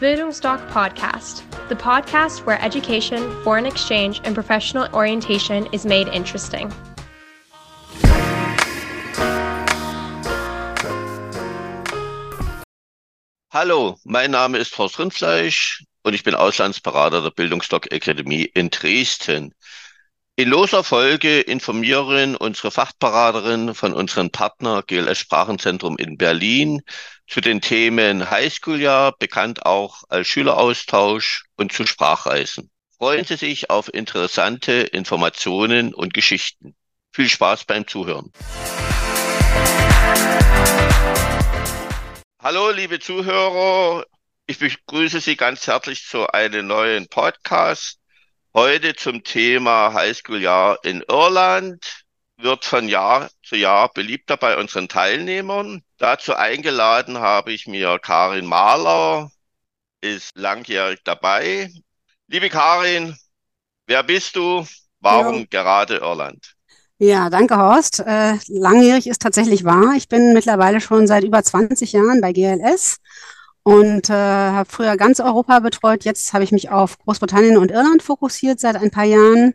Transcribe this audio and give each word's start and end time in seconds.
Bildungsdoc 0.00 0.64
Podcast, 0.70 1.42
the 1.68 1.74
podcast 1.74 2.46
where 2.46 2.62
education, 2.62 3.18
foreign 3.42 3.66
exchange, 3.66 4.20
and 4.22 4.32
professional 4.32 4.86
orientation 4.94 5.66
is 5.72 5.84
made 5.84 6.06
interesting. 6.06 6.72
Hallo, 13.50 13.96
mein 14.04 14.30
Name 14.30 14.56
ist 14.58 14.78
Horst 14.78 15.00
Rindfleisch 15.00 15.82
und 16.04 16.14
ich 16.14 16.22
bin 16.22 16.36
Auslandsberater 16.36 17.20
der 17.20 17.32
Bildungsdoc 17.32 17.92
Akademie 17.92 18.44
in 18.54 18.70
Dresden. 18.70 19.52
In 20.36 20.50
loser 20.50 20.84
Folge 20.84 21.40
informieren 21.40 22.36
unsere 22.36 22.70
Fachberaterin 22.70 23.74
von 23.74 23.92
unserem 23.94 24.30
Partner 24.30 24.84
GLS 24.86 25.18
Sprachenzentrum 25.18 25.96
in 25.96 26.16
Berlin 26.16 26.82
zu 27.28 27.42
den 27.42 27.60
Themen 27.60 28.30
Highschool-Jahr, 28.30 29.12
bekannt 29.18 29.66
auch 29.66 30.02
als 30.08 30.26
Schüleraustausch 30.28 31.44
und 31.56 31.72
zu 31.72 31.86
Sprachreisen. 31.86 32.70
Freuen 32.96 33.24
Sie 33.24 33.36
sich 33.36 33.70
auf 33.70 33.92
interessante 33.92 34.72
Informationen 34.72 35.94
und 35.94 36.14
Geschichten. 36.14 36.74
Viel 37.12 37.28
Spaß 37.28 37.64
beim 37.66 37.86
Zuhören. 37.86 38.32
Hallo, 42.42 42.70
liebe 42.70 42.98
Zuhörer. 42.98 44.04
Ich 44.46 44.58
begrüße 44.58 45.20
Sie 45.20 45.36
ganz 45.36 45.66
herzlich 45.66 46.06
zu 46.06 46.26
einem 46.28 46.66
neuen 46.66 47.08
Podcast. 47.08 47.98
Heute 48.54 48.96
zum 48.96 49.22
Thema 49.22 49.92
Highschool-Jahr 49.92 50.78
in 50.82 51.04
Irland 51.06 52.06
wird 52.38 52.64
von 52.64 52.88
Jahr 52.88 53.28
zu 53.42 53.56
Jahr 53.56 53.92
beliebter 53.92 54.36
bei 54.36 54.56
unseren 54.56 54.88
Teilnehmern. 54.88 55.82
Dazu 55.98 56.34
eingeladen 56.34 57.18
habe 57.18 57.52
ich 57.52 57.66
mir 57.66 57.98
Karin 57.98 58.46
Mahler, 58.46 59.30
ist 60.00 60.36
langjährig 60.36 61.00
dabei. 61.04 61.70
Liebe 62.28 62.48
Karin, 62.48 63.16
wer 63.86 64.02
bist 64.02 64.36
du? 64.36 64.66
Warum 65.00 65.40
ja. 65.40 65.46
gerade 65.50 65.96
Irland? 65.96 66.54
Ja, 66.98 67.30
danke 67.30 67.56
Horst. 67.56 68.00
Äh, 68.00 68.34
langjährig 68.48 69.06
ist 69.06 69.22
tatsächlich 69.22 69.64
wahr. 69.64 69.94
Ich 69.96 70.08
bin 70.08 70.32
mittlerweile 70.32 70.80
schon 70.80 71.06
seit 71.06 71.22
über 71.22 71.42
20 71.42 71.92
Jahren 71.92 72.20
bei 72.20 72.32
GLS 72.32 72.98
und 73.62 74.10
äh, 74.10 74.14
habe 74.14 74.68
früher 74.68 74.96
ganz 74.96 75.20
Europa 75.20 75.60
betreut. 75.60 76.04
Jetzt 76.04 76.32
habe 76.32 76.42
ich 76.42 76.50
mich 76.50 76.70
auf 76.70 76.98
Großbritannien 76.98 77.56
und 77.56 77.70
Irland 77.70 78.02
fokussiert 78.02 78.58
seit 78.58 78.76
ein 78.76 78.90
paar 78.90 79.04
Jahren. 79.04 79.54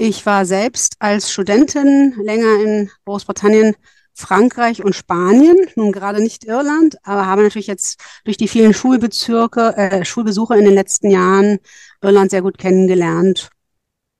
Ich 0.00 0.24
war 0.26 0.46
selbst 0.46 0.94
als 1.00 1.32
Studentin 1.32 2.14
länger 2.22 2.62
in 2.62 2.90
Großbritannien, 3.04 3.74
Frankreich 4.14 4.84
und 4.84 4.94
Spanien, 4.94 5.56
nun 5.74 5.90
gerade 5.90 6.22
nicht 6.22 6.44
Irland, 6.44 6.96
aber 7.02 7.26
habe 7.26 7.42
natürlich 7.42 7.66
jetzt 7.66 8.00
durch 8.24 8.36
die 8.36 8.46
vielen 8.46 8.74
Schulbezirke, 8.74 9.76
äh, 9.76 10.04
Schulbesuche 10.04 10.56
in 10.56 10.64
den 10.64 10.74
letzten 10.74 11.10
Jahren 11.10 11.58
Irland 12.00 12.30
sehr 12.30 12.42
gut 12.42 12.58
kennengelernt. 12.58 13.50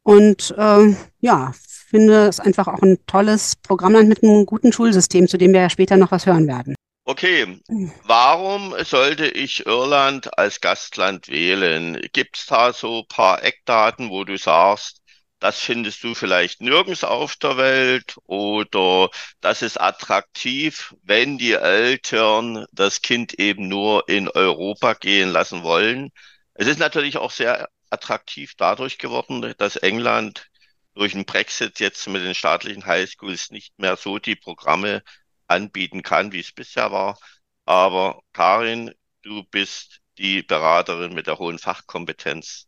Und 0.03 0.53
äh, 0.59 0.97
ja, 1.21 1.53
finde 1.89 2.27
es 2.27 2.41
einfach 2.41 2.67
auch 2.67 2.83
ein 2.83 2.99
tolles 3.06 3.55
Programmland 3.56 4.09
mit 4.09 4.25
einem 4.25 4.47
guten 4.47 4.73
Schulsystem, 4.73 5.29
zu 5.29 5.39
dem 5.39 5.53
wir 5.53 5.61
ja 5.61 5.71
später 5.71 5.97
noch 5.97 6.11
was 6.11 6.27
hören 6.27 6.49
werden. 6.49 6.75
Okay, 7.05 7.61
warum 8.05 8.75
sollte 8.84 9.29
ich 9.29 9.65
Irland 9.65 10.37
als 10.37 10.61
Gastland 10.61 11.29
wählen? 11.29 12.01
Gibt 12.12 12.37
es 12.37 12.47
da 12.47 12.73
so 12.73 12.99
ein 12.99 13.09
paar 13.09 13.43
Eckdaten, 13.43 14.11
wo 14.11 14.25
du 14.25 14.37
sagst, 14.37 14.97
das 15.41 15.61
findest 15.61 16.03
du 16.03 16.14
vielleicht 16.14 16.61
nirgends 16.61 17.05
auf 17.05 17.36
der 17.36 17.56
Welt 17.56 18.17
oder 18.25 19.11
das 19.41 19.62
ist 19.62 19.81
attraktiv, 19.81 20.94
wenn 21.03 21.39
die 21.39 21.53
Eltern 21.53 22.67
das 22.72 23.03
Kind 23.03 23.34
eben 23.34 23.69
nur 23.69 24.09
in 24.09 24.28
Europa 24.28 24.94
gehen 24.94 25.31
lassen 25.31 25.62
wollen. 25.62 26.11
Es 26.55 26.66
ist 26.66 26.78
natürlich 26.78 27.16
auch 27.16 27.31
sehr 27.31 27.69
attraktiv 27.91 28.55
dadurch 28.56 28.98
geworden, 28.98 29.55
dass 29.59 29.77
England 29.77 30.48
durch 30.94 31.12
den 31.12 31.25
Brexit 31.25 31.81
jetzt 31.81 32.09
mit 32.09 32.22
den 32.22 32.34
staatlichen 32.34 32.84
Highschools 32.86 33.50
nicht 33.50 33.78
mehr 33.78 33.97
so 33.97 34.19
die 34.19 34.37
Programme 34.37 35.03
anbieten 35.47 36.03
kann, 36.03 36.32
wie 36.32 36.41
es 36.41 36.53
bisher 36.53 36.91
war. 36.93 37.19
Aber 37.65 38.20
Karin, 38.32 38.93
du 39.22 39.44
bist 39.44 40.00
die 40.19 40.43
Beraterin 40.43 41.15
mit 41.15 41.26
der 41.28 41.38
hohen 41.38 41.59
Fachkompetenz. 41.59 42.66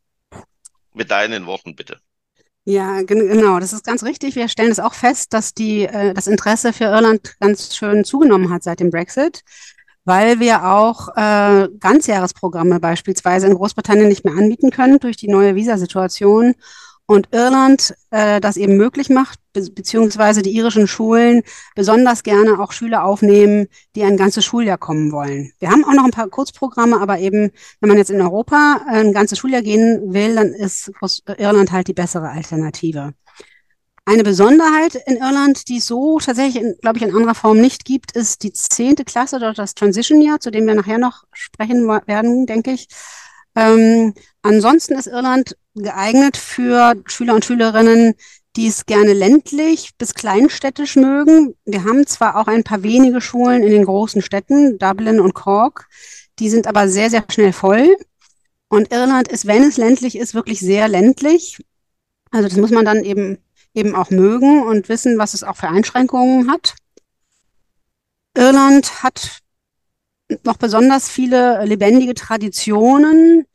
Mit 0.93 1.11
deinen 1.11 1.47
Worten 1.47 1.75
bitte. 1.77 2.01
Ja, 2.65 3.03
genau, 3.03 3.59
das 3.59 3.73
ist 3.73 3.85
ganz 3.85 4.03
richtig. 4.05 4.37
Wir 4.37 4.49
stellen 4.49 4.71
es 4.71 4.79
auch 4.81 4.95
fest, 4.95 5.33
dass 5.33 5.55
die, 5.55 5.85
äh, 5.85 6.13
das 6.15 6.27
Interesse 6.27 6.73
für 6.73 6.85
Irland 6.85 7.37
ganz 7.41 7.75
schön 7.75 8.05
zugenommen 8.05 8.51
hat 8.53 8.63
seit 8.63 8.81
dem 8.81 8.91
Brexit, 8.91 9.43
weil 10.05 10.41
wir 10.41 10.65
auch 10.71 11.09
äh, 11.17 11.69
Ganzjahresprogramme 11.81 12.79
beispielsweise 12.79 13.47
in 13.47 13.55
Großbritannien 13.55 14.09
nicht 14.09 14.25
mehr 14.25 14.35
anbieten 14.35 14.71
können 14.71 14.99
durch 14.99 15.17
die 15.17 15.29
neue 15.29 15.55
Visasituation 15.55 16.55
und 17.11 17.27
Irland 17.33 17.93
äh, 18.11 18.41
das 18.41 18.57
eben 18.57 18.77
möglich 18.77 19.11
macht, 19.11 19.41
be 19.53 19.69
beziehungsweise 19.69 20.43
die 20.43 20.55
irischen 20.55 20.87
Schulen 20.87 21.43
besonders 21.75 22.23
gerne 22.23 22.61
auch 22.61 22.71
Schüler 22.71 23.05
aufnehmen, 23.05 23.67
die 23.97 24.05
ein 24.05 24.17
ganzes 24.17 24.45
Schuljahr 24.45 24.79
kommen 24.79 25.11
wollen. 25.11 25.53
Wir 25.59 25.71
haben 25.73 25.85
auch 25.85 25.93
noch 25.93 26.05
ein 26.05 26.13
paar 26.13 26.29
Kurzprogramme, 26.29 27.01
aber 27.01 27.19
eben, 27.19 27.51
wenn 27.81 27.89
man 27.89 27.99
jetzt 27.99 28.11
in 28.11 28.21
Europa 28.21 28.83
ein 28.87 29.13
ganzes 29.13 29.41
Schuljahr 29.41 29.63
gehen 29.63 30.13
will, 30.13 30.37
dann 30.37 30.53
ist 30.53 30.93
Irland 31.37 31.73
halt 31.73 31.89
die 31.89 31.95
bessere 31.95 32.29
Alternative. 32.29 33.13
Eine 34.05 34.23
Besonderheit 34.23 34.95
in 35.07 35.17
Irland, 35.17 35.69
die 35.69 35.79
es 35.79 35.87
so 35.87 36.21
tatsächlich, 36.21 36.63
glaube 36.81 36.99
ich, 36.99 37.03
in 37.03 37.13
anderer 37.13 37.35
Form 37.35 37.61
nicht 37.61 37.85
gibt, 37.85 38.13
ist 38.13 38.45
die 38.45 38.53
zehnte 38.53 39.05
Klasse, 39.05 39.41
dort 39.41 39.59
das 39.59 39.75
Transition 39.75 40.23
Year, 40.23 40.39
zu 40.39 40.53
dem 40.53 40.65
wir 40.65 40.77
nachher 40.77 40.99
noch 40.99 41.25
sprechen 41.33 41.89
werden, 41.89 42.47
denke 42.47 42.71
ich. 42.71 42.87
Ähm, 43.55 44.15
ansonsten 44.43 44.95
ist 44.95 45.07
Irland 45.07 45.57
geeignet 45.75 46.37
für 46.37 46.95
Schüler 47.07 47.35
und 47.35 47.45
Schülerinnen, 47.45 48.15
die 48.57 48.67
es 48.67 48.87
gerne 48.87 49.13
ländlich 49.13 49.91
bis 49.97 50.15
kleinstädtisch 50.15 50.97
mögen. 50.97 51.55
Wir 51.65 51.85
haben 51.85 52.07
zwar 52.07 52.37
auch 52.37 52.49
ein 52.49 52.65
paar 52.65 52.83
wenige 52.83 53.21
Schulen 53.21 53.63
in 53.63 53.71
den 53.71 53.85
großen 53.85 54.23
Städten, 54.23 54.79
Dublin 54.79 55.21
und 55.21 55.35
Cork, 55.35 55.89
die 56.39 56.49
sind 56.49 56.67
aber 56.67 56.89
sehr, 56.89 57.11
sehr 57.11 57.25
schnell 57.31 57.53
voll. 57.53 57.97
Und 58.69 58.93
Irland 58.93 59.29
ist, 59.29 59.47
wenn 59.47 59.63
es 59.65 59.77
ländlich 59.77 60.17
ist, 60.17 60.35
wirklich 60.35 60.61
sehr 60.61 60.89
ländlich. 60.89 61.59
Also 62.31 62.49
das 62.49 62.57
muss 62.57 62.71
man 62.71 62.85
dann 62.85 63.05
eben, 63.05 63.39
eben 63.75 63.95
auch 63.95 64.11
mögen 64.11 64.63
und 64.63 64.89
wissen, 64.89 65.19
was 65.19 65.35
es 65.35 65.45
auch 65.45 65.57
für 65.57 65.69
Einschränkungen 65.69 66.51
hat. 66.51 66.75
Irland 68.35 69.03
hat 69.03 69.41
noch 70.45 70.57
besonders 70.57 71.09
viele 71.09 71.65
lebendige 71.65 72.15
Traditionen, 72.15 73.47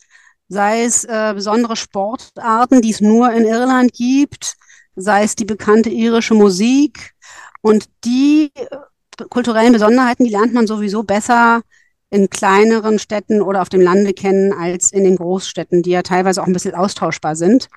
sei 0.48 0.84
es 0.84 1.04
äh, 1.04 1.34
besondere 1.34 1.76
Sportarten, 1.76 2.82
die 2.82 2.92
es 2.92 3.02
nur 3.02 3.32
in 3.32 3.46
Irland 3.46 3.94
gibt, 3.94 4.56
sei 4.96 5.24
es 5.24 5.36
die 5.36 5.46
bekannte 5.46 5.90
irische 5.90 6.34
Musik. 6.34 7.14
Und 7.62 7.90
die 8.04 8.52
äh, 8.56 9.26
kulturellen 9.30 9.74
Besonderheiten, 9.74 10.24
die 10.26 10.32
lernt 10.32 10.54
man 10.54 10.68
sowieso 10.68 11.04
besser 11.04 11.62
in 12.10 12.30
kleineren 12.30 13.00
Städten 13.00 13.42
oder 13.42 13.62
auf 13.62 13.70
dem 13.70 13.82
Lande 13.82 14.14
kennen 14.14 14.54
als 14.54 14.92
in 14.92 15.04
den 15.04 15.16
Großstädten, 15.16 15.82
die 15.82 15.90
ja 15.90 16.02
teilweise 16.02 16.42
auch 16.42 16.48
ein 16.48 16.54
bisschen 16.54 16.76
austauschbar 16.76 17.36
sind, 17.36 17.68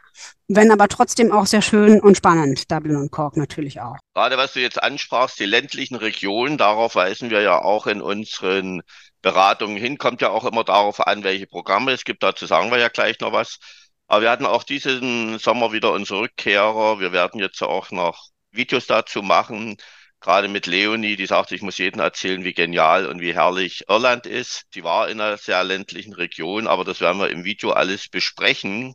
wenn 0.46 0.70
aber 0.70 0.88
trotzdem 0.88 1.32
auch 1.32 1.46
sehr 1.46 1.62
schön 1.62 2.00
und 2.00 2.16
spannend, 2.16 2.70
Dublin 2.70 2.96
und 2.96 3.10
Cork 3.10 3.36
natürlich 3.36 3.80
auch. 3.80 3.96
Gerade 4.14 4.36
was 4.36 4.52
du 4.52 4.60
jetzt 4.60 4.82
ansprachst, 4.82 5.40
die 5.40 5.46
ländlichen 5.46 5.96
Regionen, 5.96 6.58
darauf 6.58 6.94
weisen 6.94 7.30
wir 7.30 7.40
ja 7.40 7.62
auch 7.62 7.86
in 7.86 8.00
unseren 8.02 8.82
Beratungen 9.22 9.76
hin. 9.76 9.98
Kommt 9.98 10.20
ja 10.20 10.30
auch 10.30 10.44
immer 10.44 10.64
darauf 10.64 11.06
an, 11.06 11.24
welche 11.24 11.46
Programme 11.46 11.92
es 11.92 12.04
gibt. 12.04 12.22
Dazu 12.22 12.46
sagen 12.46 12.70
wir 12.70 12.78
ja 12.78 12.88
gleich 12.88 13.20
noch 13.20 13.32
was. 13.32 13.58
Aber 14.06 14.22
wir 14.22 14.30
hatten 14.30 14.46
auch 14.46 14.62
diesen 14.62 15.38
Sommer 15.38 15.72
wieder 15.72 15.92
unsere 15.92 16.20
Rückkehrer. 16.20 17.00
Wir 17.00 17.12
werden 17.12 17.40
jetzt 17.40 17.62
auch 17.62 17.90
noch 17.90 18.28
Videos 18.50 18.86
dazu 18.86 19.22
machen. 19.22 19.76
Gerade 20.20 20.48
mit 20.48 20.66
Leonie, 20.66 21.16
die 21.16 21.26
sagt, 21.26 21.52
ich 21.52 21.62
muss 21.62 21.78
jedem 21.78 22.00
erzählen, 22.00 22.44
wie 22.44 22.52
genial 22.54 23.06
und 23.06 23.20
wie 23.20 23.34
herrlich 23.34 23.84
Irland 23.88 24.26
ist. 24.26 24.66
Sie 24.72 24.82
war 24.84 25.08
in 25.08 25.20
einer 25.20 25.36
sehr 25.38 25.62
ländlichen 25.64 26.12
Region, 26.14 26.66
aber 26.66 26.84
das 26.84 27.00
werden 27.00 27.20
wir 27.20 27.30
im 27.30 27.44
Video 27.44 27.70
alles 27.72 28.08
besprechen. 28.08 28.94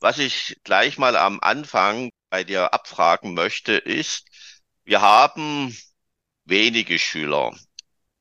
Was 0.00 0.18
ich 0.18 0.56
gleich 0.64 0.98
mal 0.98 1.16
am 1.16 1.38
Anfang 1.40 2.10
bei 2.30 2.44
dir 2.44 2.74
abfragen 2.74 3.34
möchte, 3.34 3.72
ist, 3.74 4.26
wir 4.84 5.00
haben 5.00 5.76
wenige 6.44 6.98
Schüler 6.98 7.52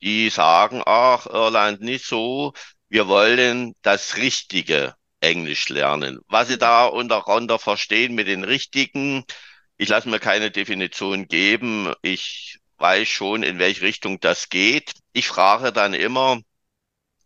die 0.01 0.29
sagen, 0.29 0.81
ach, 0.85 1.25
Irland 1.27 1.81
nicht 1.81 2.05
so, 2.05 2.53
wir 2.89 3.07
wollen 3.07 3.73
das 3.81 4.17
richtige 4.17 4.95
Englisch 5.19 5.69
lernen. 5.69 6.19
Was 6.27 6.47
sie 6.47 6.57
da 6.57 6.85
untereinander 6.85 7.59
verstehen 7.59 8.15
mit 8.15 8.27
den 8.27 8.43
richtigen, 8.43 9.25
ich 9.77 9.89
lasse 9.89 10.09
mir 10.09 10.19
keine 10.19 10.51
Definition 10.51 11.27
geben. 11.27 11.93
Ich 12.01 12.59
weiß 12.77 13.07
schon, 13.07 13.43
in 13.43 13.59
welche 13.59 13.81
Richtung 13.81 14.19
das 14.19 14.49
geht. 14.49 14.93
Ich 15.13 15.27
frage 15.27 15.71
dann 15.71 15.93
immer, 15.93 16.39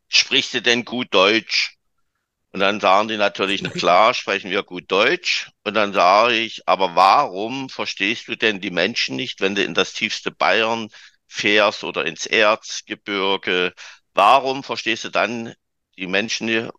sprichst 0.07 0.53
du 0.53 0.61
denn 0.61 0.85
gut 0.85 1.13
Deutsch? 1.13 1.77
Und 2.53 2.59
dann 2.59 2.81
sagen 2.81 3.07
die 3.07 3.17
natürlich, 3.17 3.61
na 3.61 3.69
klar, 3.69 4.13
sprechen 4.13 4.51
wir 4.51 4.63
gut 4.63 4.91
Deutsch. 4.91 5.49
Und 5.63 5.73
dann 5.73 5.93
sage 5.93 6.35
ich, 6.35 6.67
aber 6.67 6.95
warum 6.95 7.69
verstehst 7.69 8.27
du 8.27 8.35
denn 8.35 8.59
die 8.59 8.71
Menschen 8.71 9.15
nicht, 9.15 9.39
wenn 9.39 9.55
du 9.55 9.63
in 9.63 9.73
das 9.73 9.93
tiefste 9.93 10.31
Bayern 10.31 10.89
fährst 11.27 11.85
oder 11.85 12.05
ins 12.05 12.25
Erzgebirge, 12.25 13.73
warum 14.13 14.63
verstehst 14.63 15.05
du 15.05 15.09
dann 15.09 15.53
die 15.97 16.07
Menschen, 16.07 16.69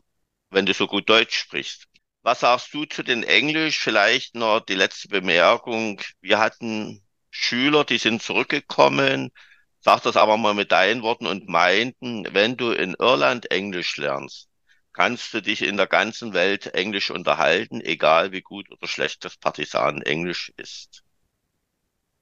wenn 0.51 0.67
du 0.67 0.75
so 0.75 0.87
gut 0.87 1.09
Deutsch 1.09 1.39
sprichst. 1.39 1.87
Was 2.23 2.41
sagst 2.41 2.73
du 2.73 2.85
zu 2.85 3.03
den 3.03 3.25
Englisch? 3.25 3.79
Vielleicht 3.79 4.37
noch 4.37 4.61
die 4.61 4.75
letzte 4.75 5.09
Bemerkung. 5.09 6.01
Wir 6.21 6.39
hatten 6.39 7.03
Schüler, 7.31 7.85
die 7.85 7.99
sind 7.99 8.23
zurückgekommen, 8.23 9.33
sag 9.81 10.03
das 10.03 10.17
aber 10.17 10.37
mal 10.37 10.55
mit 10.55 10.71
deinen 10.71 11.03
Worten 11.03 11.27
und 11.27 11.49
meinten, 11.49 12.27
wenn 12.33 12.57
du 12.57 12.71
in 12.71 12.95
Irland 12.95 13.51
Englisch 13.51 13.97
lernst, 13.97 14.49
kannst 14.93 15.35
du 15.35 15.43
dich 15.43 15.63
in 15.63 15.77
der 15.77 15.89
ganzen 15.89 16.33
Welt 16.33 16.75
Englisch 16.75 17.11
unterhalten, 17.11 17.81
egal 17.81 18.31
wie 18.31 18.43
gut 18.43 18.71
oder 18.71 18.87
schlecht 18.87 19.25
das 19.25 19.37
Partisanen-Englisch 19.37 20.53
ist. 20.57 21.03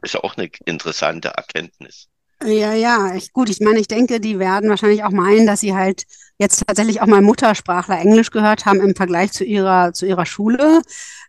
Ist 0.03 0.15
ja 0.15 0.25
auch 0.25 0.37
eine 0.37 0.51
interessante 0.65 1.29
Erkenntnis. 1.29 2.09
Ja, 2.43 2.73
ja, 2.73 3.15
ich, 3.15 3.33
gut, 3.35 3.51
ich 3.51 3.61
meine, 3.61 3.81
ich 3.81 3.87
denke, 3.89 4.19
die 4.19 4.39
werden 4.39 4.71
wahrscheinlich 4.71 5.05
auch 5.05 5.11
meinen, 5.11 5.47
dass 5.47 5.61
sie 5.61 5.75
halt 5.75 6.05
jetzt 6.39 6.65
tatsächlich 6.67 7.03
auch 7.03 7.07
mal 7.07 7.21
Muttersprachler 7.21 7.99
Englisch 8.01 8.31
gehört 8.31 8.65
haben 8.65 8.81
im 8.81 8.95
Vergleich 8.97 9.33
zu 9.33 9.45
ihrer, 9.45 9.93
zu 9.93 10.07
ihrer 10.07 10.25
Schule, 10.25 10.81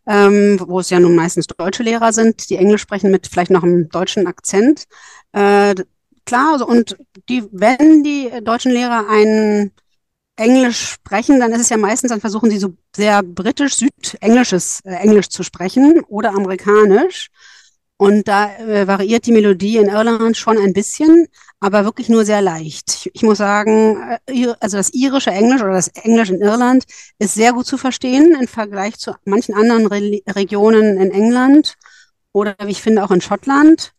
ähm, 0.07 0.57
wo 0.65 0.79
es 0.79 0.89
ja 0.89 1.01
nun 1.01 1.15
meistens 1.15 1.47
deutsche 1.47 1.83
Lehrer 1.83 2.13
sind, 2.13 2.49
die 2.49 2.55
Englisch 2.55 2.81
sprechen 2.81 3.11
mit 3.11 3.27
vielleicht 3.27 3.51
noch 3.51 3.63
einem 3.63 3.89
deutschen 3.89 4.25
Akzent. 4.25 4.85
Äh, 5.33 5.75
klar, 6.25 6.53
also, 6.53 6.65
und 6.65 6.97
die, 7.27 7.43
wenn 7.51 8.03
die 8.03 8.29
deutschen 8.41 8.71
Lehrer 8.71 9.05
ein 9.09 9.71
Englisch 10.37 10.91
sprechen, 10.93 11.39
dann 11.39 11.51
ist 11.51 11.61
es 11.61 11.69
ja 11.69 11.77
meistens, 11.77 12.09
dann 12.11 12.21
versuchen 12.21 12.49
sie 12.49 12.57
so 12.59 12.73
sehr 12.95 13.23
britisch, 13.23 13.75
südenglisches 13.75 14.81
äh, 14.85 14.93
Englisch 14.95 15.29
zu 15.29 15.43
sprechen 15.43 16.01
oder 16.07 16.31
amerikanisch. 16.31 17.29
Und 18.01 18.27
da 18.27 18.51
äh, 18.57 18.87
variiert 18.87 19.27
die 19.27 19.31
Melodie 19.31 19.77
in 19.77 19.87
Irland 19.87 20.35
schon 20.35 20.57
ein 20.57 20.73
bisschen, 20.73 21.27
aber 21.59 21.85
wirklich 21.85 22.09
nur 22.09 22.25
sehr 22.25 22.41
leicht. 22.41 22.89
Ich, 22.89 23.11
ich 23.13 23.21
muss 23.21 23.37
sagen, 23.37 24.17
äh, 24.25 24.47
also 24.59 24.77
das 24.77 24.91
irische 24.95 25.29
Englisch 25.29 25.61
oder 25.61 25.73
das 25.73 25.89
Englisch 25.89 26.31
in 26.31 26.41
Irland 26.41 26.85
ist 27.19 27.35
sehr 27.35 27.53
gut 27.53 27.67
zu 27.67 27.77
verstehen 27.77 28.35
im 28.41 28.47
Vergleich 28.47 28.97
zu 28.97 29.13
manchen 29.25 29.53
anderen 29.53 29.85
Re 29.85 30.19
Regionen 30.29 30.97
in 30.97 31.11
England 31.11 31.75
oder 32.33 32.55
wie 32.63 32.71
ich 32.71 32.81
finde 32.81 33.03
auch 33.03 33.11
in 33.11 33.21
Schottland. 33.21 33.93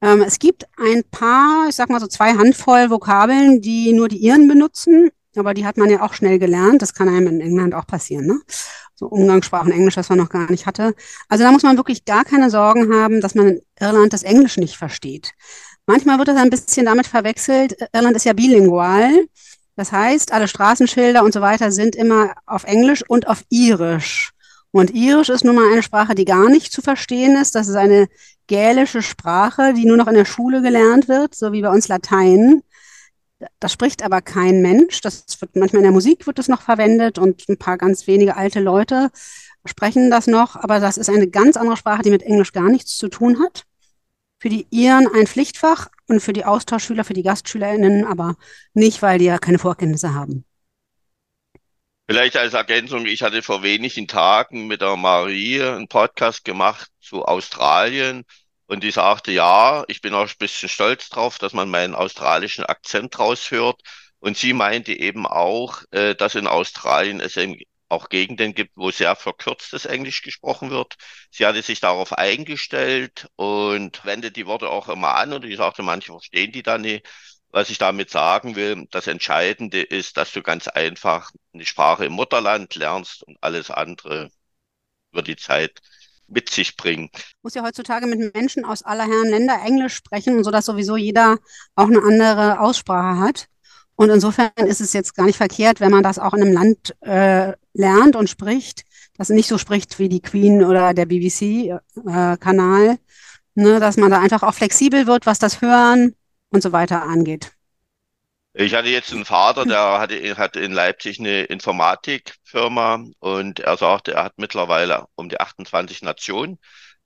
Ähm, 0.00 0.22
es 0.22 0.38
gibt 0.38 0.66
ein 0.76 1.02
paar, 1.10 1.66
ich 1.68 1.74
sag 1.74 1.90
mal 1.90 1.98
so 1.98 2.06
zwei 2.06 2.34
Handvoll 2.34 2.88
Vokabeln, 2.88 3.60
die 3.60 3.92
nur 3.92 4.06
die 4.06 4.24
Iren 4.24 4.46
benutzen, 4.46 5.10
aber 5.34 5.54
die 5.54 5.66
hat 5.66 5.76
man 5.76 5.90
ja 5.90 6.02
auch 6.02 6.14
schnell 6.14 6.38
gelernt. 6.38 6.82
Das 6.82 6.94
kann 6.94 7.08
einem 7.08 7.26
in 7.26 7.40
England 7.40 7.74
auch 7.74 7.88
passieren. 7.88 8.26
Ne? 8.26 8.40
So 9.00 9.06
Umgangssprachen 9.06 9.72
Englisch, 9.72 9.96
was 9.96 10.10
man 10.10 10.18
noch 10.18 10.28
gar 10.28 10.50
nicht 10.50 10.66
hatte. 10.66 10.94
Also 11.28 11.42
da 11.42 11.50
muss 11.50 11.62
man 11.62 11.78
wirklich 11.78 12.04
gar 12.04 12.24
keine 12.24 12.50
Sorgen 12.50 12.94
haben, 12.94 13.22
dass 13.22 13.34
man 13.34 13.48
in 13.48 13.60
Irland 13.80 14.12
das 14.12 14.22
Englisch 14.22 14.58
nicht 14.58 14.76
versteht. 14.76 15.32
Manchmal 15.86 16.18
wird 16.18 16.28
das 16.28 16.36
ein 16.36 16.50
bisschen 16.50 16.84
damit 16.84 17.06
verwechselt. 17.06 17.76
Irland 17.94 18.14
ist 18.14 18.26
ja 18.26 18.34
bilingual. 18.34 19.10
Das 19.74 19.90
heißt, 19.90 20.32
alle 20.32 20.48
Straßenschilder 20.48 21.24
und 21.24 21.32
so 21.32 21.40
weiter 21.40 21.72
sind 21.72 21.96
immer 21.96 22.34
auf 22.44 22.64
Englisch 22.64 23.02
und 23.08 23.26
auf 23.26 23.42
Irisch. 23.48 24.32
Und 24.70 24.90
Irisch 24.90 25.30
ist 25.30 25.44
nun 25.44 25.56
mal 25.56 25.72
eine 25.72 25.82
Sprache, 25.82 26.14
die 26.14 26.26
gar 26.26 26.50
nicht 26.50 26.70
zu 26.70 26.82
verstehen 26.82 27.36
ist. 27.36 27.54
Das 27.54 27.68
ist 27.68 27.76
eine 27.76 28.06
gälische 28.48 29.00
Sprache, 29.00 29.72
die 29.72 29.86
nur 29.86 29.96
noch 29.96 30.08
in 30.08 30.14
der 30.14 30.26
Schule 30.26 30.60
gelernt 30.60 31.08
wird, 31.08 31.34
so 31.34 31.52
wie 31.52 31.62
bei 31.62 31.70
uns 31.70 31.88
Latein. 31.88 32.62
Das 33.58 33.72
spricht 33.72 34.02
aber 34.02 34.20
kein 34.20 34.60
Mensch. 34.60 35.00
Das 35.00 35.40
wird 35.40 35.56
manchmal 35.56 35.80
in 35.80 35.84
der 35.84 35.92
Musik 35.92 36.26
wird 36.26 36.38
es 36.38 36.48
noch 36.48 36.62
verwendet 36.62 37.18
und 37.18 37.48
ein 37.48 37.56
paar 37.56 37.78
ganz 37.78 38.06
wenige 38.06 38.36
alte 38.36 38.60
Leute 38.60 39.10
sprechen 39.64 40.10
das 40.10 40.26
noch. 40.26 40.56
Aber 40.56 40.80
das 40.80 40.98
ist 40.98 41.08
eine 41.08 41.28
ganz 41.28 41.56
andere 41.56 41.76
Sprache, 41.76 42.02
die 42.02 42.10
mit 42.10 42.22
Englisch 42.22 42.52
gar 42.52 42.68
nichts 42.70 42.96
zu 42.96 43.08
tun 43.08 43.40
hat. 43.40 43.64
Für 44.38 44.48
die 44.48 44.66
Iren 44.70 45.06
ein 45.14 45.26
Pflichtfach 45.26 45.88
und 46.08 46.20
für 46.20 46.32
die 46.32 46.44
Austauschschüler, 46.44 47.04
für 47.04 47.14
die 47.14 47.22
GastschülerInnen 47.22 48.06
aber 48.06 48.36
nicht, 48.72 49.02
weil 49.02 49.18
die 49.18 49.26
ja 49.26 49.38
keine 49.38 49.58
Vorkenntnisse 49.58 50.14
haben. 50.14 50.44
Vielleicht 52.10 52.36
als 52.36 52.54
Ergänzung, 52.54 53.06
ich 53.06 53.22
hatte 53.22 53.40
vor 53.40 53.62
wenigen 53.62 54.08
Tagen 54.08 54.66
mit 54.66 54.80
der 54.80 54.96
Marie 54.96 55.62
einen 55.62 55.86
Podcast 55.86 56.44
gemacht 56.44 56.90
zu 57.00 57.24
Australien 57.24 58.24
und 58.70 58.84
die 58.84 58.92
sagte, 58.92 59.32
ja, 59.32 59.84
ich 59.88 60.00
bin 60.00 60.14
auch 60.14 60.28
ein 60.28 60.38
bisschen 60.38 60.68
stolz 60.68 61.08
drauf, 61.08 61.38
dass 61.38 61.52
man 61.52 61.70
meinen 61.70 61.96
australischen 61.96 62.64
Akzent 62.64 63.18
raushört. 63.18 63.82
Und 64.20 64.36
sie 64.36 64.52
meinte 64.52 64.92
eben 64.92 65.26
auch, 65.26 65.82
äh, 65.90 66.14
dass 66.14 66.36
in 66.36 66.46
Australien 66.46 67.20
es 67.20 67.36
eben 67.36 67.56
auch 67.88 68.08
Gegenden 68.08 68.54
gibt, 68.54 68.76
wo 68.76 68.92
sehr 68.92 69.16
verkürztes 69.16 69.86
Englisch 69.86 70.22
gesprochen 70.22 70.70
wird. 70.70 70.94
Sie 71.32 71.46
hatte 71.46 71.62
sich 71.62 71.80
darauf 71.80 72.12
eingestellt 72.12 73.28
und 73.36 74.04
wendet 74.04 74.36
die 74.36 74.46
Worte 74.46 74.68
auch 74.70 74.88
immer 74.88 75.16
an 75.16 75.32
und 75.32 75.44
ich 75.44 75.56
sagte, 75.56 75.82
manche 75.82 76.12
verstehen 76.12 76.52
die 76.52 76.62
dann 76.62 76.82
nicht. 76.82 77.04
Was 77.48 77.70
ich 77.70 77.78
damit 77.78 78.10
sagen 78.10 78.54
will, 78.54 78.86
das 78.92 79.08
Entscheidende 79.08 79.82
ist, 79.82 80.16
dass 80.16 80.32
du 80.32 80.42
ganz 80.42 80.68
einfach 80.68 81.32
eine 81.52 81.66
Sprache 81.66 82.04
im 82.04 82.12
Mutterland 82.12 82.76
lernst 82.76 83.24
und 83.24 83.36
alles 83.40 83.70
andere 83.72 84.30
über 85.12 85.22
die 85.22 85.36
Zeit 85.36 85.80
mit 86.30 86.50
sich 86.50 86.76
bringen. 86.76 87.10
Muss 87.42 87.54
ja 87.54 87.62
heutzutage 87.62 88.06
mit 88.06 88.34
Menschen 88.34 88.64
aus 88.64 88.82
aller 88.82 89.04
Herren 89.04 89.28
Länder 89.28 89.58
Englisch 89.64 89.94
sprechen, 89.94 90.42
sodass 90.44 90.66
sowieso 90.66 90.96
jeder 90.96 91.38
auch 91.74 91.88
eine 91.88 92.02
andere 92.02 92.60
Aussprache 92.60 93.20
hat. 93.20 93.46
Und 93.96 94.08
insofern 94.08 94.50
ist 94.56 94.80
es 94.80 94.94
jetzt 94.94 95.14
gar 95.14 95.26
nicht 95.26 95.36
verkehrt, 95.36 95.80
wenn 95.80 95.90
man 95.90 96.02
das 96.02 96.18
auch 96.18 96.32
in 96.32 96.42
einem 96.42 96.54
Land 96.54 96.96
äh, 97.02 97.52
lernt 97.74 98.16
und 98.16 98.30
spricht, 98.30 98.84
das 99.18 99.28
nicht 99.28 99.48
so 99.48 99.58
spricht 99.58 99.98
wie 99.98 100.08
die 100.08 100.22
Queen 100.22 100.64
oder 100.64 100.94
der 100.94 101.04
BBC-Kanal, 101.04 102.86
äh, 102.86 102.96
ne, 103.54 103.78
dass 103.78 103.98
man 103.98 104.10
da 104.10 104.20
einfach 104.20 104.42
auch 104.42 104.54
flexibel 104.54 105.06
wird, 105.06 105.26
was 105.26 105.38
das 105.38 105.60
Hören 105.60 106.14
und 106.48 106.62
so 106.62 106.72
weiter 106.72 107.02
angeht. 107.02 107.52
Ich 108.52 108.74
hatte 108.74 108.88
jetzt 108.88 109.12
einen 109.12 109.24
Vater, 109.24 109.64
der 109.64 110.00
hatte, 110.00 110.36
hat 110.36 110.56
in 110.56 110.72
Leipzig 110.72 111.20
eine 111.20 111.44
Informatikfirma 111.44 113.04
und 113.20 113.60
er 113.60 113.76
sagte, 113.76 114.14
er 114.14 114.24
hat 114.24 114.38
mittlerweile 114.38 115.06
um 115.14 115.28
die 115.28 115.38
28 115.38 116.02
Nationen 116.02 116.58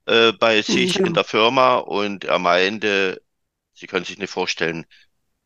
äh, 0.06 0.32
bei 0.32 0.62
sich 0.62 0.94
genau. 0.94 1.08
in 1.08 1.14
der 1.14 1.24
Firma 1.24 1.76
und 1.76 2.24
er 2.24 2.38
meinte, 2.38 3.20
Sie 3.74 3.86
können 3.86 4.04
sich 4.04 4.18
nicht 4.18 4.30
vorstellen, 4.30 4.86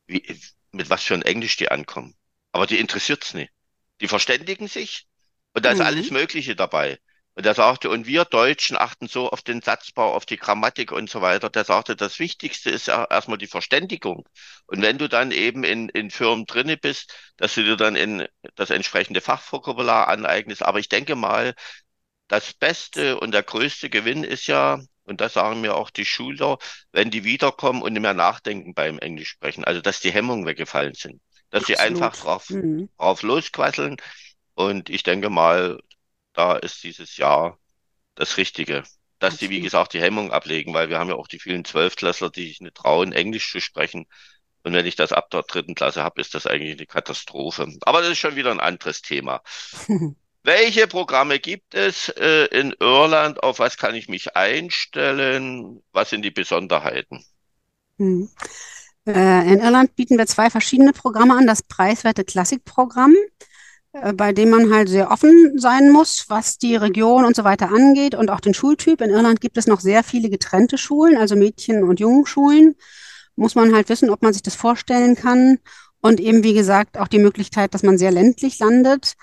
wie, 0.07 0.23
mit 0.71 0.91
was 0.91 1.03
für 1.03 1.15
ein 1.15 1.23
Englisch 1.23 1.57
die 1.57 1.71
ankommen. 1.71 2.15
Aber 2.53 2.67
die 2.67 2.79
interessiert's 2.79 3.35
nicht. 3.35 3.51
Die 4.01 4.09
verständigen 4.09 4.69
sich 4.69 5.07
und 5.55 5.65
da 5.65 5.73
ist 5.73 5.79
mhm. 5.79 5.87
alles 5.87 6.11
Mögliche 6.11 6.55
dabei. 6.55 6.99
Und 7.39 7.47
er 7.47 7.55
sagte, 7.55 7.89
und 7.89 8.09
wir 8.09 8.25
Deutschen 8.25 8.77
achten 8.77 9.07
so 9.07 9.31
auf 9.31 9.43
den 9.43 9.63
Satzbau, 9.63 10.13
auf 10.13 10.27
die 10.27 10.39
Grammatik 10.39 10.91
und 10.91 11.09
so 11.09 11.21
weiter. 11.21 11.49
Der 11.49 11.65
sagte, 11.65 11.95
das 11.95 12.19
Wichtigste 12.19 12.69
ist 12.69 12.89
ja 12.89 13.05
erstmal 13.09 13.39
die 13.39 13.47
Verständigung. 13.47 14.29
Und 14.67 14.83
wenn 14.83 14.99
du 14.99 15.09
dann 15.09 15.31
eben 15.31 15.63
in, 15.63 15.89
in 15.89 16.11
Firmen 16.11 16.47
drinne 16.47 16.77
bist, 16.77 17.15
dass 17.37 17.55
du 17.55 17.63
dir 17.63 17.77
dann 17.77 17.95
in 17.95 18.27
das 18.57 18.71
entsprechende 18.71 19.21
Fachvokabular 19.21 20.09
aneignest. 20.09 20.65
Aber 20.65 20.81
ich 20.81 20.89
denke 20.89 21.15
mal, 21.15 21.55
das 22.27 22.55
Beste 22.55 23.21
und 23.21 23.31
der 23.31 23.45
größte 23.45 23.89
Gewinn 23.89 24.25
ist 24.25 24.49
ja, 24.49 24.81
und 25.05 25.21
das 25.21 25.35
sagen 25.35 25.61
mir 25.61 25.77
auch 25.77 25.91
die 25.91 26.07
Schüler, 26.07 26.59
wenn 26.91 27.13
die 27.13 27.23
wiederkommen 27.23 27.83
und 27.83 27.93
nicht 27.93 28.03
mehr 28.03 28.15
nachdenken 28.15 28.75
beim 28.75 28.99
Englisch 28.99 29.29
sprechen. 29.31 29.63
Also, 29.63 29.81
dass 29.81 30.01
die 30.01 30.11
Hemmungen 30.11 30.45
weggefallen 30.45 30.95
sind. 30.95 31.21
Dass 31.51 31.63
Absolut. 31.63 31.67
sie 31.67 31.87
einfach 31.87 32.17
drauf, 32.17 32.51
mhm. 32.51 32.89
drauf 32.99 33.23
losquasseln. 33.23 33.97
Und 34.55 34.91
ich 34.91 35.05
denke 35.05 35.31
mal, 35.31 35.79
da 36.39 36.57
ist 36.57 36.85
dieses 36.85 37.17
Jahr 37.17 37.59
das 38.15 38.37
Richtige. 38.37 38.85
Dass 39.19 39.37
die, 39.37 39.51
wie 39.51 39.61
gesagt, 39.61 39.95
die 39.95 40.01
Hemmung 40.01 40.31
ablegen, 40.31 40.73
weil 40.73 40.89
wir 40.89 41.01
haben 41.01 41.09
ja 41.09 41.17
auch 41.17 41.27
die 41.27 41.41
vielen 41.41 41.65
Zwölftklässler, 41.65 42.31
die 42.31 42.47
sich 42.47 42.61
nicht 42.61 42.77
trauen, 42.77 43.13
Englisch 43.13 43.51
zu 43.51 43.61
sprechen. 43.61 44.07
Und 44.63 44.73
wenn 44.73 44.87
ich 44.87 44.95
das 44.95 45.13
ab 45.13 45.31
der 45.31 45.43
dritten 45.43 45.75
Klasse 45.75 46.05
habe, 46.05 46.21
ist 46.21 46.35
das 46.35 46.47
eigentlich 46.47 46.79
eine 46.79 46.87
Katastrophe. 46.87 47.67
Aber 47.81 48.01
das 48.01 48.11
ist 48.11 48.19
schon 48.19 48.37
wieder 48.37 48.53
ein 48.53 48.61
anderes 48.61 49.03
Thema. 49.03 49.43
Welche 50.45 50.87
Programme 50.87 51.41
gibt 51.41 51.75
es 51.75 52.09
äh, 52.11 52.45
in 52.47 52.73
Irland? 52.79 53.43
Auf 53.43 53.59
was 53.59 53.77
kann 53.77 53.97
ich 53.97 54.09
mich 54.09 54.37
einstellen? 54.37 55.83
Was 55.91 56.11
sind 56.11 56.23
die 56.23 56.31
Besonderheiten? 56.31 57.25
Hm. 57.99 58.31
Äh, 59.05 59.53
in 59.53 59.59
Irland 59.59 59.97
bieten 59.97 60.17
wir 60.17 60.27
zwei 60.27 60.49
verschiedene 60.51 60.93
Programme 60.93 61.37
an. 61.37 61.49
Das 61.49 61.65
preiswerte 61.65 62.25
Klassikprogramm. 62.25 63.17
Äh, 64.03 64.13
bei 64.13 64.33
dem 64.33 64.51
man 64.51 64.73
halt 64.73 64.89
sehr 64.89 65.11
offen 65.11 65.59
sein 65.59 65.91
muss, 65.91 66.27
was 66.29 66.59
die 66.59 66.77
Region 66.77 67.25
und 67.25 67.37
so 67.37 67.45
weiter 67.45 67.71
angeht 67.71 68.15
und 68.15 68.31
auch 68.31 68.41
den 68.41 68.55
Schultyp. 68.55 69.01
In 69.01 69.11
Irland 69.11 69.41
gibt 69.41 69.57
es 69.57 69.67
noch 69.67 69.81
sehr 69.81 70.03
viele 70.03 70.31
getrennte 70.31 70.79
Schulen, 70.79 71.17
also 71.17 71.37
Mädchen- 71.37 71.85
und 71.85 72.01
Jungenschulen. 72.01 72.77
Muss 73.37 73.55
man 73.55 73.75
halt 73.75 73.89
wissen, 73.89 74.11
ob 74.11 74.23
man 74.23 74.33
sich 74.33 74.43
das 74.43 74.55
vorstellen 74.55 75.15
kann. 75.15 75.59
Und 76.01 76.21
eben, 76.21 76.45
wie 76.45 76.55
gesagt, 76.55 76.99
auch 76.99 77.09
die 77.09 77.19
Möglichkeit, 77.19 77.75
dass 77.75 77.83
man 77.83 77.99
sehr 77.99 78.11
ländlich 78.11 78.59
landet. 78.59 79.15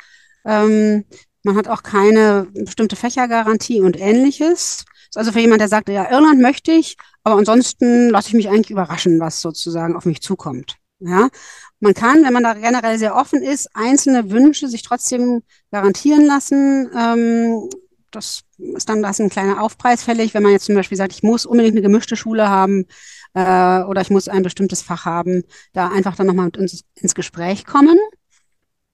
Ähm, 0.45 1.05
man 1.43 1.55
hat 1.55 1.67
auch 1.67 1.83
keine 1.83 2.47
bestimmte 2.53 2.95
Fächergarantie 2.95 3.81
und 3.81 3.99
ähnliches. 3.99 4.85
Also 5.15 5.31
für 5.31 5.39
jemand, 5.39 5.61
der 5.61 5.69
sagt, 5.69 5.87
ja, 5.89 6.11
Irland 6.11 6.41
möchte 6.41 6.71
ich, 6.71 6.97
aber 7.23 7.37
ansonsten 7.37 8.09
lasse 8.09 8.29
ich 8.29 8.33
mich 8.33 8.49
eigentlich 8.49 8.71
überraschen, 8.71 9.19
was 9.19 9.41
sozusagen 9.41 9.95
auf 9.95 10.05
mich 10.05 10.21
zukommt. 10.21 10.75
Ja, 10.99 11.29
man 11.85 11.93
kann, 11.93 12.23
wenn 12.23 12.33
man 12.33 12.43
da 12.43 12.53
generell 12.53 12.97
sehr 12.97 13.15
offen 13.15 13.41
ist, 13.41 13.69
einzelne 13.75 14.31
Wünsche 14.31 14.67
sich 14.67 14.81
trotzdem 14.81 15.43
garantieren 15.71 16.25
lassen. 16.25 16.89
Ähm, 16.97 17.69
das 18.11 18.43
ist 18.57 18.89
dann 18.89 19.03
das 19.03 19.19
ein 19.19 19.29
kleiner 19.29 19.61
Aufpreis 19.61 20.03
fällig, 20.03 20.33
wenn 20.33 20.43
man 20.43 20.51
jetzt 20.51 20.65
zum 20.65 20.75
Beispiel 20.75 20.97
sagt, 20.97 21.13
ich 21.13 21.23
muss 21.23 21.45
unbedingt 21.45 21.75
eine 21.75 21.81
gemischte 21.81 22.15
Schule 22.15 22.49
haben 22.49 22.85
äh, 23.33 23.83
oder 23.83 24.01
ich 24.01 24.09
muss 24.09 24.27
ein 24.27 24.43
bestimmtes 24.43 24.81
Fach 24.81 25.05
haben, 25.05 25.43
da 25.73 25.89
einfach 25.89 26.15
dann 26.15 26.27
nochmal 26.27 26.45
mit 26.45 26.57
uns 26.57 26.83
ins 26.95 27.15
Gespräch 27.15 27.65
kommen. 27.65 27.97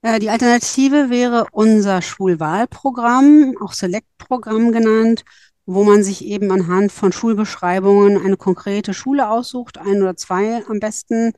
Äh, 0.02 0.18
die 0.18 0.30
Alternative 0.30 1.08
wäre 1.08 1.46
unser 1.52 2.02
Schulwahlprogramm, 2.02 3.54
auch 3.62 3.72
Select-Programm 3.72 4.72
genannt, 4.72 5.24
wo 5.64 5.84
man 5.84 6.02
sich 6.02 6.24
eben 6.24 6.50
anhand 6.50 6.92
von 6.92 7.12
Schulbeschreibungen 7.12 8.22
eine 8.22 8.36
konkrete 8.36 8.92
Schule 8.92 9.30
aussucht, 9.30 9.78
ein 9.78 10.02
oder 10.02 10.16
zwei 10.16 10.62
am 10.68 10.80
besten, 10.80 11.32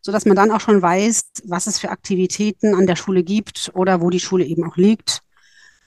so 0.00 0.12
dass 0.12 0.26
man 0.26 0.36
dann 0.36 0.50
auch 0.50 0.60
schon 0.60 0.82
weiß, 0.82 1.22
was 1.44 1.66
es 1.66 1.78
für 1.78 1.90
Aktivitäten 1.90 2.74
an 2.74 2.86
der 2.86 2.96
Schule 2.96 3.22
gibt 3.22 3.70
oder 3.74 4.00
wo 4.00 4.10
die 4.10 4.20
Schule 4.20 4.44
eben 4.44 4.68
auch 4.68 4.76
liegt. 4.76 5.20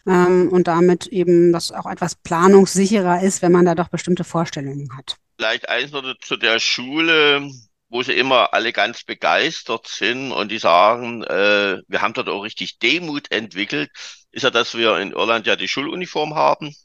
Ähm, 0.05 0.49
und 0.49 0.67
damit 0.67 1.07
eben 1.07 1.53
das 1.53 1.71
auch 1.71 1.85
etwas 1.85 2.15
planungssicherer 2.15 3.21
ist, 3.21 3.41
wenn 3.41 3.53
man 3.53 3.65
da 3.65 3.73
doch 3.73 3.87
bestimmte 3.87 4.25
Vorstellungen 4.25 4.89
hat. 4.97 5.15
Vielleicht 5.37 5.69
eins 5.69 5.91
noch 5.91 6.03
zu 6.21 6.35
der 6.35 6.59
Schule 6.59 7.49
wo 7.93 8.01
sie 8.01 8.13
immer 8.13 8.53
alle 8.53 8.73
ganz 8.73 9.03
begeistert 9.03 9.87
sind 9.87 10.31
und 10.31 10.51
die 10.51 10.57
sagen, 10.57 11.23
äh, 11.23 11.77
wir 11.87 12.01
haben 12.01 12.15
dort 12.15 12.27
auch 12.27 12.41
richtig 12.41 12.79
Demut 12.79 13.31
entwickelt, 13.31 13.91
ist 14.31 14.41
ja, 14.41 14.49
dass 14.49 14.75
wir 14.75 14.97
in 14.97 15.11
Irland 15.11 15.45
ja 15.45 15.55
die 15.55 15.67
Schuluniform 15.67 16.33
haben 16.33 16.75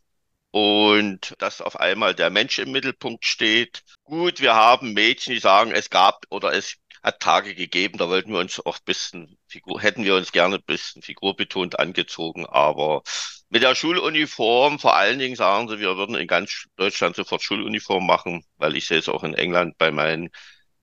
und 0.51 1.35
dass 1.39 1.63
auf 1.63 1.81
einmal 1.81 2.15
der 2.15 2.29
Mensch 2.29 2.59
im 2.59 2.73
Mittelpunkt 2.73 3.25
steht. 3.25 3.83
Gut, 4.05 4.41
wir 4.41 4.55
haben 4.55 4.93
Mädchen, 4.93 5.33
die 5.33 5.41
sagen, 5.41 5.73
es 5.73 5.89
gab 5.89 6.25
oder 6.29 6.53
es 6.53 6.75
hat 7.03 7.21
Tage 7.21 7.55
gegeben, 7.55 7.99
da 7.99 8.09
wollten 8.09 8.33
wir 8.33 8.41
uns 8.41 8.65
auch 8.65 8.77
ein 8.79 8.85
bisschen 8.85 9.39
Figur, 9.49 9.81
hätten 9.81 10.05
wir 10.05 10.15
uns 10.17 10.33
gerne 10.33 10.57
ein 10.57 10.65
bisschen 10.67 11.03
figurbetont 11.03 11.79
angezogen, 11.79 12.47
aber 12.47 13.03
mit 13.51 13.63
der 13.63 13.75
Schuluniform, 13.75 14.79
vor 14.79 14.97
allen 14.97 15.19
Dingen 15.19 15.37
sagen 15.37 15.69
sie, 15.69 15.79
wir 15.79 15.97
würden 15.97 16.17
in 16.17 16.27
ganz 16.27 16.67
Deutschland 16.77 17.17
sofort 17.17 17.43
Schuluniform 17.43 18.07
machen, 18.07 18.45
weil 18.57 18.77
ich 18.77 18.87
sehe 18.87 18.99
es 18.99 19.09
auch 19.09 19.25
in 19.25 19.35
England 19.35 19.79
bei 19.79 19.91
meinen 19.91 20.31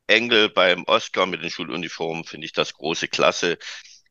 Engel 0.07 0.49
beim 0.49 0.83
Oscar 0.85 1.25
mit 1.25 1.43
den 1.43 1.49
Schuluniformen 1.49 2.25
finde 2.25 2.45
ich 2.45 2.53
das 2.53 2.73
große 2.73 3.07
Klasse. 3.07 3.57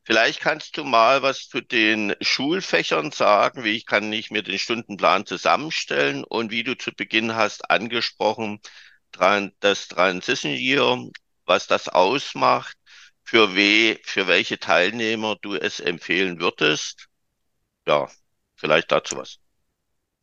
Vielleicht 0.03 0.39
kannst 0.39 0.77
du 0.77 0.83
mal 0.83 1.21
was 1.23 1.47
zu 1.47 1.61
den 1.61 2.15
Schulfächern 2.21 3.11
sagen, 3.11 3.63
wie 3.63 3.71
ich 3.71 3.85
kann 3.85 4.11
ich 4.13 4.29
mir 4.29 4.43
den 4.43 4.59
Stundenplan 4.59 5.25
zusammenstellen 5.25 6.23
und 6.23 6.51
wie 6.51 6.63
du 6.63 6.77
zu 6.77 6.91
Beginn 6.93 7.35
hast 7.35 7.69
angesprochen, 7.71 8.59
das 9.59 9.87
Transition 9.87 10.51
Year, 10.53 11.09
was 11.45 11.67
das 11.67 11.87
ausmacht, 11.87 12.77
für 13.23 13.55
we, 13.55 13.99
für 14.03 14.27
welche 14.27 14.59
Teilnehmer 14.59 15.35
du 15.41 15.55
es 15.55 15.79
empfehlen 15.79 16.39
würdest. 16.39 17.07
Ja, 17.87 18.09
vielleicht 18.55 18.91
dazu 18.91 19.17
was. 19.17 19.39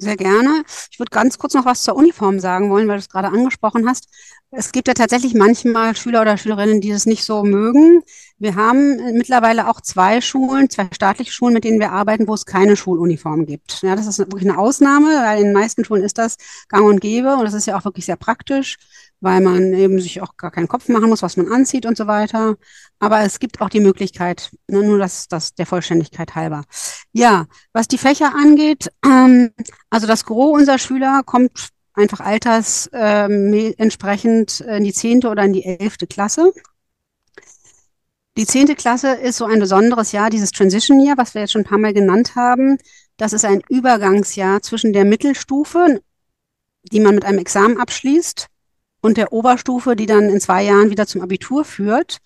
Sehr 0.02 0.16
gerne. 0.16 0.64
Ich 0.90 0.98
würde 0.98 1.10
ganz 1.10 1.38
kurz 1.38 1.54
noch 1.54 1.64
was 1.64 1.84
zur 1.84 1.94
Uniform 1.94 2.40
sagen 2.40 2.70
wollen, 2.70 2.88
weil 2.88 2.96
du 2.96 3.02
es 3.02 3.08
gerade 3.08 3.28
angesprochen 3.28 3.88
hast. 3.88 4.08
Es 4.50 4.72
gibt 4.72 4.88
ja 4.88 4.94
tatsächlich 4.94 5.32
manchmal 5.32 5.94
Schüler 5.94 6.22
oder 6.22 6.36
Schülerinnen, 6.36 6.80
die 6.80 6.90
das 6.90 7.06
nicht 7.06 7.24
so 7.24 7.44
mögen. 7.44 8.02
Wir 8.36 8.56
haben 8.56 8.96
mittlerweile 9.16 9.68
auch 9.68 9.80
zwei 9.80 10.20
Schulen, 10.20 10.68
zwei 10.70 10.88
staatliche 10.92 11.30
Schulen, 11.30 11.54
mit 11.54 11.62
denen 11.62 11.78
wir 11.78 11.92
arbeiten, 11.92 12.26
wo 12.26 12.34
es 12.34 12.46
keine 12.46 12.76
Schuluniform 12.76 13.46
gibt. 13.46 13.80
Ja, 13.82 13.94
das 13.94 14.08
ist 14.08 14.18
wirklich 14.18 14.42
eine 14.42 14.58
Ausnahme, 14.58 15.06
weil 15.06 15.38
in 15.38 15.44
den 15.44 15.52
meisten 15.52 15.84
Schulen 15.84 16.02
ist 16.02 16.18
das 16.18 16.36
gang 16.68 16.84
und 16.84 17.00
gäbe 17.00 17.36
und 17.36 17.44
das 17.44 17.54
ist 17.54 17.66
ja 17.66 17.78
auch 17.78 17.84
wirklich 17.84 18.06
sehr 18.06 18.16
praktisch 18.16 18.78
weil 19.22 19.40
man 19.40 19.72
eben 19.72 20.00
sich 20.00 20.20
auch 20.20 20.36
gar 20.36 20.50
keinen 20.50 20.68
Kopf 20.68 20.88
machen 20.88 21.08
muss, 21.08 21.22
was 21.22 21.36
man 21.36 21.50
anzieht 21.50 21.86
und 21.86 21.96
so 21.96 22.06
weiter. 22.06 22.56
Aber 22.98 23.20
es 23.20 23.38
gibt 23.38 23.60
auch 23.60 23.68
die 23.70 23.80
Möglichkeit, 23.80 24.50
ne, 24.66 24.82
nur 24.82 24.98
das, 24.98 25.28
das 25.28 25.54
der 25.54 25.64
Vollständigkeit 25.64 26.34
halber. 26.34 26.64
Ja, 27.12 27.46
was 27.72 27.88
die 27.88 27.98
Fächer 27.98 28.34
angeht, 28.34 28.90
ähm, 29.04 29.52
also 29.90 30.06
das 30.06 30.24
Gros 30.24 30.58
unserer 30.58 30.78
Schüler 30.78 31.22
kommt 31.24 31.70
einfach 31.94 32.20
alters 32.20 32.90
ähm, 32.92 33.74
entsprechend 33.78 34.60
in 34.60 34.84
die 34.84 34.92
zehnte 34.92 35.28
oder 35.28 35.44
in 35.44 35.52
die 35.52 35.64
elfte 35.64 36.06
Klasse. 36.06 36.52
Die 38.36 38.46
zehnte 38.46 38.74
Klasse 38.74 39.12
ist 39.12 39.36
so 39.36 39.44
ein 39.44 39.60
besonderes 39.60 40.10
Jahr, 40.12 40.30
dieses 40.30 40.50
Transition 40.50 40.98
Year, 40.98 41.16
was 41.16 41.34
wir 41.34 41.42
jetzt 41.42 41.52
schon 41.52 41.62
ein 41.62 41.66
paar 41.66 41.78
Mal 41.78 41.92
genannt 41.92 42.34
haben. 42.34 42.78
Das 43.18 43.32
ist 43.32 43.44
ein 43.44 43.62
Übergangsjahr 43.68 44.62
zwischen 44.62 44.92
der 44.92 45.04
Mittelstufe, 45.04 46.00
die 46.90 47.00
man 47.00 47.14
mit 47.14 47.24
einem 47.24 47.38
Examen 47.38 47.78
abschließt, 47.78 48.48
und 49.02 49.18
der 49.18 49.32
Oberstufe, 49.32 49.94
die 49.96 50.06
dann 50.06 50.30
in 50.30 50.40
zwei 50.40 50.64
Jahren 50.64 50.90
wieder 50.90 51.06
zum 51.06 51.20
Abitur 51.20 51.64
führt. 51.64 52.18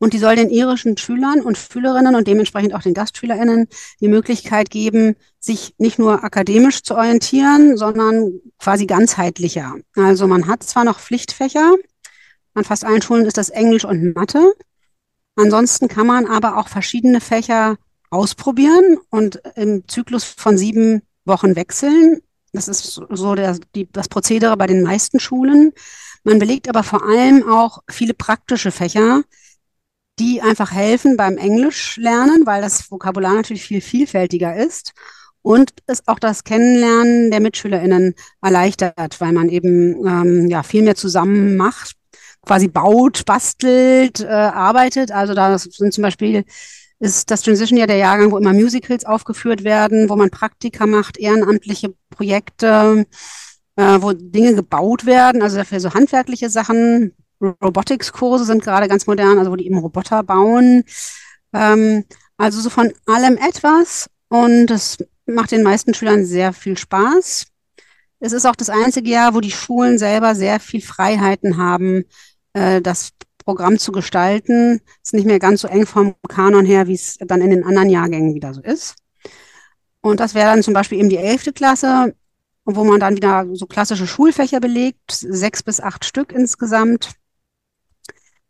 Und 0.00 0.12
die 0.12 0.18
soll 0.18 0.36
den 0.36 0.50
irischen 0.50 0.96
Schülern 0.96 1.40
und 1.40 1.58
Schülerinnen 1.58 2.14
und 2.14 2.28
dementsprechend 2.28 2.72
auch 2.72 2.82
den 2.82 2.94
GastschülerInnen 2.94 3.66
die 4.00 4.06
Möglichkeit 4.06 4.70
geben, 4.70 5.16
sich 5.40 5.74
nicht 5.78 5.98
nur 5.98 6.22
akademisch 6.22 6.84
zu 6.84 6.94
orientieren, 6.94 7.76
sondern 7.76 8.40
quasi 8.60 8.86
ganzheitlicher. 8.86 9.74
Also 9.96 10.28
man 10.28 10.46
hat 10.46 10.62
zwar 10.62 10.84
noch 10.84 11.00
Pflichtfächer, 11.00 11.74
an 12.54 12.64
fast 12.64 12.84
allen 12.84 13.02
Schulen 13.02 13.26
ist 13.26 13.38
das 13.38 13.48
Englisch 13.50 13.84
und 13.84 14.14
Mathe. 14.14 14.54
Ansonsten 15.36 15.88
kann 15.88 16.06
man 16.06 16.26
aber 16.26 16.56
auch 16.58 16.68
verschiedene 16.68 17.20
Fächer 17.20 17.76
ausprobieren 18.10 18.98
und 19.10 19.40
im 19.54 19.86
Zyklus 19.88 20.24
von 20.24 20.58
sieben 20.58 21.02
Wochen 21.24 21.56
wechseln. 21.56 22.20
Das 22.52 22.66
ist 22.66 23.00
so 23.10 23.34
der, 23.34 23.58
die, 23.74 23.88
das 23.92 24.08
Prozedere 24.08 24.56
bei 24.56 24.66
den 24.66 24.82
meisten 24.82 25.20
Schulen. 25.20 25.72
Man 26.28 26.38
belegt 26.38 26.68
aber 26.68 26.82
vor 26.82 27.08
allem 27.08 27.48
auch 27.48 27.78
viele 27.88 28.12
praktische 28.12 28.70
Fächer, 28.70 29.22
die 30.18 30.42
einfach 30.42 30.72
helfen 30.72 31.16
beim 31.16 31.38
Englisch 31.38 31.96
lernen, 31.96 32.44
weil 32.44 32.60
das 32.60 32.90
Vokabular 32.90 33.32
natürlich 33.32 33.62
viel 33.62 33.80
vielfältiger 33.80 34.54
ist 34.54 34.92
und 35.40 35.72
es 35.86 36.06
auch 36.06 36.18
das 36.18 36.44
Kennenlernen 36.44 37.30
der 37.30 37.40
MitschülerInnen 37.40 38.14
erleichtert, 38.42 39.18
weil 39.22 39.32
man 39.32 39.48
eben 39.48 40.06
ähm, 40.06 40.48
ja 40.48 40.62
viel 40.62 40.82
mehr 40.82 40.96
zusammen 40.96 41.56
macht, 41.56 41.92
quasi 42.44 42.68
baut, 42.68 43.24
bastelt, 43.24 44.20
äh, 44.20 44.26
arbeitet. 44.26 45.10
Also 45.10 45.32
da 45.32 45.58
sind 45.58 45.94
zum 45.94 46.02
Beispiel 46.02 46.44
ist 46.98 47.30
das 47.30 47.40
Transition 47.40 47.78
ja 47.78 47.86
der 47.86 47.96
Jahrgang, 47.96 48.32
wo 48.32 48.36
immer 48.36 48.52
Musicals 48.52 49.06
aufgeführt 49.06 49.64
werden, 49.64 50.10
wo 50.10 50.16
man 50.16 50.28
Praktika 50.28 50.84
macht, 50.86 51.16
ehrenamtliche 51.16 51.94
Projekte, 52.10 53.06
äh, 53.78 54.02
wo 54.02 54.12
Dinge 54.12 54.56
gebaut 54.56 55.06
werden, 55.06 55.40
also 55.40 55.56
dafür 55.56 55.78
so 55.78 55.94
handwerkliche 55.94 56.50
Sachen. 56.50 57.14
Robotics-Kurse 57.40 58.44
sind 58.44 58.64
gerade 58.64 58.88
ganz 58.88 59.06
modern, 59.06 59.38
also 59.38 59.52
wo 59.52 59.56
die 59.56 59.66
eben 59.66 59.78
Roboter 59.78 60.24
bauen. 60.24 60.82
Ähm, 61.52 62.04
also 62.36 62.60
so 62.60 62.70
von 62.70 62.92
allem 63.06 63.36
etwas 63.36 64.10
und 64.28 64.66
das 64.66 64.98
macht 65.26 65.52
den 65.52 65.62
meisten 65.62 65.94
Schülern 65.94 66.26
sehr 66.26 66.52
viel 66.52 66.76
Spaß. 66.76 67.46
Es 68.18 68.32
ist 68.32 68.46
auch 68.46 68.56
das 68.56 68.68
einzige 68.68 69.10
Jahr, 69.10 69.34
wo 69.34 69.40
die 69.40 69.52
Schulen 69.52 69.96
selber 69.98 70.34
sehr 70.34 70.58
viel 70.58 70.80
Freiheiten 70.80 71.56
haben, 71.56 72.04
äh, 72.54 72.80
das 72.80 73.10
Programm 73.44 73.78
zu 73.78 73.92
gestalten. 73.92 74.80
Ist 75.04 75.14
nicht 75.14 75.26
mehr 75.26 75.38
ganz 75.38 75.60
so 75.60 75.68
eng 75.68 75.86
vom 75.86 76.16
Kanon 76.28 76.64
her, 76.64 76.88
wie 76.88 76.94
es 76.94 77.16
dann 77.20 77.40
in 77.40 77.50
den 77.50 77.62
anderen 77.62 77.90
Jahrgängen 77.90 78.34
wieder 78.34 78.52
so 78.54 78.60
ist. 78.60 78.96
Und 80.00 80.18
das 80.18 80.34
wäre 80.34 80.50
dann 80.50 80.64
zum 80.64 80.74
Beispiel 80.74 80.98
eben 80.98 81.10
die 81.10 81.16
elfte 81.16 81.52
Klasse 81.52 82.14
wo 82.76 82.84
man 82.84 83.00
dann 83.00 83.16
wieder 83.16 83.46
so 83.54 83.66
klassische 83.66 84.06
Schulfächer 84.06 84.60
belegt, 84.60 85.10
sechs 85.10 85.62
bis 85.62 85.80
acht 85.80 86.04
Stück 86.04 86.32
insgesamt. 86.32 87.12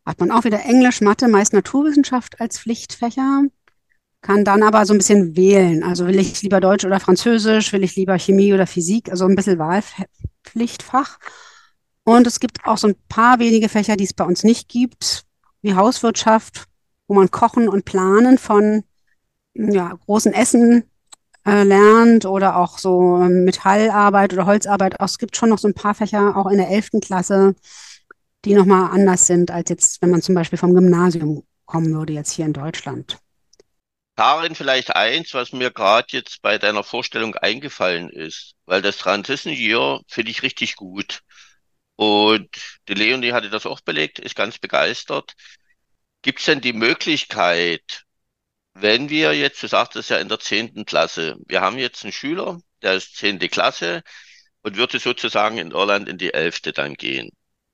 Hat 0.05 0.21
man 0.21 0.31
auch 0.31 0.45
wieder 0.45 0.65
Englisch, 0.65 1.01
Mathe, 1.01 1.29
meist 1.29 1.53
Naturwissenschaft 1.53 2.41
als 2.41 2.59
Pflichtfächer, 2.59 3.45
kann 4.21 4.45
dann 4.45 4.63
aber 4.63 4.85
so 4.87 4.95
ein 4.95 4.99
bisschen 4.99 5.37
wählen. 5.37 5.85
Also 5.85 6.07
will 6.07 6.19
ich 6.19 6.43
lieber 6.43 6.61
Deutsch 6.61 6.85
oder 6.85 6.99
Französisch, 6.99 7.73
will 7.73 7.85
ich 7.85 7.95
lieber 7.95 8.19
Chemie 8.19 8.53
oder 8.53 8.67
Physik, 8.67 9.11
also 9.11 9.27
ein 9.27 9.37
bisschen 9.37 9.59
Wahlpflichtfach. 9.59 11.19
Und 12.05 12.27
es 12.27 12.41
gibt 12.41 12.65
auch 12.65 12.79
so 12.79 12.89
ein 12.89 12.97
paar 13.09 13.39
wenige 13.39 13.69
Fächer, 13.69 13.97
die 13.97 14.05
es 14.05 14.15
bei 14.15 14.25
uns 14.25 14.43
nicht 14.43 14.69
gibt, 14.69 15.25
wie 15.63 15.75
Hauswirtschaft, 15.75 16.65
wo 17.07 17.15
man 17.15 17.31
Kochen 17.31 17.69
und 17.69 17.85
Planen 17.85 18.39
von 18.39 18.83
ja, 19.55 19.93
großen 20.07 20.33
Essen 20.33 20.85
äh, 21.49 21.64
lernt 21.64 22.26
oder 22.26 22.57
auch 22.57 22.78
so 22.78 23.17
ähm, 23.17 23.45
Metallarbeit 23.45 24.33
oder 24.35 24.47
Holzarbeit. 24.47 25.00
Auch, 25.00 25.07
es 25.07 25.19
gibt 25.19 25.37
schon 25.37 25.49
noch 25.49 25.59
so 25.59 25.69
ein 25.69 25.75
paar 25.75 25.95
Fächer, 25.95 26.37
auch 26.37 26.47
in 26.47 26.59
der 26.59 26.69
11. 26.69 27.00
Klasse, 27.00 27.55
die 28.45 28.55
nochmal 28.55 28.90
anders 28.93 29.26
sind, 29.26 29.50
als 29.50 29.71
jetzt, 29.71 30.02
wenn 30.02 30.11
man 30.11 30.23
zum 30.23 30.35
Beispiel 30.35 30.59
vom 30.59 30.75
Gymnasium 30.75 31.45
kommen 31.64 31.93
würde, 31.95 32.12
jetzt 32.12 32.33
hier 32.33 32.45
in 32.45 32.52
Deutschland. 32.52 33.19
Karin, 34.17 34.55
vielleicht 34.55 34.95
eins, 34.97 35.33
was 35.33 35.52
mir 35.52 35.71
gerade 35.71 36.09
jetzt 36.11 36.43
bei 36.43 36.59
deiner 36.59 36.83
Vorstellung 36.83 37.37
eingefallen 37.37 38.11
ist, 38.11 38.55
weil 38.67 38.83
das 38.83 38.99
Transition 38.99 39.55
Year 39.55 40.00
finde 40.09 40.31
ich 40.33 40.43
richtig 40.43 40.76
gut. 40.76 41.21
Und 41.95 42.49
die 42.88 42.95
Leonie 42.95 43.33
hatte 43.33 43.49
das 43.49 43.64
auch 43.64 43.81
belegt, 43.81 44.19
ist 44.19 44.35
ganz 44.35 44.59
begeistert. 44.59 45.35
Gibt 46.23 46.40
es 46.40 46.47
denn 46.47 46.61
die 46.61 46.73
Möglichkeit, 46.73 48.05
wenn 48.80 49.08
wir 49.08 49.35
jetzt, 49.35 49.62
du 49.62 49.68
sagtest 49.68 50.11
ja 50.11 50.18
in 50.18 50.28
der 50.28 50.40
zehnten 50.40 50.85
Klasse, 50.85 51.37
wir 51.47 51.61
haben 51.61 51.78
jetzt 51.78 52.04
einen 52.04 52.12
Schüler, 52.12 52.61
der 52.82 52.94
ist 52.94 53.16
zehnte 53.16 53.49
Klasse 53.49 54.02
und 54.62 54.76
würde 54.76 54.99
sozusagen 54.99 55.58
in 55.58 55.73
Irland 55.73 56.08
in 56.08 56.18
die 56.18 56.32
elfte 56.32 56.73
dann 56.73 56.94
gehen. 56.94 57.30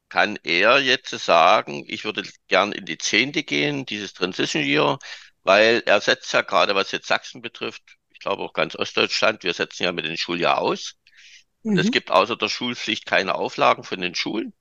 Kann 0.09 0.39
er 0.43 0.79
jetzt 0.81 1.11
sagen, 1.11 1.85
ich 1.87 2.05
würde 2.05 2.23
gern 2.49 2.73
in 2.73 2.85
die 2.85 2.99
zehnte 2.99 3.43
gehen, 3.43 3.87
dieses 3.87 4.13
Transition 4.15 4.63
Year, 4.63 4.99
weil 5.43 5.83
er 5.87 6.01
setzt 6.01 6.33
ja 6.33 6.43
gerade, 6.43 6.75
was 6.75 6.93
jetzt 6.93 7.09
Sachsen 7.09 7.43
betrifft, 7.43 7.83
ich 8.11 8.21
glaube 8.21 8.43
auch 8.43 8.53
ganz 8.53 8.77
Ostdeutschland, 8.77 9.43
wir 9.43 9.55
setzen 9.55 9.85
ja 9.85 9.93
mit 9.93 10.05
den 10.05 10.17
Schuljahr 10.17 10.59
aus. 10.59 10.95
Mhm. 11.63 11.73
Und 11.73 11.79
es 11.79 11.91
gibt 11.91 12.11
außer 12.11 12.37
der 12.37 12.49
Schulpflicht 12.49 13.07
keine 13.07 13.35
Auflagen 13.35 13.85
von 13.85 14.01
den 14.01 14.15
Schulen. 14.15 14.55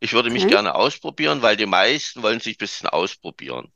Ich 0.00 0.12
würde 0.12 0.30
mich 0.30 0.42
okay. 0.42 0.52
gerne 0.52 0.74
ausprobieren, 0.74 1.40
weil 1.40 1.56
die 1.56 1.66
meisten 1.66 2.22
wollen 2.22 2.40
sich 2.40 2.56
ein 2.56 2.58
bisschen 2.58 2.88
ausprobieren. 2.88 3.72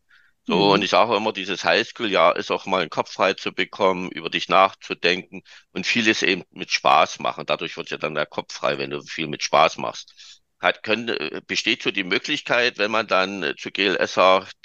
So, 0.51 0.57
mhm. 0.57 0.71
und 0.73 0.83
ich 0.83 0.91
sage 0.91 1.15
immer, 1.15 1.33
dieses 1.33 1.65
Highschool-Jahr 1.65 2.35
ist 2.37 2.51
auch 2.51 2.67
mal 2.67 2.81
einen 2.81 2.91
Kopf 2.91 3.13
frei 3.13 3.35
zu 3.35 3.53
bekommen, 3.53 4.11
über 4.11 4.31
dich 4.31 4.49
nachzudenken 4.49 5.43
und 5.73 5.87
vieles 5.87 6.23
eben 6.25 6.43
mit 6.51 6.73
Spaß 6.73 7.21
machen. 7.21 7.47
Dadurch 7.47 7.77
wird 7.77 7.91
ja 7.91 7.99
dann 7.99 8.17
der 8.17 8.27
Kopf 8.27 8.53
frei, 8.53 8.77
wenn 8.77 8.91
du 8.91 9.01
viel 9.01 9.29
mit 9.29 9.45
Spaß 9.45 9.79
machst. 9.79 10.43
Hat, 10.59 10.83
können, 10.83 11.09
äh, 11.09 11.41
besteht 11.47 11.85
so 11.85 11.93
die 11.93 12.03
Möglichkeit, 12.03 12.79
wenn 12.79 12.91
man 12.91 13.07
dann 13.07 13.45
äh, 13.45 13.55
zu 13.57 13.71
GLS 13.71 14.15
sagt, 14.15 14.57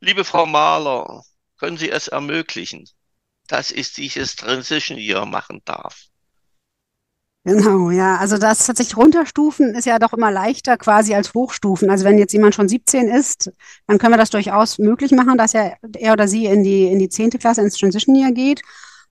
liebe 0.00 0.24
Frau 0.24 0.46
Mahler, 0.46 1.22
können 1.58 1.76
Sie 1.76 1.90
es 1.90 2.08
ermöglichen, 2.08 2.88
dass 3.48 3.70
ich 3.70 3.92
dieses 3.92 4.34
Transition 4.36 4.96
Year 4.96 5.26
machen 5.26 5.60
darf? 5.66 6.06
Genau, 7.46 7.92
ja. 7.92 8.16
Also 8.16 8.38
das 8.38 8.66
tatsächlich 8.66 8.96
runterstufen 8.96 9.76
ist 9.76 9.84
ja 9.84 10.00
doch 10.00 10.12
immer 10.12 10.32
leichter 10.32 10.76
quasi 10.76 11.14
als 11.14 11.32
hochstufen. 11.32 11.90
Also 11.90 12.04
wenn 12.04 12.18
jetzt 12.18 12.32
jemand 12.32 12.56
schon 12.56 12.68
17 12.68 13.06
ist, 13.06 13.52
dann 13.86 13.98
können 13.98 14.14
wir 14.14 14.18
das 14.18 14.30
durchaus 14.30 14.78
möglich 14.78 15.12
machen, 15.12 15.38
dass 15.38 15.54
er, 15.54 15.76
er 15.96 16.12
oder 16.12 16.26
sie 16.26 16.46
in 16.46 16.64
die, 16.64 16.86
in 16.86 16.98
die 16.98 17.08
10. 17.08 17.30
Klasse 17.30 17.60
ins 17.60 17.78
Transition 17.78 18.16
Year 18.16 18.32
geht. 18.32 18.62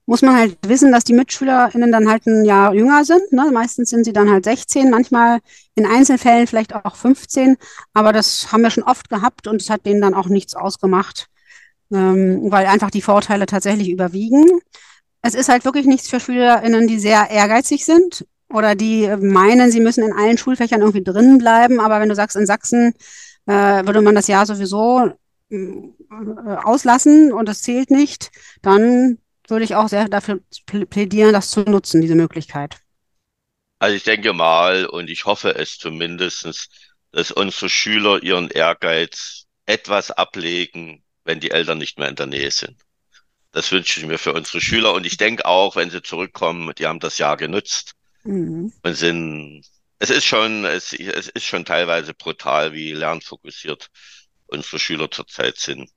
Muss 0.04 0.20
man 0.20 0.36
halt 0.36 0.58
wissen, 0.66 0.92
dass 0.92 1.04
die 1.04 1.14
MitschülerInnen 1.14 1.90
dann 1.90 2.10
halt 2.10 2.26
ein 2.26 2.44
Jahr 2.44 2.74
jünger 2.74 3.06
sind. 3.06 3.32
Ne? 3.32 3.50
Meistens 3.50 3.88
sind 3.88 4.04
sie 4.04 4.12
dann 4.12 4.30
halt 4.30 4.44
16, 4.44 4.90
manchmal 4.90 5.38
in 5.74 5.86
Einzelfällen 5.86 6.46
vielleicht 6.46 6.74
auch 6.74 6.94
15. 6.94 7.56
Aber 7.94 8.12
das 8.12 8.52
haben 8.52 8.60
wir 8.60 8.70
schon 8.70 8.84
oft 8.84 9.08
gehabt 9.08 9.46
und 9.46 9.62
es 9.62 9.70
hat 9.70 9.86
denen 9.86 10.02
dann 10.02 10.12
auch 10.14 10.28
nichts 10.28 10.54
ausgemacht, 10.54 11.28
ähm, 11.90 12.50
weil 12.52 12.66
einfach 12.66 12.90
die 12.90 13.00
Vorteile 13.02 13.46
tatsächlich 13.46 13.88
überwiegen 13.88 14.60
es 15.26 15.34
ist 15.34 15.48
halt 15.48 15.64
wirklich 15.64 15.86
nichts 15.86 16.08
für 16.08 16.20
SchülerInnen, 16.20 16.86
die 16.86 16.98
sehr 16.98 17.30
ehrgeizig 17.30 17.84
sind 17.84 18.24
oder 18.48 18.74
die 18.74 19.08
meinen, 19.20 19.72
sie 19.72 19.80
müssen 19.80 20.04
in 20.04 20.12
allen 20.12 20.38
Schulfächern 20.38 20.80
irgendwie 20.80 21.02
drin 21.02 21.38
bleiben. 21.38 21.80
Aber 21.80 22.00
wenn 22.00 22.08
du 22.08 22.14
sagst, 22.14 22.36
in 22.36 22.46
Sachsen 22.46 22.94
äh, 23.46 23.52
würde 23.84 24.02
man 24.02 24.14
das 24.14 24.28
Jahr 24.28 24.46
sowieso 24.46 25.12
äh, 25.50 25.56
auslassen 26.62 27.32
und 27.32 27.48
es 27.48 27.62
zählt 27.62 27.90
nicht, 27.90 28.30
dann 28.62 29.18
würde 29.48 29.64
ich 29.64 29.74
auch 29.74 29.88
sehr 29.88 30.08
dafür 30.08 30.40
plädieren, 30.90 31.32
das 31.32 31.50
zu 31.50 31.60
nutzen, 31.60 32.00
diese 32.00 32.14
Möglichkeit. 32.14 32.76
Also 33.78 33.96
ich 33.96 34.04
denke 34.04 34.32
mal 34.32 34.86
und 34.86 35.10
ich 35.10 35.24
hoffe 35.26 35.54
es 35.56 35.78
zumindestens, 35.78 36.68
dass 37.12 37.30
unsere 37.30 37.68
Schüler 37.68 38.22
ihren 38.22 38.48
Ehrgeiz 38.48 39.44
etwas 39.66 40.10
ablegen, 40.10 41.02
wenn 41.24 41.40
die 41.40 41.50
Eltern 41.50 41.78
nicht 41.78 41.98
mehr 41.98 42.08
in 42.08 42.14
der 42.14 42.26
Nähe 42.26 42.50
sind. 42.50 42.85
Das 43.56 43.72
wünsche 43.72 44.00
ich 44.00 44.06
mir 44.06 44.18
für 44.18 44.34
unsere 44.34 44.60
Schüler. 44.60 44.92
Und 44.92 45.06
ich 45.06 45.16
denke 45.16 45.46
auch, 45.46 45.76
wenn 45.76 45.88
sie 45.88 46.02
zurückkommen, 46.02 46.74
die 46.76 46.86
haben 46.86 47.00
das 47.00 47.16
Jahr 47.16 47.38
genutzt 47.38 47.94
mhm. 48.22 48.70
und 48.82 48.94
sind, 48.94 49.64
es 49.98 50.10
ist 50.10 50.26
schon, 50.26 50.66
es, 50.66 50.92
es 50.92 51.28
ist 51.28 51.44
schon 51.44 51.64
teilweise 51.64 52.12
brutal, 52.12 52.74
wie 52.74 52.92
lernfokussiert 52.92 53.88
unsere 54.46 54.78
Schüler 54.78 55.10
zurzeit 55.10 55.56
sind. 55.56 55.90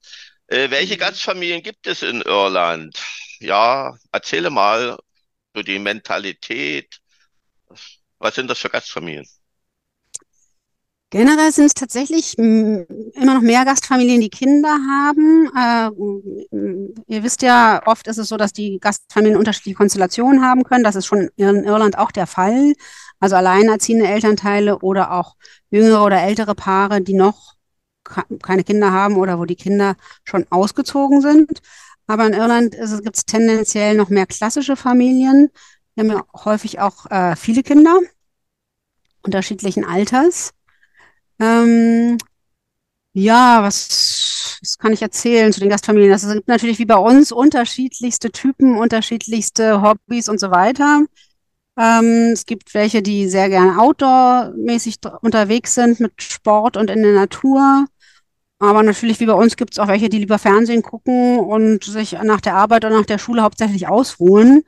Äh, 0.47 0.69
welche 0.69 0.93
mhm. 0.93 0.99
Gastfamilien 0.99 1.61
gibt 1.61 1.85
es 1.85 2.01
in 2.01 2.21
Irland? 2.21 2.97
Ja, 3.39 3.97
erzähle 4.13 4.51
mal 4.51 4.97
so 5.53 5.61
die 5.61 5.79
Mentalität. 5.79 7.01
Was 8.19 8.35
sind 8.35 8.47
das 8.47 8.59
für 8.59 8.69
Gastfamilien? 8.69 9.27
Generell 11.11 11.51
sind 11.51 11.65
es 11.65 11.73
tatsächlich 11.73 12.37
immer 12.37 12.85
noch 13.33 13.41
mehr 13.41 13.65
Gastfamilien, 13.65 14.21
die 14.21 14.29
Kinder 14.29 14.69
haben. 14.69 15.49
Äh, 15.55 15.89
ihr 17.07 17.23
wisst 17.23 17.41
ja, 17.41 17.81
oft 17.87 18.07
ist 18.07 18.19
es 18.19 18.29
so, 18.29 18.37
dass 18.37 18.53
die 18.53 18.79
Gastfamilien 18.79 19.39
unterschiedliche 19.39 19.75
Konstellationen 19.75 20.43
haben 20.43 20.63
können. 20.63 20.83
Das 20.83 20.95
ist 20.95 21.07
schon 21.07 21.29
in 21.35 21.63
Irland 21.63 21.97
auch 21.97 22.11
der 22.11 22.27
Fall. 22.27 22.73
Also 23.19 23.35
alleinerziehende 23.35 24.07
Elternteile 24.07 24.79
oder 24.79 25.11
auch 25.11 25.35
jüngere 25.71 26.05
oder 26.05 26.21
ältere 26.21 26.53
Paare, 26.53 27.01
die 27.01 27.15
noch 27.15 27.55
keine 28.43 28.63
Kinder 28.63 28.91
haben 28.91 29.17
oder 29.17 29.39
wo 29.39 29.45
die 29.45 29.55
Kinder 29.55 29.95
schon 30.23 30.45
ausgezogen 30.51 31.21
sind. 31.21 31.59
Aber 32.05 32.27
in 32.27 32.33
Irland 32.33 32.75
gibt 33.03 33.17
es 33.17 33.25
tendenziell 33.25 33.95
noch 33.95 34.09
mehr 34.09 34.27
klassische 34.27 34.75
Familien. 34.75 35.49
Wir 35.95 36.03
haben 36.03 36.11
ja 36.11 36.43
häufig 36.45 36.79
auch 36.79 37.07
äh, 37.09 37.35
viele 37.35 37.63
Kinder 37.63 37.99
unterschiedlichen 39.21 39.83
Alters. 39.83 40.53
Ähm, 41.39 42.17
ja, 43.13 43.63
was, 43.63 44.57
was 44.61 44.77
kann 44.77 44.93
ich 44.93 45.01
erzählen 45.01 45.51
zu 45.53 45.59
den 45.59 45.69
Gastfamilien? 45.69 46.11
Es 46.11 46.27
gibt 46.31 46.47
natürlich 46.47 46.79
wie 46.79 46.85
bei 46.85 46.97
uns 46.97 47.31
unterschiedlichste 47.31 48.31
Typen, 48.31 48.77
unterschiedlichste 48.77 49.81
Hobbys 49.81 50.29
und 50.29 50.39
so 50.39 50.51
weiter. 50.51 51.05
Ähm, 51.77 52.31
es 52.33 52.45
gibt 52.45 52.73
welche, 52.73 53.01
die 53.01 53.27
sehr 53.29 53.49
gerne 53.49 53.79
outdoor-mäßig 53.79 54.97
unterwegs 55.21 55.75
sind 55.75 55.99
mit 55.99 56.21
Sport 56.21 56.77
und 56.77 56.89
in 56.89 57.03
der 57.03 57.13
Natur. 57.13 57.85
Aber 58.59 58.83
natürlich 58.83 59.19
wie 59.21 59.25
bei 59.25 59.33
uns 59.33 59.55
gibt 59.55 59.73
es 59.73 59.79
auch 59.79 59.87
welche, 59.87 60.09
die 60.09 60.19
lieber 60.19 60.37
Fernsehen 60.39 60.83
gucken 60.83 61.39
und 61.39 61.83
sich 61.85 62.11
nach 62.23 62.41
der 62.41 62.55
Arbeit 62.55 62.83
oder 62.85 62.97
nach 62.97 63.05
der 63.05 63.17
Schule 63.17 63.43
hauptsächlich 63.43 63.87
ausruhen. 63.87 64.63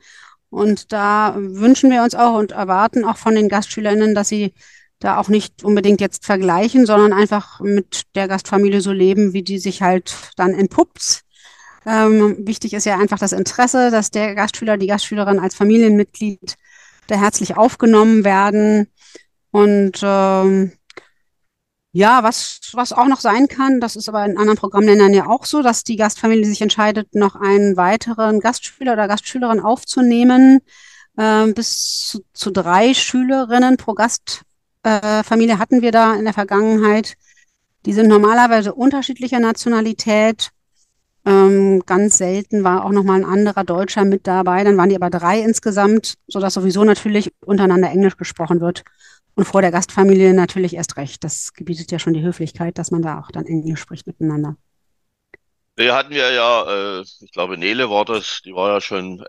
Und 0.48 0.92
da 0.92 1.34
wünschen 1.38 1.90
wir 1.90 2.02
uns 2.02 2.14
auch 2.14 2.34
und 2.38 2.52
erwarten 2.52 3.04
auch 3.04 3.18
von 3.18 3.34
den 3.34 3.48
GastschülerInnen, 3.48 4.14
dass 4.14 4.28
sie 4.28 4.54
da 5.02 5.18
auch 5.18 5.28
nicht 5.28 5.64
unbedingt 5.64 6.00
jetzt 6.00 6.24
vergleichen, 6.24 6.86
sondern 6.86 7.12
einfach 7.12 7.60
mit 7.60 8.02
der 8.14 8.28
Gastfamilie 8.28 8.80
so 8.80 8.92
leben, 8.92 9.32
wie 9.32 9.42
die 9.42 9.58
sich 9.58 9.82
halt 9.82 10.14
dann 10.36 10.54
entpuppt. 10.54 11.22
Ähm, 11.84 12.36
wichtig 12.46 12.72
ist 12.74 12.86
ja 12.86 12.98
einfach 12.98 13.18
das 13.18 13.32
Interesse, 13.32 13.90
dass 13.90 14.12
der 14.12 14.36
Gastschüler, 14.36 14.76
die 14.76 14.86
Gastschülerin 14.86 15.40
als 15.40 15.56
Familienmitglied 15.56 16.56
da 17.08 17.16
herzlich 17.16 17.56
aufgenommen 17.56 18.24
werden. 18.24 18.86
Und 19.50 20.00
ähm, 20.04 20.72
ja, 21.90 22.22
was, 22.22 22.60
was 22.72 22.92
auch 22.92 23.08
noch 23.08 23.20
sein 23.20 23.48
kann, 23.48 23.80
das 23.80 23.96
ist 23.96 24.08
aber 24.08 24.24
in 24.24 24.38
anderen 24.38 24.56
Programmländern 24.56 25.12
ja 25.12 25.26
auch 25.26 25.44
so, 25.44 25.62
dass 25.62 25.82
die 25.82 25.96
Gastfamilie 25.96 26.46
sich 26.46 26.62
entscheidet, 26.62 27.14
noch 27.16 27.34
einen 27.34 27.76
weiteren 27.76 28.38
Gastschüler 28.38 28.92
oder 28.92 29.08
Gastschülerin 29.08 29.60
aufzunehmen. 29.60 30.60
Äh, 31.16 31.52
bis 31.52 32.06
zu, 32.06 32.24
zu 32.32 32.52
drei 32.52 32.94
Schülerinnen 32.94 33.76
pro 33.76 33.94
Gast 33.94 34.42
äh, 34.82 35.22
Familie 35.22 35.58
hatten 35.58 35.82
wir 35.82 35.92
da 35.92 36.14
in 36.14 36.24
der 36.24 36.34
Vergangenheit. 36.34 37.14
Die 37.86 37.92
sind 37.92 38.08
normalerweise 38.08 38.74
unterschiedlicher 38.74 39.40
Nationalität. 39.40 40.50
Ähm, 41.24 41.82
ganz 41.86 42.18
selten 42.18 42.64
war 42.64 42.84
auch 42.84 42.90
nochmal 42.90 43.20
ein 43.20 43.24
anderer 43.24 43.64
Deutscher 43.64 44.04
mit 44.04 44.26
dabei. 44.26 44.64
Dann 44.64 44.76
waren 44.76 44.88
die 44.88 44.96
aber 44.96 45.10
drei 45.10 45.40
insgesamt, 45.40 46.14
sodass 46.26 46.54
sowieso 46.54 46.84
natürlich 46.84 47.32
untereinander 47.44 47.90
Englisch 47.90 48.16
gesprochen 48.16 48.60
wird. 48.60 48.82
Und 49.34 49.46
vor 49.46 49.62
der 49.62 49.70
Gastfamilie 49.70 50.34
natürlich 50.34 50.74
erst 50.74 50.96
recht. 50.96 51.24
Das 51.24 51.54
gebietet 51.54 51.90
ja 51.90 51.98
schon 51.98 52.12
die 52.12 52.22
Höflichkeit, 52.22 52.76
dass 52.76 52.90
man 52.90 53.02
da 53.02 53.20
auch 53.20 53.30
dann 53.30 53.46
Englisch 53.46 53.80
spricht 53.80 54.06
miteinander. 54.06 54.56
Wir 55.76 55.94
hatten 55.94 56.12
ja 56.12 56.30
ja, 56.30 56.98
äh, 56.98 57.04
ich 57.20 57.32
glaube, 57.32 57.56
Nele 57.56 57.88
war 57.88 58.04
das, 58.04 58.42
die 58.44 58.52
war 58.52 58.74
ja 58.74 58.80
schon 58.80 59.24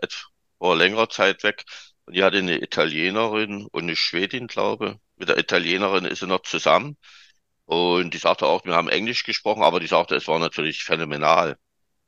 vor 0.58 0.76
längerer 0.76 1.08
Zeit 1.08 1.42
weg. 1.42 1.64
Und 2.04 2.16
die 2.16 2.22
hatte 2.22 2.38
eine 2.38 2.62
Italienerin 2.62 3.66
und 3.72 3.82
eine 3.84 3.96
Schwedin, 3.96 4.46
glaube 4.46 4.98
Mit 5.24 5.30
der 5.30 5.38
Italienerin 5.38 6.04
ist 6.04 6.20
sie 6.20 6.26
noch 6.26 6.42
zusammen. 6.42 6.98
Und 7.64 8.12
die 8.12 8.18
sagte 8.18 8.44
auch, 8.44 8.66
wir 8.66 8.74
haben 8.74 8.90
Englisch 8.90 9.22
gesprochen, 9.22 9.62
aber 9.62 9.80
die 9.80 9.86
sagte, 9.86 10.14
es 10.14 10.28
war 10.28 10.38
natürlich 10.38 10.84
phänomenal, 10.84 11.56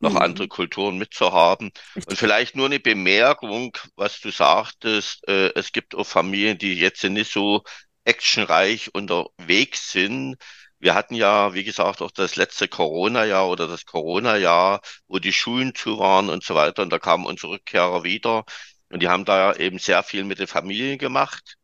noch 0.01 0.13
mhm. 0.13 0.19
andere 0.19 0.49
Kulturen 0.49 0.99
mitzuhaben. 0.99 1.71
Und 1.95 2.19
vielleicht 2.19 2.57
nur 2.57 2.67
eine 2.67 2.79
Bemerkung, 2.79 3.75
was 3.95 4.21
du 4.21 4.31
sagtest, 4.31 5.27
äh, 5.29 5.51
es 5.55 5.73
gibt 5.73 5.95
auch 5.95 6.07
Familien, 6.07 6.59
die 6.59 6.75
jetzt 6.75 7.03
nicht 7.05 7.33
so 7.33 7.63
actionreich 8.05 8.95
unterwegs 8.95 9.93
sind. 9.93 10.37
Wir 10.79 10.95
hatten 10.95 11.15
ja, 11.15 11.55
wie 11.55 11.65
gesagt, 11.65 12.03
auch 12.03 12.11
das 12.11 12.37
letzte 12.37 12.69
Corona-Jahr 12.69 13.49
oder 13.49 13.67
das 13.67 13.87
Corona-Jahr, 13.87 14.83
wo 15.09 15.21
die 15.21 15.33
Schulen 15.33 15.75
zu 15.75 15.99
waren 15.99 16.29
und 16.29 16.45
so 16.45 16.55
weiter. 16.55 16.83
Und 16.83 16.91
da 16.91 16.99
kamen 16.99 17.25
unsere 17.25 17.53
Rückkehrer 17.55 18.05
wieder. 18.05 18.45
Und 18.91 19.03
die 19.03 19.09
haben 19.09 19.25
da 19.25 19.55
eben 19.55 19.79
sehr 19.79 20.03
viel 20.03 20.25
mit 20.25 20.39
den 20.39 20.47
Familien 20.49 20.99
gemacht, 20.99 21.57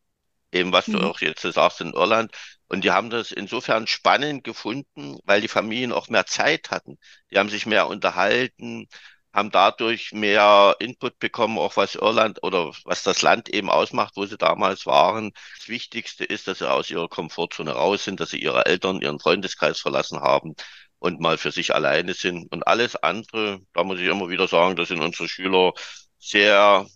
eben 0.53 0.71
was 0.71 0.87
mhm. 0.87 0.93
du 0.93 0.99
auch 1.09 1.21
jetzt 1.21 1.41
sagst 1.41 1.81
in 1.81 1.93
Irland. 1.93 2.31
Und 2.67 2.83
die 2.83 2.91
haben 2.91 3.09
das 3.09 3.31
insofern 3.31 3.87
spannend 3.87 4.43
gefunden, 4.43 5.17
weil 5.25 5.41
die 5.41 5.47
Familien 5.47 5.91
auch 5.91 6.07
mehr 6.09 6.25
Zeit 6.25 6.71
hatten. 6.71 6.97
Die 7.31 7.37
haben 7.37 7.49
sich 7.49 7.65
mehr 7.65 7.87
unterhalten, 7.87 8.87
haben 9.33 9.51
dadurch 9.51 10.11
mehr 10.11 10.75
Input 10.79 11.19
bekommen, 11.19 11.57
auch 11.57 11.75
was 11.77 11.95
Irland 11.95 12.41
oder 12.43 12.71
was 12.85 13.03
das 13.03 13.21
Land 13.21 13.49
eben 13.49 13.69
ausmacht, 13.69 14.13
wo 14.15 14.25
sie 14.25 14.37
damals 14.37 14.85
waren. 14.85 15.31
Das 15.57 15.67
Wichtigste 15.69 16.23
ist, 16.23 16.47
dass 16.47 16.59
sie 16.59 16.69
aus 16.69 16.89
ihrer 16.89 17.09
Komfortzone 17.09 17.71
raus 17.71 18.03
sind, 18.03 18.19
dass 18.19 18.29
sie 18.29 18.41
ihre 18.41 18.65
Eltern, 18.65 19.01
ihren 19.01 19.19
Freundeskreis 19.19 19.79
verlassen 19.79 20.19
haben 20.21 20.53
und 20.99 21.19
mal 21.19 21.37
für 21.37 21.51
sich 21.51 21.73
alleine 21.75 22.13
sind. 22.13 22.51
Und 22.51 22.67
alles 22.67 22.95
andere, 22.95 23.59
da 23.73 23.83
muss 23.83 23.99
ich 23.99 24.07
immer 24.07 24.29
wieder 24.29 24.47
sagen, 24.47 24.75
das 24.75 24.89
sind 24.89 25.01
unsere 25.01 25.27
Schüler 25.27 25.73
sehr 26.19 26.87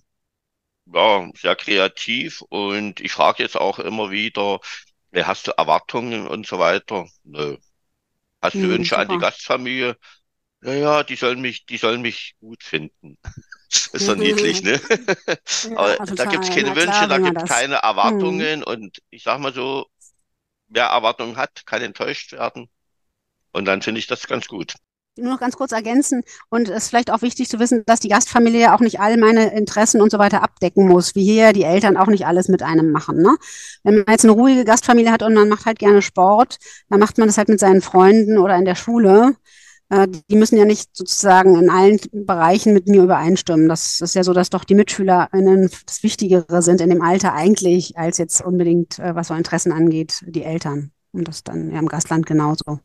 ja, 0.93 1.30
sehr 1.36 1.56
kreativ 1.56 2.41
und 2.50 3.00
ich 3.02 3.12
frage 3.12 3.43
jetzt 3.43 3.58
auch 3.58 3.80
immer 3.80 4.12
wieder, 4.12 4.60
hast 5.15 5.47
du 5.47 5.52
Erwartungen 5.58 6.28
und 6.28 6.47
so 6.47 6.60
weiter? 6.60 7.08
Nö. 7.23 7.58
Hast 8.41 8.63
du 8.63 8.69
hm, 8.69 8.69
Wünsche 8.69 8.97
super. 8.97 9.00
an 9.00 9.10
die 9.10 9.17
Gastfamilie? 9.17 9.97
Ja, 10.62 10.73
ja, 10.73 11.04
die 11.04 11.15
sollen 11.15 11.41
mich, 11.41 11.65
die 11.65 11.78
sollen 11.78 12.02
mich 12.02 12.36
gut 12.39 12.63
finden. 12.63 13.17
Das 13.71 13.88
ist 13.93 14.06
so 14.06 14.15
niedlich, 14.15 14.63
ne? 14.63 14.82
Ja, 15.63 15.76
Aber 15.76 15.97
total. 15.97 16.15
da 16.15 16.26
gibt's 16.26 16.50
keine 16.50 16.76
Wünsche, 16.76 17.08
klar, 17.08 17.10
da 17.10 17.19
gibt's 17.19 17.43
keine 17.45 17.76
Erwartungen 17.78 18.63
hm. 18.63 18.63
und 18.63 19.00
ich 19.12 19.23
sag 19.23 19.39
mal 19.39 19.54
so, 19.54 19.88
wer 20.67 20.88
Erwartungen 20.88 21.38
hat, 21.38 21.65
kann 21.65 21.82
enttäuscht 21.84 22.34
werden. 22.34 22.69
Und 23.54 23.65
dann 23.65 23.82
finde 23.82 24.00
ich 24.00 24.08
das 24.08 24.28
ganz 24.28 24.47
gut. 24.47 24.76
Nur 25.17 25.32
noch 25.32 25.39
ganz 25.39 25.56
kurz 25.58 25.71
ergänzen 25.71 26.23
und 26.49 26.69
es 26.69 26.84
ist 26.84 26.89
vielleicht 26.89 27.12
auch 27.12 27.21
wichtig 27.21 27.49
zu 27.49 27.60
wissen, 27.60 27.84
dass 27.86 27.99
die 27.99 28.10
Gastfamilie 28.10 28.62
ja 28.62 28.75
auch 28.75 28.80
nicht 28.80 28.99
all 28.99 29.17
meine 29.17 29.53
Interessen 29.53 30.01
und 30.01 30.12
so 30.12 30.19
weiter 30.19 30.43
abdecken 30.43 30.88
muss, 30.88 31.15
wie 31.15 31.23
hier 31.23 31.53
die 31.53 31.63
Eltern 31.63 31.97
auch 31.97 32.08
nicht 32.08 32.25
alles 32.25 32.47
mit 32.47 32.63
einem 32.63 32.91
machen. 32.91 33.21
Ne? 33.21 33.36
Wenn 33.84 33.95
man 33.95 34.06
jetzt 34.10 34.25
eine 34.25 34.34
ruhige 34.34 34.65
Gastfamilie 34.65 35.12
hat 35.12 35.23
und 35.23 35.34
man 35.34 35.49
macht 35.49 35.65
halt 35.65 35.80
gerne 35.80 36.01
Sport, 36.01 36.58
dann 36.89 36.99
macht 36.99 37.17
man 37.17 37.27
das 37.27 37.38
halt 37.38 37.49
mit 37.49 37.60
seinen 37.60 37.82
Freunden 37.82 38.38
oder 38.38 38.56
in 38.56 38.65
der 38.65 38.75
Schule. 38.75 39.36
Äh, 39.89 40.08
die 40.30 40.36
müssen 40.36 40.58
ja 40.58 40.65
nicht 40.65 40.95
sozusagen 40.95 41.56
in 41.56 41.69
allen 41.69 41.99
Bereichen 42.12 42.73
mit 42.73 42.88
mir 42.88 43.03
übereinstimmen. 43.03 43.69
Das 43.69 44.01
ist 44.01 44.15
ja 44.15 44.23
so, 44.23 44.34
dass 44.34 44.49
doch 44.49 44.63
die 44.63 44.75
MitschülerInnen 44.75 45.69
das 45.86 46.03
Wichtigere 46.03 46.62
sind 46.62 46.82
in 46.82 46.89
dem 46.89 47.01
Alter 47.01 47.34
eigentlich, 47.34 47.97
als 47.97 48.17
jetzt 48.17 48.41
unbedingt, 48.41 48.99
äh, 48.99 49.15
was 49.15 49.27
so 49.27 49.34
Interessen 49.34 49.71
angeht, 49.71 50.23
die 50.27 50.43
Eltern. 50.43 50.91
Und 51.13 51.27
das 51.27 51.43
dann 51.43 51.71
ja 51.71 51.80
im 51.80 51.88
Gastland 51.88 52.25
genauso. 52.25 52.80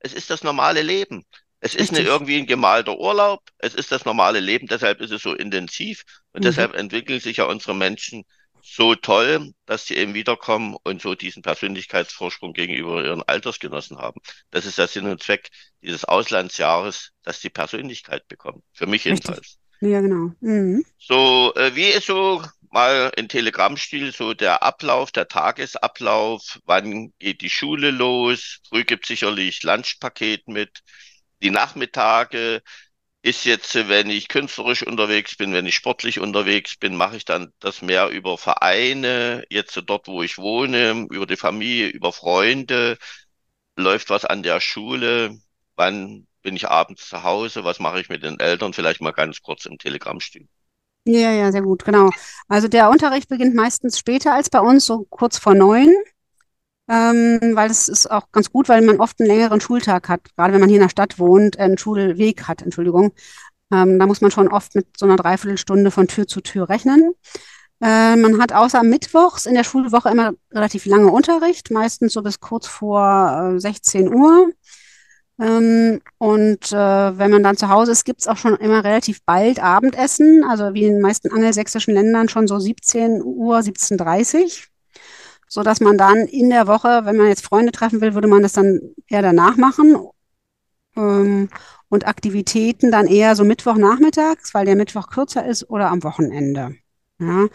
Es 0.00 0.14
ist 0.14 0.30
das 0.30 0.42
normale 0.42 0.82
Leben. 0.82 1.24
Es 1.64 1.76
ist 1.76 1.92
nicht 1.92 2.06
irgendwie 2.06 2.38
ein 2.38 2.46
gemalter 2.46 2.98
Urlaub, 2.98 3.40
es 3.58 3.74
ist 3.74 3.92
das 3.92 4.04
normale 4.04 4.40
Leben, 4.40 4.66
deshalb 4.66 5.00
ist 5.00 5.12
es 5.12 5.22
so 5.22 5.32
intensiv 5.32 6.02
und 6.32 6.40
mhm. 6.40 6.46
deshalb 6.46 6.74
entwickeln 6.74 7.20
sich 7.20 7.36
ja 7.36 7.44
unsere 7.44 7.72
Menschen 7.72 8.24
so 8.64 8.96
toll, 8.96 9.52
dass 9.64 9.86
sie 9.86 9.96
eben 9.96 10.12
wiederkommen 10.12 10.76
und 10.82 11.00
so 11.00 11.14
diesen 11.14 11.42
Persönlichkeitsvorsprung 11.42 12.52
gegenüber 12.52 13.04
ihren 13.04 13.22
Altersgenossen 13.22 13.98
haben. 13.98 14.20
Das 14.50 14.66
ist 14.66 14.76
der 14.76 14.88
Sinn 14.88 15.06
und 15.06 15.22
Zweck 15.22 15.50
dieses 15.82 16.04
Auslandsjahres, 16.04 17.10
dass 17.22 17.38
die 17.38 17.50
Persönlichkeit 17.50 18.26
bekommen. 18.26 18.64
Für 18.72 18.88
mich 18.88 19.04
jedenfalls. 19.04 19.58
Ja, 19.80 20.00
genau. 20.00 20.32
Mhm. 20.40 20.84
So, 20.98 21.52
äh, 21.54 21.76
wie 21.76 21.88
ist 21.88 22.06
so 22.06 22.42
mal 22.70 23.12
in 23.16 23.28
Telegrammstil 23.28 24.12
so 24.12 24.34
der 24.34 24.64
Ablauf, 24.64 25.12
der 25.12 25.28
Tagesablauf? 25.28 26.58
Wann 26.64 27.12
geht 27.20 27.40
die 27.40 27.50
Schule 27.50 27.92
los? 27.92 28.58
Früh 28.68 28.82
gibt 28.82 29.06
sicherlich 29.06 29.62
Lunchpaket 29.62 30.48
mit 30.48 30.82
die 31.42 31.50
Nachmittage 31.50 32.62
ist 33.22 33.44
jetzt, 33.44 33.74
wenn 33.88 34.10
ich 34.10 34.28
künstlerisch 34.28 34.84
unterwegs 34.84 35.36
bin, 35.36 35.52
wenn 35.52 35.66
ich 35.66 35.76
sportlich 35.76 36.18
unterwegs 36.18 36.76
bin, 36.76 36.96
mache 36.96 37.16
ich 37.16 37.24
dann 37.24 37.52
das 37.60 37.82
mehr 37.82 38.08
über 38.08 38.36
Vereine, 38.36 39.44
jetzt 39.48 39.80
dort, 39.86 40.08
wo 40.08 40.22
ich 40.22 40.38
wohne, 40.38 41.06
über 41.10 41.26
die 41.26 41.36
Familie, 41.36 41.88
über 41.88 42.12
Freunde, 42.12 42.98
läuft 43.76 44.10
was 44.10 44.24
an 44.24 44.42
der 44.42 44.60
Schule, 44.60 45.38
wann 45.76 46.26
bin 46.42 46.56
ich 46.56 46.68
abends 46.68 47.08
zu 47.08 47.22
Hause, 47.22 47.64
was 47.64 47.78
mache 47.78 48.00
ich 48.00 48.08
mit 48.08 48.24
den 48.24 48.40
Eltern, 48.40 48.72
vielleicht 48.72 49.00
mal 49.00 49.12
ganz 49.12 49.40
kurz 49.40 49.66
im 49.66 49.78
Telegrammstil. 49.78 50.48
Ja, 51.04 51.32
ja, 51.32 51.50
sehr 51.50 51.62
gut, 51.62 51.84
genau. 51.84 52.10
Also 52.48 52.68
der 52.68 52.90
Unterricht 52.90 53.28
beginnt 53.28 53.54
meistens 53.54 53.98
später 53.98 54.34
als 54.34 54.50
bei 54.50 54.60
uns, 54.60 54.86
so 54.86 55.04
kurz 55.10 55.38
vor 55.38 55.54
neun 55.54 55.92
ähm, 56.88 57.40
weil 57.54 57.70
es 57.70 57.88
ist 57.88 58.10
auch 58.10 58.30
ganz 58.32 58.50
gut, 58.50 58.68
weil 58.68 58.82
man 58.82 59.00
oft 59.00 59.20
einen 59.20 59.28
längeren 59.28 59.60
Schultag 59.60 60.08
hat, 60.08 60.20
gerade 60.36 60.52
wenn 60.52 60.60
man 60.60 60.68
hier 60.68 60.78
in 60.78 60.84
der 60.84 60.90
Stadt 60.90 61.18
wohnt, 61.18 61.56
äh, 61.56 61.62
einen 61.62 61.78
Schulweg 61.78 62.48
hat, 62.48 62.62
Entschuldigung. 62.62 63.12
Ähm, 63.72 63.98
da 63.98 64.06
muss 64.06 64.20
man 64.20 64.30
schon 64.30 64.48
oft 64.48 64.74
mit 64.74 64.86
so 64.96 65.06
einer 65.06 65.16
Dreiviertelstunde 65.16 65.90
von 65.90 66.08
Tür 66.08 66.26
zu 66.26 66.40
Tür 66.40 66.68
rechnen. 66.68 67.14
Äh, 67.80 68.16
man 68.16 68.40
hat 68.40 68.52
außer 68.52 68.82
Mittwochs 68.82 69.46
in 69.46 69.54
der 69.54 69.64
Schulwoche 69.64 70.10
immer 70.10 70.32
relativ 70.52 70.86
lange 70.86 71.10
Unterricht, 71.10 71.70
meistens 71.70 72.12
so 72.12 72.22
bis 72.22 72.40
kurz 72.40 72.66
vor 72.66 73.54
äh, 73.56 73.60
16 73.60 74.12
Uhr. 74.14 74.50
Ähm, 75.40 76.00
und 76.18 76.72
äh, 76.72 77.18
wenn 77.18 77.30
man 77.30 77.42
dann 77.42 77.56
zu 77.56 77.68
Hause 77.68 77.92
ist, 77.92 78.04
gibt 78.04 78.20
es 78.20 78.28
auch 78.28 78.36
schon 78.36 78.56
immer 78.56 78.84
relativ 78.84 79.24
bald 79.24 79.60
Abendessen, 79.62 80.44
also 80.44 80.74
wie 80.74 80.84
in 80.84 80.94
den 80.94 81.02
meisten 81.02 81.32
angelsächsischen 81.32 81.94
Ländern 81.94 82.28
schon 82.28 82.46
so 82.46 82.58
17 82.58 83.22
Uhr, 83.22 83.58
17.30 83.58 84.42
Uhr 84.42 84.71
so 85.52 85.62
dass 85.62 85.80
man 85.80 85.98
dann 85.98 86.16
in 86.16 86.48
der 86.48 86.66
Woche, 86.66 87.02
wenn 87.04 87.18
man 87.18 87.26
jetzt 87.26 87.44
Freunde 87.44 87.72
treffen 87.72 88.00
will, 88.00 88.14
würde 88.14 88.26
man 88.26 88.42
das 88.42 88.54
dann 88.54 88.80
eher 89.06 89.20
danach 89.20 89.58
machen. 89.58 89.98
Ähm, 90.96 91.50
und 91.90 92.06
Aktivitäten 92.06 92.90
dann 92.90 93.06
eher 93.06 93.36
so 93.36 93.44
Mittwochnachmittags, 93.44 94.54
weil 94.54 94.64
der 94.64 94.76
Mittwoch 94.76 95.10
kürzer 95.10 95.44
ist 95.44 95.68
oder 95.68 95.90
am 95.90 96.04
Wochenende. 96.04 96.76
Ja, 97.18 97.48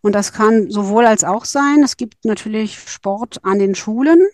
und 0.00 0.16
das 0.16 0.32
kann 0.32 0.68
sowohl 0.68 1.06
als 1.06 1.22
auch 1.22 1.44
sein. 1.44 1.84
Es 1.84 1.96
gibt 1.96 2.24
natürlich 2.24 2.76
Sport 2.90 3.44
an 3.44 3.60
den 3.60 3.76
Schulen. 3.76 4.26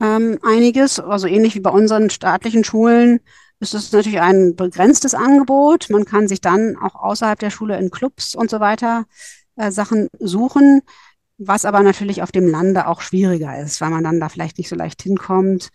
Ähm, 0.00 0.40
einiges, 0.42 0.98
also 0.98 1.28
ähnlich 1.28 1.54
wie 1.54 1.60
bei 1.60 1.70
unseren 1.70 2.10
staatlichen 2.10 2.64
Schulen, 2.64 3.20
ist 3.60 3.72
es 3.72 3.92
natürlich 3.92 4.20
ein 4.20 4.56
begrenztes 4.56 5.14
Angebot. 5.14 5.90
Man 5.90 6.04
kann 6.04 6.26
sich 6.26 6.40
dann 6.40 6.76
auch 6.76 6.96
außerhalb 6.96 7.38
der 7.38 7.50
Schule 7.50 7.78
in 7.78 7.92
Clubs 7.92 8.34
und 8.34 8.50
so 8.50 8.58
weiter 8.58 9.04
äh, 9.54 9.70
Sachen 9.70 10.08
suchen 10.18 10.82
was 11.38 11.64
aber 11.64 11.82
natürlich 11.82 12.22
auf 12.22 12.32
dem 12.32 12.46
Lande 12.46 12.86
auch 12.86 13.00
schwieriger 13.00 13.58
ist, 13.58 13.80
weil 13.80 13.90
man 13.90 14.04
dann 14.04 14.20
da 14.20 14.28
vielleicht 14.28 14.58
nicht 14.58 14.68
so 14.68 14.76
leicht 14.76 15.02
hinkommt. 15.02 15.70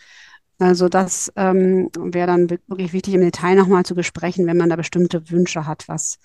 Also 0.60 0.89
das 0.89 1.32
ähm, 1.36 1.89
wäre 1.96 2.28
dann 2.28 2.50
wirklich 2.50 2.93
wichtig 2.93 3.13
im 3.13 3.22
Detail 3.22 3.56
nochmal 3.56 3.86
zu 3.86 3.93
besprechen, 3.96 4.48
wenn 4.48 4.58
man 4.58 4.70
da 4.70 4.76
bestimmte 4.76 5.30
Wünsche 5.30 5.67
hat, 5.67 5.88
was 5.88 6.17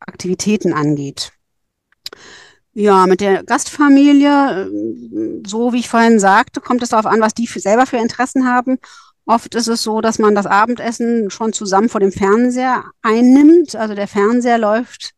Aktivitäten 0.00 0.72
angeht. 0.72 1.32
Ja, 2.74 3.06
mit 3.06 3.20
der 3.20 3.42
Gastfamilie, 3.44 4.66
äh, 4.66 5.42
so 5.46 5.72
wie 5.72 5.80
ich 5.80 5.88
vorhin 5.88 6.20
sagte, 6.20 6.60
kommt 6.60 6.82
es 6.82 6.90
darauf 6.90 7.06
an, 7.06 7.20
was 7.20 7.34
die 7.34 7.46
für, 7.46 7.60
selber 7.60 7.86
für 7.86 7.96
Interessen 7.96 8.46
haben. 8.46 8.78
Oft 9.24 9.54
ist 9.54 9.68
es 9.68 9.82
so, 9.82 10.00
dass 10.00 10.18
man 10.18 10.34
das 10.34 10.46
Abendessen 10.46 11.30
schon 11.30 11.52
zusammen 11.52 11.88
vor 11.88 12.00
dem 12.00 12.12
Fernseher 12.12 12.84
einnimmt. 13.02 13.74
Also 13.74 13.94
der 13.94 14.08
Fernseher 14.08 14.58
läuft 14.58 15.12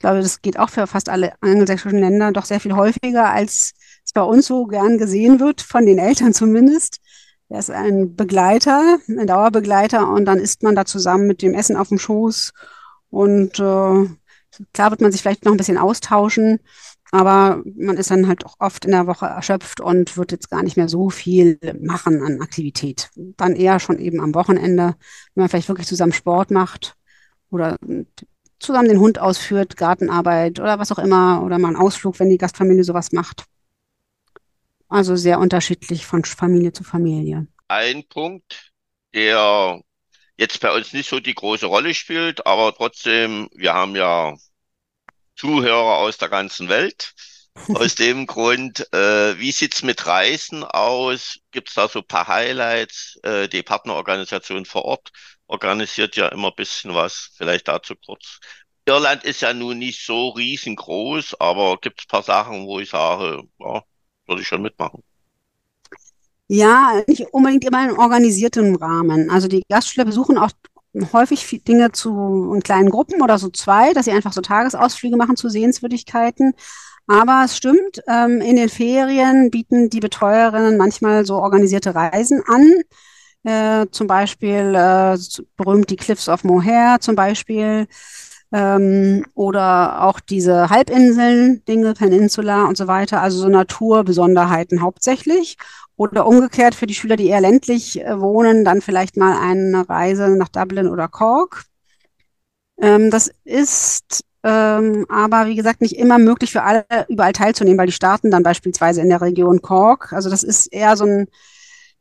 ich 0.00 0.02
glaube, 0.02 0.22
das 0.22 0.40
geht 0.40 0.58
auch 0.58 0.70
für 0.70 0.86
fast 0.86 1.10
alle 1.10 1.34
angelsächsischen 1.42 1.98
Länder 1.98 2.32
doch 2.32 2.46
sehr 2.46 2.58
viel 2.58 2.74
häufiger, 2.74 3.28
als 3.28 3.72
es 4.02 4.14
bei 4.14 4.22
uns 4.22 4.46
so 4.46 4.64
gern 4.64 4.96
gesehen 4.96 5.40
wird, 5.40 5.60
von 5.60 5.84
den 5.84 5.98
Eltern 5.98 6.32
zumindest. 6.32 7.00
Er 7.50 7.58
ist 7.58 7.70
ein 7.70 8.16
Begleiter, 8.16 8.96
ein 9.06 9.26
Dauerbegleiter 9.26 10.08
und 10.08 10.24
dann 10.24 10.38
isst 10.38 10.62
man 10.62 10.74
da 10.74 10.86
zusammen 10.86 11.26
mit 11.26 11.42
dem 11.42 11.52
Essen 11.52 11.76
auf 11.76 11.88
dem 11.88 11.98
Schoß 11.98 12.54
und 13.10 13.58
äh, 13.58 14.08
klar 14.72 14.90
wird 14.90 15.02
man 15.02 15.12
sich 15.12 15.20
vielleicht 15.20 15.44
noch 15.44 15.52
ein 15.52 15.58
bisschen 15.58 15.76
austauschen, 15.76 16.60
aber 17.10 17.62
man 17.76 17.98
ist 17.98 18.10
dann 18.10 18.26
halt 18.26 18.46
auch 18.46 18.54
oft 18.58 18.86
in 18.86 18.92
der 18.92 19.06
Woche 19.06 19.26
erschöpft 19.26 19.82
und 19.82 20.16
wird 20.16 20.32
jetzt 20.32 20.48
gar 20.48 20.62
nicht 20.62 20.78
mehr 20.78 20.88
so 20.88 21.10
viel 21.10 21.58
machen 21.78 22.22
an 22.22 22.40
Aktivität. 22.40 23.10
Dann 23.36 23.54
eher 23.54 23.78
schon 23.80 23.98
eben 23.98 24.22
am 24.22 24.34
Wochenende, 24.34 24.94
wenn 25.34 25.42
man 25.42 25.50
vielleicht 25.50 25.68
wirklich 25.68 25.88
zusammen 25.88 26.14
Sport 26.14 26.50
macht 26.50 26.96
oder 27.50 27.76
zusammen 28.60 28.88
den 28.88 29.00
Hund 29.00 29.18
ausführt, 29.18 29.76
Gartenarbeit 29.76 30.60
oder 30.60 30.78
was 30.78 30.92
auch 30.92 30.98
immer, 30.98 31.42
oder 31.42 31.58
mal 31.58 31.68
einen 31.68 31.76
Ausflug, 31.76 32.20
wenn 32.20 32.30
die 32.30 32.38
Gastfamilie 32.38 32.84
sowas 32.84 33.12
macht. 33.12 33.44
Also 34.88 35.16
sehr 35.16 35.38
unterschiedlich 35.38 36.06
von 36.06 36.24
Familie 36.24 36.72
zu 36.72 36.84
Familie. 36.84 37.46
Ein 37.68 38.04
Punkt, 38.08 38.72
der 39.14 39.80
jetzt 40.36 40.60
bei 40.60 40.74
uns 40.74 40.92
nicht 40.92 41.08
so 41.08 41.20
die 41.20 41.34
große 41.34 41.66
Rolle 41.66 41.94
spielt, 41.94 42.46
aber 42.46 42.74
trotzdem, 42.74 43.48
wir 43.54 43.74
haben 43.74 43.96
ja 43.96 44.34
Zuhörer 45.36 45.98
aus 45.98 46.18
der 46.18 46.28
ganzen 46.28 46.68
Welt. 46.68 47.12
Aus 47.74 47.96
dem 47.96 48.26
Grund, 48.26 48.86
äh, 48.94 49.36
wie 49.38 49.50
sieht's 49.50 49.82
mit 49.82 50.06
Reisen 50.06 50.62
aus? 50.62 51.40
Gibt's 51.50 51.74
da 51.74 51.88
so 51.88 52.00
paar 52.00 52.28
Highlights? 52.28 53.18
Äh, 53.24 53.48
die 53.48 53.64
Partnerorganisation 53.64 54.64
vor 54.64 54.84
Ort 54.84 55.10
organisiert 55.50 56.16
ja 56.16 56.28
immer 56.28 56.48
ein 56.48 56.56
bisschen 56.56 56.94
was. 56.94 57.30
Vielleicht 57.36 57.68
dazu 57.68 57.94
kurz. 58.06 58.40
Irland 58.86 59.24
ist 59.24 59.42
ja 59.42 59.52
nun 59.52 59.78
nicht 59.78 60.04
so 60.04 60.30
riesengroß, 60.30 61.40
aber 61.40 61.76
gibt 61.78 62.00
es 62.00 62.06
paar 62.06 62.22
Sachen, 62.22 62.66
wo 62.66 62.80
ich 62.80 62.90
sage, 62.90 63.42
ja, 63.58 63.82
würde 64.26 64.42
ich 64.42 64.48
schon 64.48 64.62
mitmachen. 64.62 65.02
Ja, 66.48 67.02
nicht 67.06 67.26
unbedingt 67.32 67.64
immer 67.64 67.88
in 67.88 67.96
organisiertem 67.96 68.74
Rahmen. 68.76 69.30
Also 69.30 69.46
die 69.46 69.62
Gastschüler 69.68 70.04
besuchen 70.04 70.38
auch 70.38 70.50
häufig 71.12 71.62
Dinge 71.64 71.92
zu 71.92 72.52
in 72.54 72.62
kleinen 72.62 72.90
Gruppen 72.90 73.22
oder 73.22 73.38
so 73.38 73.50
zwei, 73.50 73.92
dass 73.92 74.06
sie 74.06 74.10
einfach 74.12 74.32
so 74.32 74.40
Tagesausflüge 74.40 75.16
machen 75.16 75.36
zu 75.36 75.48
Sehenswürdigkeiten. 75.48 76.54
Aber 77.06 77.42
es 77.44 77.56
stimmt, 77.56 78.02
ähm, 78.08 78.40
in 78.40 78.56
den 78.56 78.68
Ferien 78.68 79.50
bieten 79.50 79.90
die 79.90 80.00
Betreuerinnen 80.00 80.76
manchmal 80.76 81.24
so 81.24 81.36
organisierte 81.36 81.94
Reisen 81.94 82.42
an. 82.46 82.72
Äh, 83.42 83.86
zum 83.90 84.06
Beispiel 84.06 84.74
äh, 84.74 85.18
berühmt 85.56 85.88
die 85.88 85.96
Cliffs 85.96 86.28
of 86.28 86.44
Moher 86.44 86.98
zum 87.00 87.16
Beispiel 87.16 87.86
ähm, 88.52 89.24
oder 89.34 90.02
auch 90.02 90.20
diese 90.20 90.68
Halbinseln, 90.68 91.64
Dingle 91.64 91.94
Peninsula 91.94 92.64
und 92.64 92.76
so 92.76 92.86
weiter, 92.86 93.22
also 93.22 93.38
so 93.38 93.48
Naturbesonderheiten 93.48 94.82
hauptsächlich. 94.82 95.56
Oder 95.96 96.26
umgekehrt 96.26 96.74
für 96.74 96.86
die 96.86 96.94
Schüler, 96.94 97.16
die 97.16 97.28
eher 97.28 97.40
ländlich 97.40 98.00
äh, 98.00 98.20
wohnen, 98.20 98.64
dann 98.64 98.80
vielleicht 98.80 99.16
mal 99.16 99.38
eine 99.38 99.88
Reise 99.88 100.28
nach 100.36 100.48
Dublin 100.48 100.88
oder 100.88 101.08
Cork. 101.08 101.64
Ähm, 102.80 103.10
das 103.10 103.30
ist 103.44 104.24
ähm, 104.42 105.04
aber 105.10 105.46
wie 105.46 105.54
gesagt 105.54 105.82
nicht 105.82 105.96
immer 105.96 106.18
möglich 106.18 106.52
für 106.52 106.62
alle 106.62 106.86
überall 107.08 107.32
teilzunehmen, 107.32 107.78
weil 107.78 107.86
die 107.86 107.92
starten 107.92 108.30
dann 108.30 108.42
beispielsweise 108.42 109.02
in 109.02 109.10
der 109.10 109.20
Region 109.20 109.60
Cork. 109.60 110.12
Also 110.14 110.30
das 110.30 110.42
ist 110.42 110.66
eher 110.72 110.96
so 110.96 111.04
ein 111.04 111.28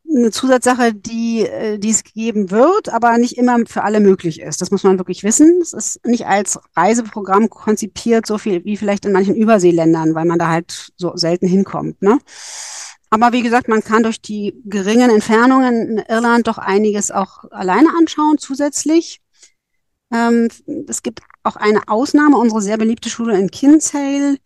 eine 0.09 0.31
Zusatzsache, 0.31 0.93
die, 0.93 1.41
äh, 1.41 1.77
die 1.77 1.91
es 1.91 2.03
geben 2.03 2.51
wird, 2.51 2.89
aber 2.89 3.17
nicht 3.17 3.37
immer 3.37 3.57
für 3.67 3.83
alle 3.83 3.99
möglich 3.99 4.41
ist. 4.41 4.61
Das 4.61 4.71
muss 4.71 4.83
man 4.83 4.97
wirklich 4.97 5.23
wissen. 5.23 5.59
Es 5.61 5.73
ist 5.73 6.05
nicht 6.05 6.25
als 6.25 6.59
Reiseprogramm 6.75 7.49
konzipiert, 7.49 8.25
so 8.25 8.37
viel 8.37 8.63
wie 8.65 8.77
vielleicht 8.77 9.05
in 9.05 9.11
manchen 9.11 9.35
Überseeländern, 9.35 10.15
weil 10.15 10.25
man 10.25 10.39
da 10.39 10.49
halt 10.49 10.91
so 10.97 11.15
selten 11.15 11.47
hinkommt. 11.47 12.01
Ne? 12.01 12.19
Aber 13.09 13.31
wie 13.33 13.41
gesagt, 13.41 13.67
man 13.67 13.83
kann 13.83 14.03
durch 14.03 14.21
die 14.21 14.55
geringen 14.65 15.09
Entfernungen 15.09 15.97
in 15.97 16.03
Irland 16.07 16.47
doch 16.47 16.57
einiges 16.57 17.11
auch 17.11 17.45
alleine 17.51 17.89
anschauen 17.97 18.37
zusätzlich. 18.37 19.21
Ähm, 20.11 20.49
es 20.87 21.03
gibt 21.03 21.21
auch 21.43 21.55
eine 21.55 21.87
Ausnahme, 21.87 22.37
unsere 22.37 22.61
sehr 22.61 22.77
beliebte 22.77 23.09
Schule 23.09 23.37
in 23.37 23.51
Kinsale. 23.51 24.37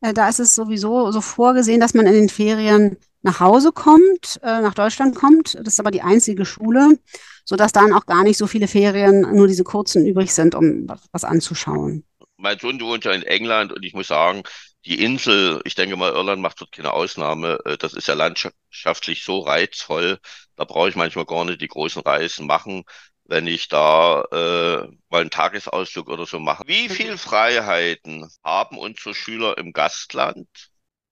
Äh, 0.00 0.14
da 0.14 0.28
ist 0.28 0.40
es 0.40 0.54
sowieso 0.54 1.10
so 1.12 1.20
vorgesehen, 1.20 1.80
dass 1.80 1.94
man 1.94 2.06
in 2.06 2.14
den 2.14 2.28
Ferien 2.28 2.96
nach 3.22 3.40
Hause 3.40 3.72
kommt, 3.72 4.40
äh, 4.42 4.60
nach 4.60 4.74
Deutschland 4.74 5.14
kommt. 5.14 5.54
Das 5.54 5.74
ist 5.74 5.80
aber 5.80 5.90
die 5.90 6.02
einzige 6.02 6.44
Schule, 6.44 6.98
sodass 7.44 7.72
dann 7.72 7.92
auch 7.92 8.06
gar 8.06 8.22
nicht 8.22 8.38
so 8.38 8.46
viele 8.46 8.68
Ferien, 8.68 9.22
nur 9.34 9.46
diese 9.46 9.64
kurzen 9.64 10.06
übrig 10.06 10.32
sind, 10.32 10.54
um 10.54 10.86
was 11.12 11.24
anzuschauen. 11.24 12.04
Mein 12.36 12.58
Sohn 12.58 12.80
wohnt 12.80 13.04
ja 13.04 13.12
in 13.12 13.22
England 13.22 13.72
und 13.72 13.84
ich 13.84 13.92
muss 13.92 14.08
sagen, 14.08 14.42
die 14.86 15.04
Insel, 15.04 15.60
ich 15.64 15.74
denke 15.74 15.96
mal, 15.96 16.12
Irland 16.12 16.40
macht 16.40 16.60
dort 16.60 16.72
keine 16.72 16.92
Ausnahme. 16.92 17.58
Äh, 17.64 17.76
das 17.76 17.92
ist 17.94 18.08
ja 18.08 18.14
landschaftlich 18.14 19.24
so 19.24 19.40
reizvoll. 19.40 20.18
Da 20.56 20.64
brauche 20.64 20.88
ich 20.88 20.96
manchmal 20.96 21.26
gar 21.26 21.44
nicht 21.44 21.60
die 21.60 21.68
großen 21.68 22.02
Reisen 22.02 22.46
machen, 22.46 22.84
wenn 23.24 23.46
ich 23.46 23.68
da 23.68 24.22
äh, 24.32 24.88
mal 25.08 25.20
einen 25.20 25.30
Tagesausflug 25.30 26.08
oder 26.08 26.26
so 26.26 26.40
mache. 26.40 26.64
Wie 26.66 26.88
mhm. 26.88 26.92
viel 26.92 27.18
Freiheiten 27.18 28.28
haben 28.42 28.78
unsere 28.78 29.14
Schüler 29.14 29.58
im 29.58 29.72
Gastland? 29.72 30.48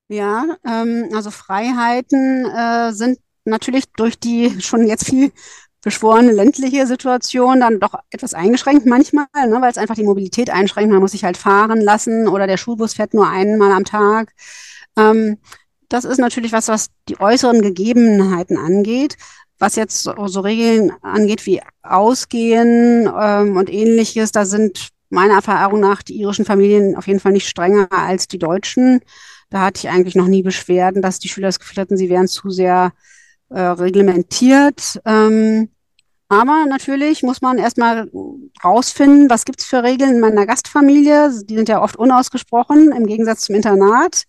Ja, 0.09 0.45
ähm, 0.65 1.11
also 1.15 1.31
Freiheiten 1.31 2.47
äh, 2.47 2.93
sind 2.93 3.19
natürlich 3.45 3.85
durch 3.97 4.19
die 4.19 4.61
schon 4.61 4.87
jetzt 4.87 5.07
viel 5.07 5.33
beschworene 5.83 6.33
ländliche 6.33 6.87
Situation 6.87 7.61
dann 7.61 7.79
doch 7.79 7.95
etwas 8.11 8.35
eingeschränkt 8.35 8.87
manchmal, 8.87 9.27
ne, 9.35 9.59
weil 9.61 9.71
es 9.71 9.79
einfach 9.79 9.95
die 9.95 10.05
Mobilität 10.05 10.51
einschränkt. 10.51 10.91
Man 10.93 11.01
muss 11.01 11.13
sich 11.13 11.25
halt 11.25 11.37
fahren 11.37 11.81
lassen 11.81 12.27
oder 12.27 12.47
der 12.47 12.57
Schulbus 12.57 12.95
fährt 12.95 13.15
nur 13.15 13.29
einmal 13.29 13.73
am 13.73 13.85
Tag. 13.85 14.33
Ähm, 14.97 15.39
das 15.89 16.05
ist 16.05 16.19
natürlich 16.19 16.53
was, 16.53 16.69
was 16.69 16.89
die 17.09 17.21
äußeren 17.21 17.63
Gegebenheiten 17.63 18.57
angeht. 18.59 19.17
Was 19.59 19.77
jetzt 19.77 20.03
so, 20.03 20.27
so 20.27 20.41
Regeln 20.41 20.93
angeht 21.03 21.45
wie 21.47 21.61
Ausgehen 21.83 23.11
ähm, 23.19 23.57
und 23.57 23.71
ähnliches, 23.71 24.33
da 24.33 24.45
sind 24.45 24.89
meiner 25.11 25.35
Erfahrung 25.35 25.81
nach 25.81 26.03
die 26.03 26.21
irischen 26.21 26.45
Familien 26.45 26.97
auf 26.97 27.07
jeden 27.07 27.21
Fall 27.21 27.33
nicht 27.33 27.49
strenger 27.49 27.89
als 27.91 28.29
die 28.29 28.39
deutschen. 28.39 29.01
Da 29.51 29.63
hatte 29.63 29.79
ich 29.79 29.89
eigentlich 29.89 30.15
noch 30.15 30.27
nie 30.27 30.43
Beschwerden, 30.43 31.03
dass 31.03 31.19
die 31.19 31.29
Schüler 31.29 31.49
das 31.49 31.59
Gefühl 31.59 31.81
hatten, 31.83 31.97
sie 31.97 32.11
wären 32.11 32.29
zu 32.29 32.51
sehr 32.51 32.93
äh, 33.49 33.61
reglementiert. 33.61 35.01
Ähm, 35.05 35.71
aber 36.29 36.67
natürlich 36.67 37.23
muss 37.23 37.41
man 37.41 37.57
erstmal 37.57 38.11
rausfinden, 38.63 39.31
was 39.31 39.47
gibt's 39.47 39.65
für 39.65 39.83
Regeln 39.83 40.17
in 40.17 40.21
meiner 40.21 40.45
Gastfamilie. 40.45 41.33
Die 41.45 41.57
sind 41.57 41.71
ja 41.71 41.83
oft 41.83 41.97
unausgesprochen 41.97 42.93
im 42.93 43.07
Gegensatz 43.07 43.43
zum 43.43 43.55
Internat, 43.55 44.25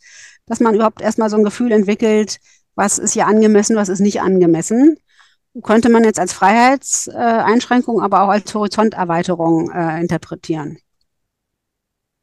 dass 0.46 0.62
man 0.62 0.76
überhaupt 0.76 1.02
erstmal 1.02 1.30
so 1.30 1.36
ein 1.36 1.44
Gefühl 1.44 1.74
entwickelt, 1.74 2.38
was 2.76 2.98
ist 2.98 3.14
hier 3.14 3.28
angemessen, 3.28 3.76
was 3.76 3.90
ist 3.90 4.00
nicht 4.00 4.22
angemessen. 4.22 4.98
Könnte 5.64 5.90
man 5.90 6.06
jetzt 6.06 6.20
als 6.20 6.32
Freiheitseinschränkung, 6.32 8.02
aber 8.02 8.22
auch 8.22 8.30
als 8.30 8.54
Horizonterweiterung 8.54 9.70
äh, 9.72 10.00
interpretieren. 10.00 10.78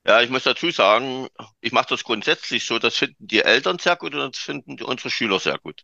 Ja, 0.07 0.21
ich 0.23 0.31
muss 0.31 0.45
dazu 0.45 0.71
sagen, 0.71 1.29
ich 1.61 1.73
mache 1.73 1.89
das 1.91 2.05
grundsätzlich 2.05 2.65
so, 2.65 2.79
das 2.79 2.97
finden 2.97 3.27
die 3.27 3.41
Eltern 3.43 3.79
sehr 3.79 3.97
gut 3.97 4.15
und 4.15 4.37
das 4.37 4.39
finden 4.43 4.81
unsere 4.83 5.11
Schüler 5.11 5.41
sehr 5.41 5.59
gut. 5.59 5.83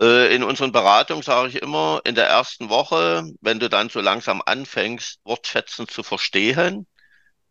Äh, 0.00 0.34
in 0.34 0.42
unseren 0.44 0.72
Beratungen 0.72 1.22
sage 1.22 1.48
ich 1.48 1.56
immer, 1.62 2.00
in 2.04 2.14
der 2.14 2.26
ersten 2.28 2.68
Woche, 2.68 3.24
wenn 3.40 3.58
du 3.60 3.68
dann 3.70 3.88
so 3.88 4.00
langsam 4.00 4.42
anfängst, 4.44 5.20
Wortfetzen 5.24 5.88
zu 5.88 6.02
verstehen, 6.02 6.86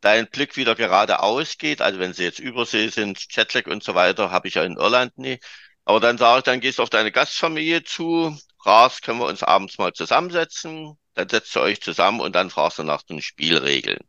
dein 0.01 0.29
Blick 0.29 0.57
wieder 0.57 0.75
geradeaus 0.75 1.57
geht, 1.57 1.81
also 1.81 1.99
wenn 1.99 2.13
sie 2.13 2.23
jetzt 2.25 2.39
Übersee 2.39 2.89
sind, 2.89 3.25
Jetlag 3.36 3.67
und 3.67 3.83
so 3.83 3.95
weiter, 3.95 4.31
habe 4.31 4.47
ich 4.49 4.55
ja 4.55 4.63
in 4.63 4.77
Irland 4.77 5.17
nie. 5.17 5.39
Aber 5.86 5.99
dann 6.01 6.17
sage 6.19 6.39
ich, 6.39 6.43
dann 6.45 6.62
gehst 6.62 6.79
du 6.79 6.83
auf 6.83 6.89
deine 6.91 7.12
Gastfamilie 7.12 7.83
zu, 7.83 8.38
fragst, 8.62 9.03
können 9.03 9.19
wir 9.19 9.27
uns 9.27 9.43
abends 9.43 9.77
mal 9.79 9.93
zusammensetzen, 9.93 10.97
dann 11.15 11.29
setzt 11.29 11.55
ihr 11.57 11.62
euch 11.63 11.81
zusammen 11.81 12.21
und 12.21 12.36
dann 12.36 12.49
fragst 12.51 12.79
du 12.79 12.83
nach 12.83 13.03
den 13.03 13.21
Spielregeln. 13.21 13.99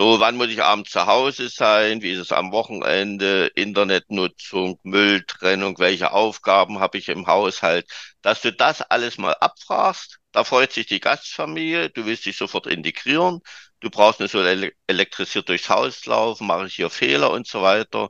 So, 0.00 0.18
wann 0.18 0.36
muss 0.36 0.48
ich 0.48 0.62
abends 0.62 0.90
zu 0.90 1.04
Hause 1.06 1.48
sein? 1.50 2.00
Wie 2.00 2.12
ist 2.12 2.20
es 2.20 2.32
am 2.32 2.52
Wochenende? 2.52 3.48
Internetnutzung, 3.54 4.80
Mülltrennung, 4.82 5.78
welche 5.78 6.12
Aufgaben 6.12 6.80
habe 6.80 6.96
ich 6.96 7.08
im 7.10 7.26
Haushalt? 7.26 7.86
Dass 8.22 8.40
du 8.40 8.50
das 8.50 8.80
alles 8.80 9.18
mal 9.18 9.34
abfragst, 9.34 10.18
da 10.32 10.42
freut 10.44 10.72
sich 10.72 10.86
die 10.86 11.00
Gastfamilie, 11.00 11.90
du 11.90 12.06
willst 12.06 12.24
dich 12.24 12.38
sofort 12.38 12.66
integrieren, 12.66 13.40
du 13.80 13.90
brauchst 13.90 14.20
nicht 14.20 14.32
so 14.32 14.40
elektrisiert 14.86 15.48
durchs 15.50 15.68
Haus 15.68 16.06
laufen, 16.06 16.46
mache 16.46 16.66
ich 16.66 16.74
hier 16.76 16.88
Fehler 16.90 17.30
und 17.30 17.46
so 17.46 17.60
weiter. 17.62 18.08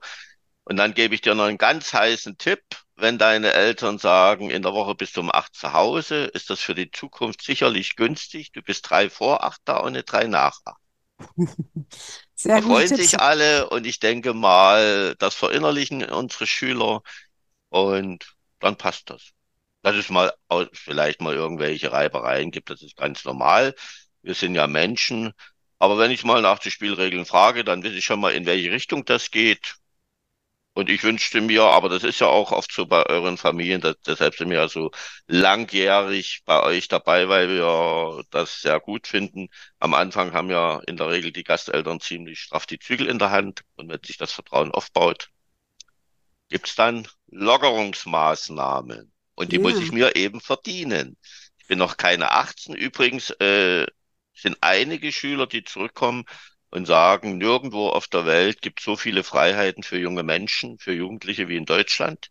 Und 0.64 0.76
dann 0.76 0.94
gebe 0.94 1.14
ich 1.16 1.22
dir 1.22 1.34
noch 1.34 1.44
einen 1.46 1.58
ganz 1.58 1.92
heißen 1.92 2.38
Tipp. 2.38 2.62
Wenn 2.96 3.18
deine 3.18 3.52
Eltern 3.52 3.98
sagen, 3.98 4.50
in 4.50 4.62
der 4.62 4.74
Woche 4.74 4.94
bist 4.94 5.16
du 5.16 5.20
um 5.22 5.32
acht 5.32 5.54
zu 5.56 5.72
Hause, 5.72 6.26
ist 6.26 6.50
das 6.50 6.60
für 6.60 6.74
die 6.76 6.90
Zukunft 6.92 7.42
sicherlich 7.42 7.96
günstig. 7.96 8.52
Du 8.52 8.62
bist 8.62 8.88
drei 8.88 9.10
vor 9.10 9.44
acht 9.44 9.60
da 9.64 9.78
und 9.78 9.94
nicht 9.94 10.12
drei 10.12 10.26
nach 10.28 10.60
acht. 10.64 10.76
Sehr 12.34 12.62
freuen 12.62 12.88
Tipps. 12.88 12.96
sich 12.96 13.20
alle 13.20 13.68
und 13.70 13.86
ich 13.86 14.00
denke 14.00 14.34
mal, 14.34 15.14
das 15.18 15.34
verinnerlichen 15.34 16.02
unsere 16.04 16.46
Schüler 16.46 17.02
und 17.70 18.34
dann 18.60 18.76
passt 18.76 19.10
das. 19.10 19.30
Dass 19.82 19.96
es 19.96 20.10
mal 20.10 20.32
vielleicht 20.72 21.20
mal 21.22 21.34
irgendwelche 21.34 21.92
Reibereien 21.92 22.50
gibt, 22.50 22.70
das 22.70 22.82
ist 22.82 22.96
ganz 22.96 23.24
normal. 23.24 23.74
Wir 24.22 24.34
sind 24.34 24.54
ja 24.54 24.66
Menschen. 24.66 25.32
Aber 25.78 25.98
wenn 25.98 26.10
ich 26.10 26.24
mal 26.24 26.42
nach 26.42 26.58
den 26.58 26.72
Spielregeln 26.72 27.24
frage, 27.26 27.64
dann 27.64 27.84
weiß 27.84 27.92
ich 27.92 28.04
schon 28.04 28.20
mal, 28.20 28.34
in 28.34 28.46
welche 28.46 28.70
Richtung 28.72 29.04
das 29.06 29.30
geht. 29.30 29.76
Und 30.72 30.88
ich 30.88 31.02
wünschte 31.02 31.40
mir, 31.40 31.64
aber 31.64 31.88
das 31.88 32.04
ist 32.04 32.20
ja 32.20 32.28
auch 32.28 32.52
oft 32.52 32.72
so 32.72 32.86
bei 32.86 33.04
euren 33.06 33.36
Familien, 33.36 33.80
dass, 33.80 33.96
deshalb 34.06 34.36
sind 34.36 34.50
wir 34.50 34.58
ja 34.58 34.68
so 34.68 34.90
langjährig 35.26 36.42
bei 36.44 36.62
euch 36.62 36.86
dabei, 36.88 37.28
weil 37.28 37.48
wir 37.48 38.22
das 38.30 38.60
sehr 38.60 38.78
gut 38.78 39.06
finden. 39.08 39.48
Am 39.80 39.94
Anfang 39.94 40.32
haben 40.32 40.48
ja 40.48 40.80
in 40.86 40.96
der 40.96 41.10
Regel 41.10 41.32
die 41.32 41.42
Gasteltern 41.42 42.00
ziemlich 42.00 42.40
straff 42.40 42.66
die 42.66 42.78
Zügel 42.78 43.08
in 43.08 43.18
der 43.18 43.30
Hand. 43.30 43.62
Und 43.74 43.88
wenn 43.88 44.02
sich 44.04 44.16
das 44.16 44.32
Vertrauen 44.32 44.70
aufbaut, 44.70 45.30
gibt's 46.48 46.76
dann 46.76 47.06
Lockerungsmaßnahmen. 47.28 49.12
Und 49.34 49.52
die 49.52 49.56
ja. 49.56 49.62
muss 49.62 49.78
ich 49.78 49.90
mir 49.90 50.14
eben 50.14 50.40
verdienen. 50.40 51.16
Ich 51.58 51.66
bin 51.66 51.78
noch 51.78 51.96
keine 51.96 52.30
18. 52.30 52.74
Übrigens 52.74 53.30
äh, 53.40 53.86
sind 54.34 54.56
einige 54.60 55.10
Schüler, 55.12 55.46
die 55.46 55.64
zurückkommen, 55.64 56.24
und 56.70 56.86
sagen, 56.86 57.38
nirgendwo 57.38 57.88
auf 57.88 58.06
der 58.06 58.26
Welt 58.26 58.62
gibt 58.62 58.80
es 58.80 58.84
so 58.84 58.96
viele 58.96 59.24
Freiheiten 59.24 59.82
für 59.82 59.98
junge 59.98 60.22
Menschen, 60.22 60.78
für 60.78 60.92
Jugendliche 60.92 61.48
wie 61.48 61.56
in 61.56 61.66
Deutschland. 61.66 62.28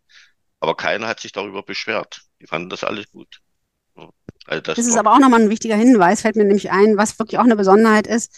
Aber 0.60 0.76
keiner 0.76 1.08
hat 1.08 1.20
sich 1.20 1.32
darüber 1.32 1.62
beschwert. 1.62 2.22
Die 2.40 2.46
fanden 2.46 2.70
das 2.70 2.84
alles 2.84 3.10
gut. 3.10 3.40
Also 4.46 4.62
das, 4.62 4.76
das 4.76 4.86
ist 4.86 4.96
aber 4.96 5.12
auch 5.12 5.18
nochmal 5.18 5.42
ein 5.42 5.50
wichtiger 5.50 5.76
Hinweis, 5.76 6.22
fällt 6.22 6.36
mir 6.36 6.44
nämlich 6.44 6.70
ein, 6.70 6.96
was 6.96 7.18
wirklich 7.18 7.38
auch 7.38 7.44
eine 7.44 7.56
Besonderheit 7.56 8.06
ist, 8.06 8.34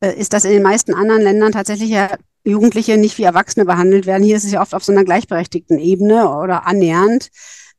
äh, 0.00 0.12
ist, 0.12 0.32
dass 0.32 0.44
in 0.44 0.50
den 0.50 0.62
meisten 0.62 0.92
anderen 0.92 1.22
Ländern 1.22 1.52
tatsächlich 1.52 1.90
ja 1.90 2.16
Jugendliche 2.44 2.98
nicht 2.98 3.16
wie 3.18 3.22
Erwachsene 3.22 3.64
behandelt 3.64 4.06
werden. 4.06 4.22
Hier 4.22 4.36
ist 4.36 4.44
es 4.44 4.52
ja 4.52 4.60
oft 4.60 4.74
auf 4.74 4.84
so 4.84 4.92
einer 4.92 5.04
gleichberechtigten 5.04 5.78
Ebene 5.78 6.28
oder 6.28 6.66
annähernd. 6.66 7.30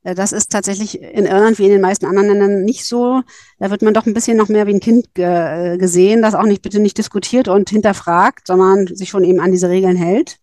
Äh, 0.06 0.16
das 0.16 0.32
ist 0.32 0.52
tatsächlich 0.52 1.02
in 1.02 1.26
Irland 1.26 1.60
wie 1.60 1.66
in 1.66 1.72
den 1.72 1.82
meisten 1.82 2.06
anderen 2.06 2.30
Ländern 2.30 2.64
nicht 2.64 2.86
so. 2.86 3.24
Da 3.60 3.72
wird 3.72 3.82
man 3.82 3.94
doch 3.94 4.06
ein 4.06 4.14
bisschen 4.14 4.38
noch 4.38 4.48
mehr 4.48 4.68
wie 4.68 4.74
ein 4.74 4.80
Kind 4.80 5.14
ge 5.14 5.26
äh, 5.26 5.78
gesehen, 5.78 6.22
das 6.22 6.36
auch 6.36 6.44
nicht 6.44 6.62
bitte 6.62 6.80
nicht 6.80 6.98
diskutiert 6.98 7.48
und 7.50 7.70
hinterfragt, 7.70 8.48
sondern 8.48 8.88
sich 8.88 9.10
schon 9.10 9.26
eben 9.26 9.42
an 9.42 9.52
diese 9.52 9.70
Regeln 9.70 9.98
hält. 9.98 10.38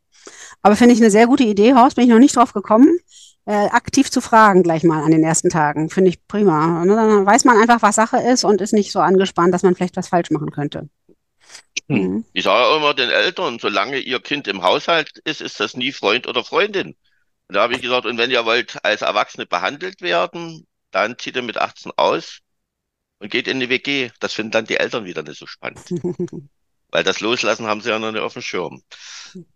Aber 0.61 0.77
finde 0.77 0.94
ich 0.94 1.01
eine 1.01 1.11
sehr 1.11 1.27
gute 1.27 1.44
Idee, 1.44 1.75
Horst, 1.75 1.96
bin 1.96 2.05
ich 2.05 2.11
noch 2.11 2.18
nicht 2.18 2.37
drauf 2.37 2.53
gekommen, 2.53 2.98
äh, 3.46 3.53
aktiv 3.53 4.11
zu 4.11 4.20
fragen 4.20 4.62
gleich 4.62 4.85
mal 4.85 5.03
an 5.03 5.11
den 5.11 5.25
ersten 5.25 5.51
Tagen. 5.51 5.90
Finde 5.90 6.11
ich 6.11 6.27
prima. 6.29 6.85
Ne, 6.85 6.94
dann 6.94 7.27
weiß 7.27 7.44
man 7.44 7.59
einfach, 7.59 7.83
was 7.83 7.96
Sache 7.96 8.18
ist 8.18 8.44
und 8.44 8.61
ist 8.61 8.72
nicht 8.72 8.92
so 8.92 9.01
angespannt, 9.01 9.55
dass 9.55 9.62
man 9.62 9.75
vielleicht 9.75 9.96
was 9.96 10.09
falsch 10.09 10.31
machen 10.31 10.51
könnte. 10.51 10.88
Hm. 11.88 11.98
Mhm. 11.98 12.25
Ich 12.33 12.44
sage 12.44 12.77
immer 12.77 12.94
den 12.94 13.11
Eltern, 13.11 13.59
solange 13.61 13.98
ihr 13.98 14.20
Kind 14.20 14.46
im 14.46 14.62
Haushalt 14.62 15.11
ist, 15.25 15.40
ist 15.40 15.59
das 15.59 15.77
nie 15.77 15.92
Freund 15.92 16.29
oder 16.29 16.44
Freundin. 16.44 16.94
Und 17.53 17.57
da 17.57 17.65
habe 17.65 17.75
ich 17.75 17.83
gesagt, 17.83 18.07
und 18.07 18.17
wenn 18.17 18.31
ihr 18.31 18.47
wollt 18.47 18.83
als 18.83 19.03
Erwachsene 19.03 19.45
behandelt 19.45 20.01
werden, 20.01 20.67
dann 20.91 21.19
zieht 21.19 21.37
ihr 21.37 21.43
mit 21.43 21.59
18 21.59 21.93
aus 21.97 22.38
und 23.19 23.31
geht 23.31 23.47
in 23.47 23.61
die 23.61 23.69
WG. 23.69 24.09
Das 24.21 24.33
finden 24.33 24.53
dann 24.53 24.65
die 24.65 24.79
Eltern 24.79 25.05
wieder 25.05 25.23
nicht 25.23 25.37
so 25.38 25.47
spannend. 25.47 25.85
Weil 26.88 27.05
das 27.05 27.21
Loslassen 27.21 27.67
haben 27.67 27.83
sie 27.83 27.91
ja 27.91 27.99
noch 27.99 28.11
nicht 28.11 28.23
auf 28.23 28.33
dem 28.33 28.41
Schirm. 28.41 28.83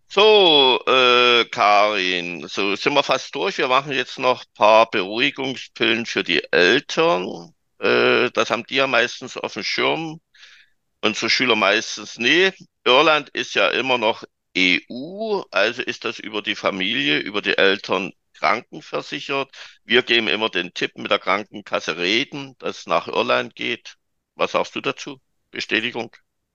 So, 0.09 0.79
äh, 0.87 1.47
Karin, 1.47 2.47
so 2.49 2.77
sind 2.77 2.93
wir 2.93 3.03
fast 3.03 3.35
durch. 3.35 3.57
Wir 3.57 3.69
machen 3.69 3.93
jetzt 3.93 4.19
noch 4.19 4.43
ein 4.43 4.55
paar 4.55 4.91
Beruhigungspillen 4.91 6.05
für 6.05 6.23
die 6.23 6.45
Eltern. 6.53 7.55
Äh, 7.79 8.31
das 8.31 8.51
haben 8.51 8.67
die 8.67 8.75
ja 8.75 8.87
meistens 8.87 9.39
auf 9.39 9.55
dem 9.55 9.65
Schirm. 9.65 10.21
Unsere 11.01 11.31
Schüler 11.31 11.57
meistens 11.57 12.19
nie. 12.19 12.51
Irland 12.85 13.31
ist 13.31 13.55
ja 13.55 13.69
immer 13.69 13.97
noch 13.97 14.23
EU, 14.57 15.43
also 15.51 15.83
ist 15.83 16.05
das 16.05 16.19
über 16.19 16.43
die 16.43 16.55
Familie, 16.57 17.19
über 17.19 17.43
die 17.43 17.59
Eltern 17.59 18.13
krankenversichert. 18.35 19.51
Wir 19.85 20.03
geben 20.03 20.29
immer 20.29 20.49
den 20.49 20.73
Tipp 20.75 20.97
mit 20.97 21.11
der 21.11 21.19
Krankenkasse 21.19 21.97
reden, 21.97 22.55
dass 22.59 22.81
es 22.81 22.87
nach 22.87 23.09
Irland 23.09 23.55
geht. 23.55 23.97
Was 24.35 24.53
sagst 24.53 24.75
du 24.75 24.81
dazu? 24.81 25.19
Bestätigung? 25.51 26.11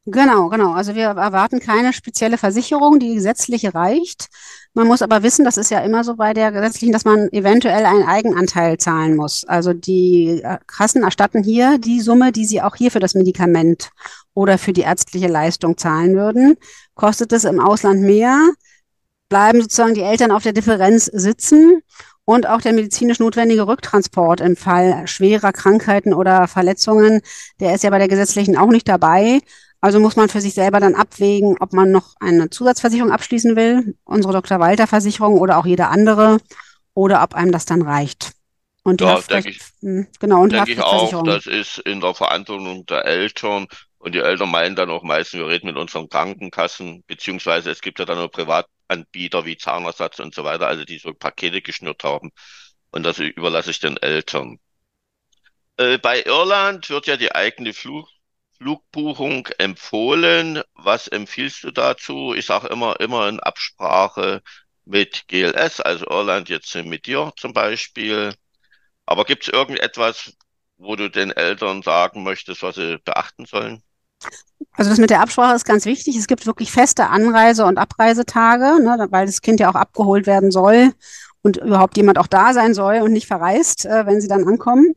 Genau, 0.06 0.50
genau. 0.50 0.74
Also 0.74 0.96
wir 0.96 1.08
erwarten 1.10 1.60
keine 1.60 1.94
spezielle 1.94 2.38
Versicherung, 2.38 3.00
die 3.00 3.14
gesetzliche 3.14 3.76
reicht. 3.76 4.30
Man 4.74 4.88
muss 4.88 5.02
aber 5.02 5.22
wissen, 5.22 5.44
das 5.44 5.58
ist 5.58 5.70
ja 5.70 5.80
immer 5.80 6.06
so 6.06 6.16
bei 6.16 6.34
der 6.34 6.52
gesetzlichen, 6.54 6.94
dass 6.94 7.04
man 7.04 7.28
eventuell 7.34 7.86
einen 7.86 8.04
Eigenanteil 8.04 8.78
zahlen 8.78 9.18
muss. 9.18 9.44
Also 9.44 9.74
die 9.74 10.42
äh, 10.42 10.60
Kassen 10.66 11.04
erstatten 11.04 11.44
hier 11.44 11.78
die 11.78 12.00
Summe, 12.00 12.32
die 12.32 12.46
sie 12.46 12.62
auch 12.62 12.76
hier 12.78 12.90
für 12.90 13.02
das 13.02 13.14
Medikament 13.14 13.90
oder 14.34 14.58
für 14.58 14.72
die 14.72 14.82
ärztliche 14.82 15.28
Leistung 15.28 15.78
zahlen 15.78 16.16
würden. 16.16 16.56
Kostet 16.96 17.34
es 17.34 17.44
im 17.44 17.60
Ausland 17.60 18.02
mehr, 18.02 18.38
bleiben 19.28 19.62
sozusagen 19.62 19.94
die 19.94 20.04
Eltern 20.04 20.32
auf 20.32 20.44
der 20.44 20.54
Differenz 20.54 21.06
sitzen 21.06 21.82
und 22.24 22.48
auch 22.48 22.62
der 22.62 22.72
medizinisch 22.72 23.20
notwendige 23.20 23.68
Rücktransport 23.68 24.40
im 24.40 24.56
Fall 24.56 25.06
schwerer 25.06 25.52
Krankheiten 25.52 26.14
oder 26.14 26.48
Verletzungen, 26.48 27.22
der 27.60 27.76
ist 27.76 27.84
ja 27.84 27.90
bei 27.90 27.98
der 27.98 28.08
gesetzlichen 28.08 28.56
auch 28.58 28.70
nicht 28.70 28.88
dabei. 28.88 29.42
Also 29.82 30.00
muss 30.00 30.16
man 30.16 30.30
für 30.30 30.42
sich 30.42 30.54
selber 30.54 30.80
dann 30.80 30.94
abwägen, 30.94 31.58
ob 31.60 31.74
man 31.74 31.92
noch 31.92 32.14
eine 32.20 32.52
Zusatzversicherung 32.52 33.12
abschließen 33.12 33.56
will, 33.56 33.96
unsere 34.04 34.34
Dr. 34.34 34.60
Walter 34.60 34.86
Versicherung 34.86 35.40
oder 35.40 35.58
auch 35.58 35.66
jede 35.66 35.88
andere, 35.88 36.38
oder 36.94 37.24
ob 37.24 37.34
einem 37.34 37.52
das 37.52 37.66
dann 37.66 37.82
reicht. 37.82 38.34
Und 38.84 39.02
ja, 39.02 39.20
denke 39.20 39.50
ich, 39.50 39.62
hm, 39.82 40.08
genau, 40.20 40.42
und 40.42 40.52
denke 40.52 40.72
ich 40.72 40.82
auch, 40.82 41.24
das 41.24 41.48
ist 41.48 41.80
in 41.80 42.00
der 42.00 42.14
Verantwortung 42.14 42.86
der 42.86 43.06
Eltern. 43.06 43.68
Und 43.98 44.16
die 44.16 44.20
Eltern 44.20 44.50
meinen 44.50 44.76
dann 44.76 44.90
auch 44.90 45.04
meistens, 45.04 45.40
wir 45.40 45.48
reden 45.48 45.68
mit 45.68 45.78
unseren 45.78 46.10
Krankenkassen, 46.10 47.04
beziehungsweise 47.06 47.70
es 47.70 47.82
gibt 47.82 48.00
ja 48.00 48.06
dann 48.06 48.18
auch 48.18 48.32
Privatanbieter 48.32 49.46
wie 49.46 49.58
Zahnersatz 49.58 50.20
und 50.20 50.34
so 50.34 50.44
weiter, 50.44 50.68
also 50.68 50.86
die 50.86 50.98
so 50.98 51.14
Pakete 51.14 51.62
geschnürt 51.62 52.04
haben. 52.04 52.32
Und 52.90 53.04
das 53.04 53.20
überlasse 53.20 53.70
ich 53.70 53.80
den 53.80 53.98
Eltern. 53.98 54.58
Äh, 55.78 56.00
bei 56.00 56.24
Irland 56.24 56.90
wird 56.90 57.06
ja 57.06 57.16
die 57.16 57.34
eigene 57.34 57.74
Flug 57.74 58.08
Flugbuchung 58.62 59.48
empfohlen. 59.58 60.62
Was 60.76 61.08
empfiehlst 61.08 61.64
du 61.64 61.72
dazu? 61.72 62.36
Ich 62.36 62.46
sage 62.46 62.68
immer, 62.68 63.00
immer 63.00 63.28
in 63.28 63.40
Absprache 63.40 64.44
mit 64.86 65.28
GLS, 65.28 65.82
also 65.82 66.06
Irland 66.08 66.50
jetzt 66.50 66.76
mit 66.76 67.08
dir 67.08 67.34
zum 67.38 67.54
Beispiel. 67.54 68.36
Aber 69.08 69.26
gibt 69.26 69.44
es 69.44 69.50
irgendetwas, 69.54 70.34
wo 70.78 70.96
du 70.96 71.10
den 71.10 71.32
Eltern 71.32 71.82
sagen 71.82 72.22
möchtest, 72.22 72.62
was 72.62 72.76
sie 72.76 73.00
beachten 73.04 73.46
sollen? 73.46 73.82
Also 74.74 74.92
das 74.92 75.00
mit 75.00 75.10
der 75.10 75.22
Absprache 75.22 75.56
ist 75.56 75.66
ganz 75.66 75.86
wichtig. 75.86 76.16
Es 76.16 76.28
gibt 76.28 76.46
wirklich 76.46 76.72
feste 76.72 77.08
Anreise- 77.10 77.66
und 77.66 77.80
Abreisetage, 77.80 78.80
ne, 78.84 79.08
weil 79.10 79.26
das 79.26 79.42
Kind 79.42 79.60
ja 79.60 79.72
auch 79.72 79.76
abgeholt 79.76 80.28
werden 80.28 80.52
soll 80.52 80.94
und 81.42 81.58
überhaupt 81.58 81.98
jemand 81.98 82.20
auch 82.20 82.28
da 82.28 82.54
sein 82.54 82.76
soll 82.76 83.02
und 83.02 83.12
nicht 83.12 83.28
verreist, 83.28 83.86
äh, 83.86 84.06
wenn 84.06 84.22
sie 84.22 84.28
dann 84.28 84.48
ankommen. 84.48 84.94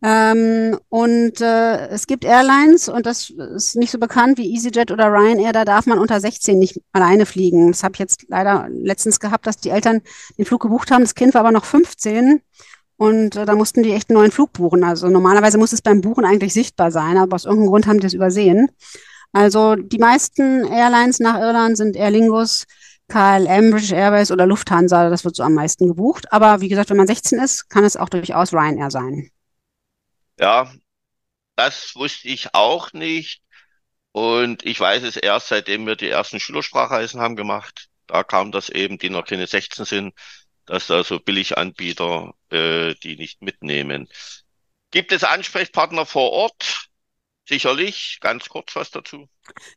Ähm, 0.00 0.78
und 0.88 1.40
äh, 1.40 1.88
es 1.88 2.06
gibt 2.06 2.24
Airlines, 2.24 2.88
und 2.88 3.04
das 3.04 3.30
ist 3.30 3.74
nicht 3.74 3.90
so 3.90 3.98
bekannt 3.98 4.38
wie 4.38 4.54
EasyJet 4.54 4.92
oder 4.92 5.12
Ryanair, 5.12 5.52
da 5.52 5.64
darf 5.64 5.86
man 5.86 5.98
unter 5.98 6.20
16 6.20 6.58
nicht 6.58 6.80
alleine 6.92 7.26
fliegen. 7.26 7.68
Das 7.72 7.82
habe 7.82 7.94
ich 7.94 7.98
jetzt 7.98 8.26
leider 8.28 8.68
letztens 8.70 9.18
gehabt, 9.18 9.46
dass 9.46 9.56
die 9.56 9.70
Eltern 9.70 10.02
den 10.36 10.44
Flug 10.44 10.62
gebucht 10.62 10.90
haben. 10.92 11.02
Das 11.02 11.16
Kind 11.16 11.34
war 11.34 11.40
aber 11.40 11.50
noch 11.50 11.64
15 11.64 12.40
und 12.96 13.36
äh, 13.36 13.44
da 13.44 13.54
mussten 13.56 13.82
die 13.82 13.92
echt 13.92 14.10
einen 14.10 14.18
neuen 14.18 14.30
Flug 14.30 14.52
buchen. 14.52 14.84
Also 14.84 15.08
normalerweise 15.08 15.58
muss 15.58 15.72
es 15.72 15.82
beim 15.82 16.00
Buchen 16.00 16.24
eigentlich 16.24 16.52
sichtbar 16.52 16.92
sein, 16.92 17.16
aber 17.16 17.34
aus 17.34 17.44
irgendeinem 17.44 17.70
Grund 17.70 17.86
haben 17.88 18.00
die 18.00 18.06
es 18.06 18.14
übersehen. 18.14 18.70
Also 19.32 19.74
die 19.74 19.98
meisten 19.98 20.64
Airlines 20.64 21.18
nach 21.18 21.40
Irland 21.40 21.76
sind 21.76 21.96
Aer 21.96 22.10
Lingus, 22.10 22.66
KLM, 23.08 23.70
British 23.70 23.92
Airways 23.92 24.30
oder 24.30 24.46
Lufthansa. 24.46 25.10
Das 25.10 25.24
wird 25.24 25.36
so 25.36 25.42
am 25.42 25.54
meisten 25.54 25.88
gebucht. 25.88 26.32
Aber 26.32 26.60
wie 26.60 26.68
gesagt, 26.68 26.90
wenn 26.90 26.96
man 26.96 27.06
16 27.06 27.38
ist, 27.40 27.68
kann 27.68 27.84
es 27.84 27.96
auch 27.96 28.08
durchaus 28.08 28.52
Ryanair 28.52 28.90
sein. 28.90 29.30
Ja, 30.38 30.72
das 31.56 31.94
wusste 31.96 32.28
ich 32.28 32.54
auch 32.54 32.92
nicht. 32.92 33.42
Und 34.12 34.64
ich 34.64 34.80
weiß 34.80 35.02
es 35.04 35.16
erst, 35.16 35.48
seitdem 35.48 35.86
wir 35.86 35.96
die 35.96 36.08
ersten 36.08 36.40
Schülersprachreisen 36.40 37.20
haben 37.20 37.36
gemacht. 37.36 37.88
Da 38.06 38.24
kam 38.24 38.52
das 38.52 38.68
eben, 38.68 38.98
die 38.98 39.10
noch 39.10 39.24
keine 39.26 39.46
16 39.46 39.84
sind, 39.84 40.14
dass 40.66 40.86
da 40.86 41.04
so 41.04 41.20
Billiganbieter 41.20 42.34
äh, 42.50 42.94
die 42.96 43.16
nicht 43.16 43.42
mitnehmen. 43.42 44.08
Gibt 44.90 45.12
es 45.12 45.24
Ansprechpartner 45.24 46.06
vor 46.06 46.32
Ort? 46.32 46.88
Sicherlich, 47.48 48.18
ganz 48.20 48.48
kurz 48.48 48.76
was 48.76 48.90
dazu. 48.90 49.28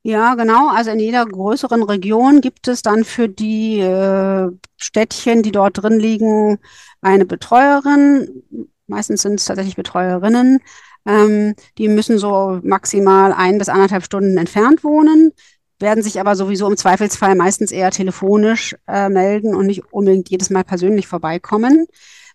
Ja, 0.03 0.35
genau. 0.35 0.69
Also 0.69 0.91
in 0.91 0.99
jeder 0.99 1.25
größeren 1.25 1.83
Region 1.83 2.41
gibt 2.41 2.67
es 2.67 2.81
dann 2.81 3.05
für 3.05 3.29
die 3.29 3.79
äh, 3.79 4.49
Städtchen, 4.77 5.43
die 5.43 5.51
dort 5.53 5.81
drin 5.81 5.99
liegen, 5.99 6.59
eine 7.01 7.25
Betreuerin. 7.25 8.43
Meistens 8.91 9.21
sind 9.21 9.39
es 9.39 9.45
tatsächlich 9.45 9.77
Betreuerinnen. 9.77 10.59
Ähm, 11.05 11.55
die 11.77 11.87
müssen 11.87 12.17
so 12.19 12.59
maximal 12.61 13.31
ein 13.31 13.57
bis 13.57 13.69
anderthalb 13.69 14.03
Stunden 14.03 14.37
entfernt 14.37 14.83
wohnen, 14.83 15.31
werden 15.79 16.03
sich 16.03 16.19
aber 16.19 16.35
sowieso 16.35 16.69
im 16.69 16.75
Zweifelsfall 16.75 17.35
meistens 17.35 17.71
eher 17.71 17.89
telefonisch 17.89 18.75
äh, 18.87 19.07
melden 19.07 19.55
und 19.55 19.65
nicht 19.65 19.81
unbedingt 19.91 20.29
jedes 20.29 20.49
Mal 20.49 20.65
persönlich 20.65 21.07
vorbeikommen. 21.07 21.87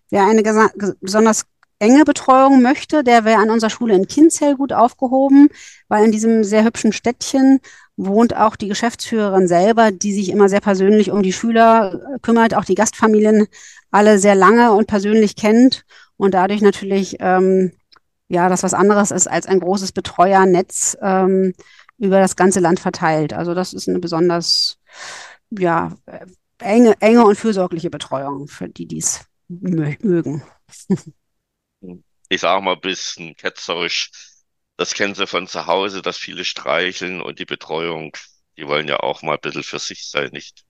Wer 0.09 0.25
eine 0.25 0.41
besonders 0.99 1.45
enge 1.79 2.03
Betreuung 2.05 2.63
möchte, 2.63 3.03
der 3.03 3.23
wäre 3.23 3.39
an 3.39 3.51
unserer 3.51 3.69
Schule 3.69 3.93
in 3.93 4.07
Kinzell 4.07 4.55
gut 4.55 4.73
aufgehoben, 4.73 5.49
weil 5.87 6.05
in 6.05 6.11
diesem 6.11 6.43
sehr 6.43 6.63
hübschen 6.63 6.91
Städtchen 6.91 7.59
wohnt 7.97 8.35
auch 8.35 8.55
die 8.55 8.67
Geschäftsführerin 8.67 9.47
selber, 9.47 9.91
die 9.91 10.13
sich 10.13 10.29
immer 10.29 10.49
sehr 10.49 10.61
persönlich 10.61 11.11
um 11.11 11.21
die 11.21 11.33
Schüler 11.33 12.15
äh, 12.15 12.19
kümmert, 12.19 12.55
auch 12.55 12.65
die 12.65 12.75
Gastfamilien 12.75 13.47
alle 13.91 14.19
sehr 14.19 14.35
lange 14.35 14.73
und 14.73 14.87
persönlich 14.87 15.35
kennt 15.35 15.85
und 16.17 16.33
dadurch 16.33 16.61
natürlich 16.61 17.17
ähm, 17.19 17.71
ja 18.27 18.49
das 18.49 18.63
was 18.63 18.73
anderes 18.73 19.11
ist 19.11 19.27
als 19.27 19.47
ein 19.47 19.59
großes 19.59 19.91
Betreuernetz 19.91 20.97
ähm, 21.01 21.53
über 21.97 22.19
das 22.19 22.35
ganze 22.35 22.59
Land 22.59 22.79
verteilt. 22.79 23.33
Also 23.33 23.53
das 23.53 23.73
ist 23.73 23.87
eine 23.87 23.99
besonders 23.99 24.77
ja 25.51 25.95
äh, 26.05 26.25
enge, 26.59 26.95
enge 26.99 27.25
und 27.25 27.37
fürsorgliche 27.37 27.89
Betreuung 27.89 28.47
für 28.47 28.67
die, 28.67 28.87
die 28.87 28.99
es 28.99 29.25
mögen. 29.47 30.43
ich 32.29 32.41
sage 32.41 32.61
mal 32.61 32.73
ein 32.73 32.81
bisschen 32.81 33.35
ketzerisch, 33.35 34.11
das 34.77 34.93
kennen 34.93 35.15
sie 35.15 35.27
von 35.27 35.47
zu 35.47 35.65
Hause, 35.65 36.01
das 36.01 36.17
viele 36.17 36.45
streicheln 36.45 37.21
und 37.21 37.39
die 37.39 37.45
Betreuung, 37.45 38.15
die 38.57 38.67
wollen 38.67 38.87
ja 38.87 38.99
auch 38.99 39.21
mal 39.21 39.35
ein 39.35 39.41
bisschen 39.41 39.63
für 39.63 39.79
sich 39.79 40.09
sein, 40.09 40.29
nicht? 40.31 40.63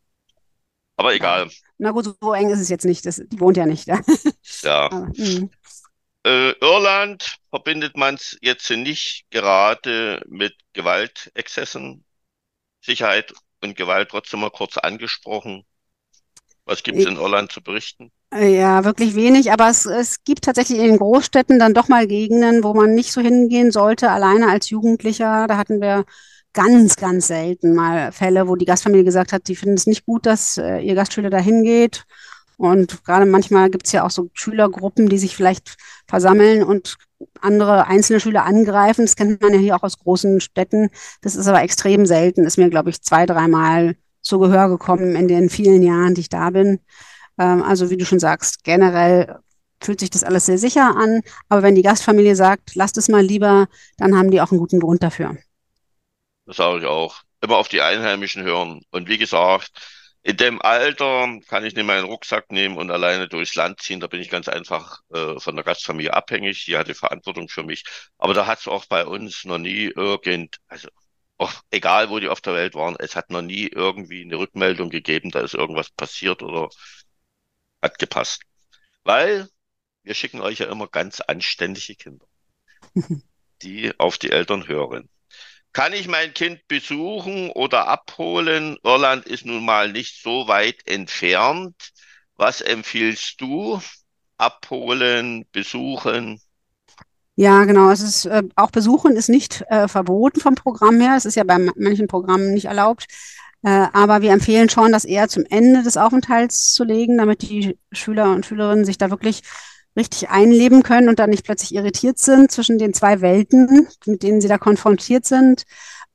Aber 0.96 1.14
egal. 1.14 1.50
Na 1.78 1.92
gut, 1.92 2.16
so 2.22 2.34
eng 2.34 2.50
ist 2.50 2.60
es 2.60 2.70
jetzt 2.70 2.86
nicht. 2.86 3.06
Das, 3.06 3.22
die 3.24 3.40
wohnt 3.40 3.58
ja 3.58 3.66
nicht. 3.66 3.88
Ja. 4.64 4.86
Aber, 4.86 5.08
hm. 5.16 5.50
äh, 6.26 6.52
Irland 6.60 7.38
verbindet 7.50 7.96
man 7.96 8.16
es 8.16 8.38
jetzt 8.42 8.70
nicht 8.72 9.26
gerade 9.30 10.24
mit 10.28 10.56
Gewaltexzessen. 10.74 12.04
Sicherheit 12.82 13.34
und 13.62 13.76
Gewalt 13.76 14.10
trotzdem 14.10 14.40
mal 14.40 14.50
kurz 14.52 14.78
angesprochen. 14.78 15.66
Was 16.66 16.84
gibt 16.84 16.98
es 16.98 17.06
in 17.06 17.16
Irland 17.16 17.52
zu 17.52 17.62
berichten? 17.62 18.12
Ja, 18.34 18.84
wirklich 18.84 19.16
wenig, 19.16 19.54
aber 19.54 19.70
es, 19.70 19.86
es 19.86 20.24
gibt 20.26 20.44
tatsächlich 20.44 20.80
in 20.80 20.86
den 20.88 20.98
Großstädten 20.98 21.60
dann 21.60 21.74
doch 21.74 21.88
mal 21.88 22.08
Gegenden, 22.08 22.62
wo 22.62 22.74
man 22.74 22.94
nicht 22.94 23.14
so 23.14 23.22
hingehen 23.22 23.72
sollte, 23.72 24.12
alleine 24.12 24.50
als 24.50 24.70
Jugendlicher. 24.70 25.48
Da 25.48 25.56
hatten 25.56 25.80
wir 25.80 26.06
ganz, 26.58 26.96
ganz 26.96 27.28
selten 27.28 27.76
mal 27.76 28.12
Fälle, 28.12 28.48
wo 28.48 28.56
die 28.56 28.66
Gastfamilie 28.66 29.04
gesagt 29.04 29.32
hat, 29.32 29.46
sie 29.46 29.56
finden 29.56 29.76
es 29.76 29.86
nicht 29.86 30.08
gut, 30.08 30.26
dass 30.26 30.58
äh, 30.58 30.80
ihr 30.80 30.96
Gastschüler 30.96 31.30
da 31.30 31.38
hingeht. 31.38 32.06
Und 32.58 33.04
gerade 33.04 33.28
manchmal 33.28 33.70
gibt 33.70 33.86
es 33.86 33.92
ja 33.92 34.04
auch 34.04 34.10
so 34.10 34.32
Schülergruppen, 34.34 35.08
die 35.08 35.20
sich 35.20 35.36
vielleicht 35.36 35.78
versammeln 36.08 36.64
und 36.64 36.96
andere 37.42 37.86
einzelne 37.86 38.20
Schüler 38.20 38.44
angreifen. 38.46 39.06
Das 39.06 39.16
kennt 39.16 39.40
man 39.40 39.54
ja 39.54 39.60
hier 39.60 39.76
auch 39.76 39.84
aus 39.84 40.00
großen 40.00 40.42
Städten. 40.42 40.90
Das 41.22 41.36
ist 41.36 41.46
aber 41.46 41.62
extrem 41.62 42.08
selten. 42.08 42.44
Ist 42.44 42.58
mir, 42.58 42.72
glaube 42.72 42.90
ich, 42.90 43.04
zwei, 43.04 43.28
dreimal 43.28 43.96
zu 44.24 44.40
Gehör 44.40 44.68
gekommen 44.68 45.16
in 45.16 45.28
den 45.28 45.52
vielen 45.52 45.84
Jahren, 45.84 46.16
die 46.16 46.22
ich 46.22 46.30
da 46.30 46.50
bin. 46.50 46.80
Ähm, 47.38 47.62
also 47.62 47.92
wie 47.92 47.98
du 47.98 48.06
schon 48.06 48.20
sagst, 48.20 48.64
generell 48.64 49.38
fühlt 49.80 50.00
sich 50.00 50.10
das 50.10 50.24
alles 50.24 50.48
sehr 50.48 50.58
sicher 50.58 50.96
an. 50.98 51.22
Aber 51.50 51.62
wenn 51.62 51.76
die 51.76 51.84
Gastfamilie 51.84 52.36
sagt, 52.36 52.74
lasst 52.74 52.98
es 52.98 53.10
mal 53.10 53.24
lieber, 53.24 53.68
dann 53.98 54.18
haben 54.18 54.32
die 54.32 54.42
auch 54.42 54.50
einen 54.50 54.60
guten 54.60 54.80
Grund 54.80 55.04
dafür. 55.04 55.38
Das 56.48 56.58
sage 56.58 56.80
ich 56.80 56.86
auch. 56.86 57.22
Immer 57.42 57.58
auf 57.58 57.68
die 57.68 57.82
Einheimischen 57.82 58.44
hören. 58.44 58.82
Und 58.90 59.10
wie 59.10 59.18
gesagt, 59.18 59.70
in 60.24 60.38
dem 60.38 60.62
Alter 60.62 61.40
kann 61.48 61.66
ich 61.66 61.76
nicht 61.76 61.86
meinen 61.86 62.06
Rucksack 62.06 62.52
nehmen 62.52 62.78
und 62.78 62.90
alleine 62.90 63.28
durchs 63.28 63.56
Land 63.56 63.82
ziehen. 63.82 64.00
Da 64.00 64.08
bin 64.08 64.22
ich 64.22 64.30
ganz 64.30 64.48
einfach 64.48 65.02
äh, 65.14 65.40
von 65.40 65.56
der 65.56 65.66
Gastfamilie 65.66 66.14
abhängig. 66.14 66.66
Die 66.66 66.78
hat 66.78 66.88
die 66.88 66.94
Verantwortung 66.94 67.50
für 67.50 67.64
mich. 67.64 67.84
Aber 68.18 68.34
da 68.34 68.48
hat 68.48 68.60
es 68.60 68.68
auch 68.68 68.86
bei 68.86 69.06
uns 69.06 69.46
noch 69.46 69.58
nie 69.60 69.86
irgend, 69.96 70.58
also 70.68 70.90
auch 71.38 71.54
egal 71.72 72.10
wo 72.10 72.20
die 72.20 72.30
auf 72.30 72.42
der 72.42 72.54
Welt 72.56 72.76
waren, 72.76 72.96
es 73.00 73.16
hat 73.16 73.30
noch 73.30 73.42
nie 73.42 73.68
irgendwie 73.68 74.22
eine 74.24 74.38
Rückmeldung 74.38 74.90
gegeben, 74.90 75.32
da 75.32 75.42
ist 75.42 75.54
irgendwas 75.54 75.92
passiert 75.92 76.42
oder 76.42 76.70
hat 77.82 78.00
gepasst. 78.00 78.44
Weil 79.04 79.50
wir 80.04 80.14
schicken 80.16 80.42
euch 80.42 80.60
ja 80.60 80.68
immer 80.68 80.88
ganz 80.88 81.22
anständige 81.22 81.96
Kinder, 81.96 82.26
die 83.62 83.94
auf 84.00 84.18
die 84.18 84.32
Eltern 84.32 84.68
hören. 84.68 85.10
Kann 85.78 85.94
ich 85.94 86.08
mein 86.08 86.34
Kind 86.34 86.68
besuchen 86.68 87.52
oder 87.52 87.88
abholen? 87.88 88.78
Irland 88.84 89.28
ist 89.28 89.46
nun 89.46 89.64
mal 89.64 89.92
nicht 89.92 90.24
so 90.24 90.48
weit 90.48 90.78
entfernt. 90.88 91.76
Was 92.36 92.62
empfiehlst 92.62 93.40
du? 93.40 93.80
Abholen, 94.40 95.46
besuchen? 95.52 96.42
Ja, 97.36 97.64
genau. 97.66 97.92
Es 97.92 98.02
ist 98.02 98.26
äh, 98.26 98.42
auch 98.56 98.72
Besuchen 98.72 99.16
ist 99.16 99.30
nicht 99.30 99.66
äh, 99.70 99.88
verboten 99.88 100.40
vom 100.40 100.56
Programm 100.56 101.00
her. 101.00 101.14
Es 101.16 101.26
ist 101.26 101.36
ja 101.36 101.44
bei 101.44 101.60
manchen 101.60 102.08
Programmen 102.08 102.56
nicht 102.56 102.66
erlaubt. 102.66 103.06
Äh, 103.62 103.86
aber 103.94 104.24
wir 104.24 104.32
empfehlen 104.32 104.70
schon, 104.70 104.92
das 104.92 105.06
eher 105.06 105.28
zum 105.28 105.46
Ende 105.48 105.84
des 105.84 105.96
Aufenthalts 105.96 106.74
zu 106.74 106.86
legen, 106.86 107.20
damit 107.20 107.44
die 107.44 107.78
Schüler 107.92 108.32
und 108.32 108.48
Schülerinnen 108.48 108.84
sich 108.84 108.98
da 108.98 109.12
wirklich 109.12 109.44
richtig 109.98 110.30
einleben 110.30 110.84
können 110.84 111.10
und 111.10 111.20
dann 111.20 111.32
nicht 111.32 111.44
plötzlich 111.44 111.74
irritiert 111.76 112.20
sind 112.20 112.52
zwischen 112.52 112.78
den 112.78 112.94
zwei 112.94 113.22
Welten, 113.22 113.88
mit 114.06 114.24
denen 114.24 114.40
sie 114.40 114.48
da 114.48 114.58
konfrontiert 114.58 115.26
sind. 115.26 115.64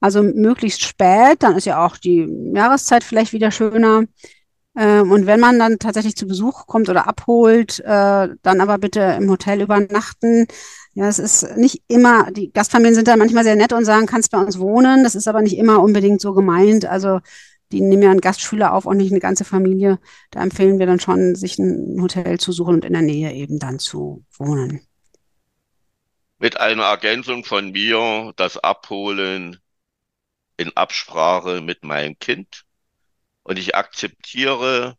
Also 0.00 0.22
möglichst 0.22 0.82
spät, 0.82 1.42
dann 1.42 1.56
ist 1.56 1.66
ja 1.66 1.84
auch 1.84 1.96
die 1.96 2.26
Jahreszeit 2.54 3.04
vielleicht 3.04 3.32
wieder 3.32 3.50
schöner. 3.50 4.04
Ähm, 4.76 5.10
und 5.12 5.26
wenn 5.26 5.40
man 5.40 5.58
dann 5.58 5.78
tatsächlich 5.78 6.16
zu 6.16 6.26
Besuch 6.26 6.66
kommt 6.66 6.88
oder 6.88 7.06
abholt, 7.06 7.80
äh, 7.80 8.28
dann 8.42 8.60
aber 8.60 8.78
bitte 8.78 9.00
im 9.20 9.30
Hotel 9.30 9.60
übernachten. 9.60 10.46
Ja, 10.94 11.08
es 11.08 11.18
ist 11.18 11.56
nicht 11.56 11.82
immer, 11.88 12.30
die 12.32 12.52
Gastfamilien 12.52 12.94
sind 12.94 13.08
da 13.08 13.16
manchmal 13.16 13.44
sehr 13.44 13.56
nett 13.56 13.72
und 13.72 13.84
sagen, 13.84 14.06
kannst 14.06 14.30
bei 14.30 14.38
uns 14.38 14.58
wohnen. 14.58 15.04
Das 15.04 15.14
ist 15.14 15.28
aber 15.28 15.42
nicht 15.42 15.58
immer 15.58 15.82
unbedingt 15.82 16.20
so 16.20 16.32
gemeint. 16.32 16.86
Also 16.86 17.20
die 17.72 17.80
nehmen 17.80 18.02
ja 18.02 18.10
einen 18.10 18.20
Gastschüler 18.20 18.74
auf 18.74 18.86
und 18.86 18.98
nicht 18.98 19.10
eine 19.10 19.20
ganze 19.20 19.44
Familie. 19.44 19.98
Da 20.30 20.42
empfehlen 20.42 20.78
wir 20.78 20.86
dann 20.86 21.00
schon, 21.00 21.34
sich 21.34 21.58
ein 21.58 22.00
Hotel 22.00 22.38
zu 22.38 22.52
suchen 22.52 22.74
und 22.74 22.84
in 22.84 22.92
der 22.92 23.02
Nähe 23.02 23.32
eben 23.32 23.58
dann 23.58 23.78
zu 23.78 24.24
wohnen. 24.36 24.86
Mit 26.38 26.58
einer 26.58 26.84
Ergänzung 26.84 27.44
von 27.44 27.70
mir, 27.70 28.32
das 28.36 28.58
Abholen 28.58 29.58
in 30.56 30.76
Absprache 30.76 31.60
mit 31.60 31.82
meinem 31.84 32.18
Kind. 32.18 32.64
Und 33.42 33.58
ich 33.58 33.74
akzeptiere 33.74 34.96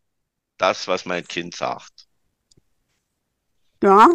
das, 0.58 0.88
was 0.88 1.04
mein 1.04 1.26
Kind 1.26 1.54
sagt. 1.54 1.93
Ja, 3.84 4.08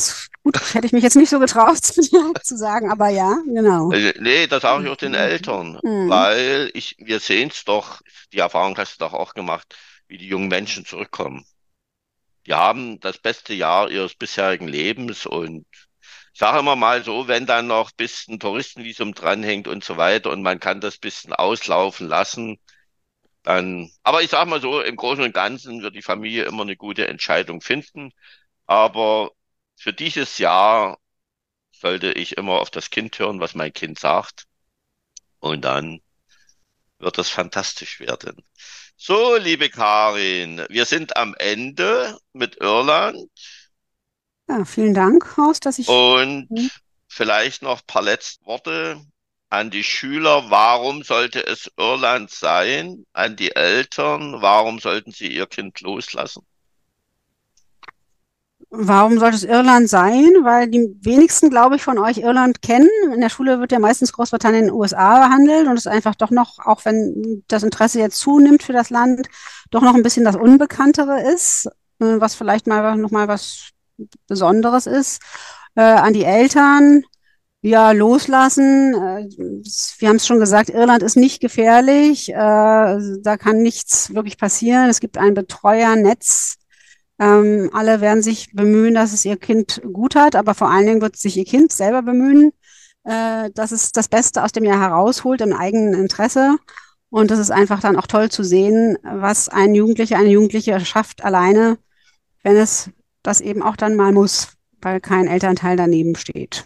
gut, 0.43 0.73
hätte 0.73 0.87
ich 0.87 0.93
mich 0.93 1.03
jetzt 1.03 1.15
nicht 1.15 1.29
so 1.29 1.37
getraut 1.37 1.77
zu 2.43 2.57
sagen, 2.57 2.91
aber 2.91 3.09
ja, 3.09 3.37
genau. 3.45 3.91
Also, 3.91 4.09
nee, 4.19 4.47
das 4.47 4.63
sage 4.63 4.83
ich 4.83 4.89
auch 4.89 4.95
den 4.95 5.13
Eltern, 5.13 5.79
mhm. 5.83 6.09
weil 6.09 6.71
ich, 6.73 6.95
wir 6.97 7.19
sehen 7.19 7.51
es 7.53 7.65
doch, 7.65 8.01
die 8.33 8.39
Erfahrung 8.39 8.75
hast 8.79 8.95
du 8.95 9.05
doch 9.05 9.13
auch 9.13 9.35
gemacht, 9.35 9.75
wie 10.07 10.17
die 10.17 10.27
jungen 10.27 10.47
Menschen 10.47 10.85
zurückkommen. 10.85 11.45
Die 12.47 12.55
haben 12.55 12.99
das 12.99 13.19
beste 13.19 13.53
Jahr 13.53 13.91
ihres 13.91 14.15
bisherigen 14.15 14.67
Lebens 14.67 15.27
und 15.27 15.67
ich 16.33 16.39
sage 16.39 16.59
immer 16.59 16.75
mal 16.75 17.03
so, 17.03 17.27
wenn 17.27 17.45
dann 17.45 17.67
noch 17.67 17.91
ein 17.91 17.97
bisschen 17.97 18.39
Touristenvisum 18.39 19.13
dranhängt 19.13 19.67
und 19.67 19.83
so 19.83 19.97
weiter 19.97 20.31
und 20.31 20.41
man 20.41 20.59
kann 20.59 20.81
das 20.81 20.97
bisschen 20.97 21.33
auslaufen 21.33 22.07
lassen, 22.07 22.57
dann, 23.43 23.91
aber 24.01 24.23
ich 24.23 24.31
sage 24.31 24.49
mal 24.49 24.61
so, 24.61 24.81
im 24.81 24.95
Großen 24.95 25.23
und 25.23 25.33
Ganzen 25.33 25.83
wird 25.83 25.95
die 25.95 26.01
Familie 26.01 26.45
immer 26.45 26.63
eine 26.63 26.75
gute 26.75 27.07
Entscheidung 27.07 27.61
finden. 27.61 28.11
Aber 28.65 29.31
für 29.79 29.93
dieses 29.93 30.37
Jahr 30.37 30.99
sollte 31.71 32.11
ich 32.11 32.35
immer 32.35 32.59
auf 32.59 32.69
das 32.69 32.89
Kind 32.89 33.17
hören, 33.17 33.39
was 33.39 33.55
mein 33.55 33.71
Kind 33.71 33.97
sagt. 33.97 34.45
Und 35.39 35.63
dann 35.63 36.01
wird 36.97 37.17
das 37.17 37.29
fantastisch 37.29 38.01
werden. 38.01 38.43
So, 38.97 39.37
liebe 39.37 39.69
Karin, 39.69 40.65
wir 40.67 40.83
sind 40.83 41.15
am 41.15 41.33
Ende 41.35 42.19
mit 42.33 42.57
Irland. 42.57 43.29
Ja, 44.49 44.65
vielen 44.65 44.93
Dank, 44.93 45.37
Horst, 45.37 45.65
dass 45.65 45.79
ich. 45.79 45.87
Und 45.87 46.49
hm. 46.49 46.69
vielleicht 47.07 47.61
noch 47.61 47.79
ein 47.79 47.87
paar 47.87 48.01
letzte 48.01 48.45
Worte 48.45 49.01
an 49.47 49.71
die 49.71 49.85
Schüler. 49.85 50.49
Warum 50.49 51.03
sollte 51.03 51.47
es 51.47 51.71
Irland 51.77 52.31
sein? 52.31 53.05
An 53.13 53.37
die 53.37 53.55
Eltern. 53.55 54.41
Warum 54.41 54.79
sollten 54.79 55.13
sie 55.13 55.31
ihr 55.31 55.47
Kind 55.47 55.79
loslassen? 55.79 56.45
Warum 58.71 59.17
sollte 59.17 59.35
es 59.35 59.43
Irland 59.43 59.89
sein? 59.89 60.29
Weil 60.43 60.67
die 60.67 60.95
wenigsten, 61.01 61.49
glaube 61.49 61.75
ich, 61.75 61.81
von 61.83 61.97
euch 61.97 62.19
Irland 62.19 62.61
kennen. 62.61 62.89
In 63.11 63.19
der 63.19 63.29
Schule 63.29 63.59
wird 63.59 63.71
ja 63.71 63.79
meistens 63.79 64.13
Großbritannien 64.13 64.65
in 64.65 64.67
den 64.67 64.75
USA 64.75 65.27
behandelt 65.27 65.67
und 65.67 65.73
es 65.73 65.87
ist 65.87 65.91
einfach 65.91 66.13
doch 66.13 66.29
noch, 66.29 66.59
auch 66.59 66.85
wenn 66.85 67.43
das 67.47 67.63
Interesse 67.63 67.99
jetzt 67.99 68.19
zunimmt 68.19 68.61
für 68.61 68.73
das 68.73 68.91
Land, 68.91 69.27
doch 69.71 69.81
noch 69.81 69.95
ein 69.95 70.03
bisschen 70.03 70.23
das 70.23 70.35
Unbekanntere 70.35 71.19
ist, 71.33 71.65
äh, 71.99 72.19
was 72.19 72.35
vielleicht 72.35 72.67
mal 72.67 72.95
noch 72.95 73.11
mal 73.11 73.27
was 73.27 73.71
Besonderes 74.27 74.85
ist. 74.85 75.21
Äh, 75.75 75.81
an 75.81 76.13
die 76.13 76.23
Eltern, 76.23 77.03
ja, 77.61 77.91
loslassen. 77.91 78.93
Äh, 78.93 79.29
wir 79.99 80.09
haben 80.09 80.17
es 80.17 80.27
schon 80.27 80.39
gesagt, 80.39 80.69
Irland 80.69 81.01
ist 81.01 81.17
nicht 81.17 81.41
gefährlich. 81.41 82.29
Äh, 82.29 82.35
da 82.35 83.37
kann 83.37 83.63
nichts 83.63 84.13
wirklich 84.13 84.37
passieren. 84.37 84.89
Es 84.89 84.99
gibt 84.99 85.17
ein 85.17 85.33
Betreuernetz 85.33 86.58
ähm, 87.19 87.69
alle 87.73 87.99
werden 87.99 88.23
sich 88.23 88.51
bemühen, 88.53 88.93
dass 88.93 89.11
es 89.11 89.25
ihr 89.25 89.37
Kind 89.37 89.81
gut 89.91 90.15
hat, 90.15 90.35
aber 90.35 90.55
vor 90.55 90.71
allen 90.71 90.87
Dingen 90.87 91.01
wird 91.01 91.17
sich 91.17 91.35
ihr 91.35 91.45
Kind 91.45 91.73
selber 91.73 92.01
bemühen, 92.01 92.53
äh, 93.03 93.49
dass 93.51 93.71
es 93.71 93.91
das 93.91 94.07
Beste 94.07 94.41
aus 94.43 94.53
dem 94.53 94.63
Jahr 94.63 94.79
herausholt 94.79 95.41
im 95.41 95.53
eigenen 95.53 95.93
Interesse. 95.93 96.57
Und 97.09 97.29
das 97.31 97.39
ist 97.39 97.51
einfach 97.51 97.81
dann 97.81 97.97
auch 97.97 98.07
toll 98.07 98.29
zu 98.29 98.43
sehen, 98.43 98.97
was 99.03 99.49
ein 99.49 99.75
Jugendlicher, 99.75 100.17
eine 100.17 100.29
Jugendliche 100.29 100.79
schafft 100.85 101.23
alleine, 101.23 101.77
wenn 102.43 102.55
es 102.55 102.89
das 103.21 103.41
eben 103.41 103.63
auch 103.63 103.75
dann 103.75 103.95
mal 103.95 104.13
muss, 104.13 104.53
weil 104.81 105.01
kein 105.01 105.27
Elternteil 105.27 105.75
daneben 105.75 106.15
steht. 106.15 106.65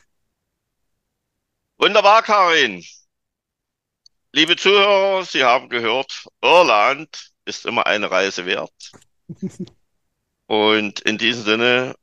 Wunderbar, 1.78 2.22
Karin. 2.22 2.84
Liebe 4.34 4.56
Zuhörer, 4.56 5.26
Sie 5.26 5.44
haben 5.44 5.70
gehört, 5.70 6.28
Irland 6.42 7.32
ist 7.46 7.66
immer 7.66 7.88
eine 7.88 8.12
Reise 8.12 8.46
wert. 8.46 8.92
Und 10.48 11.00
in 11.02 11.18
diesem 11.18 11.44
Sinne, 11.44 11.96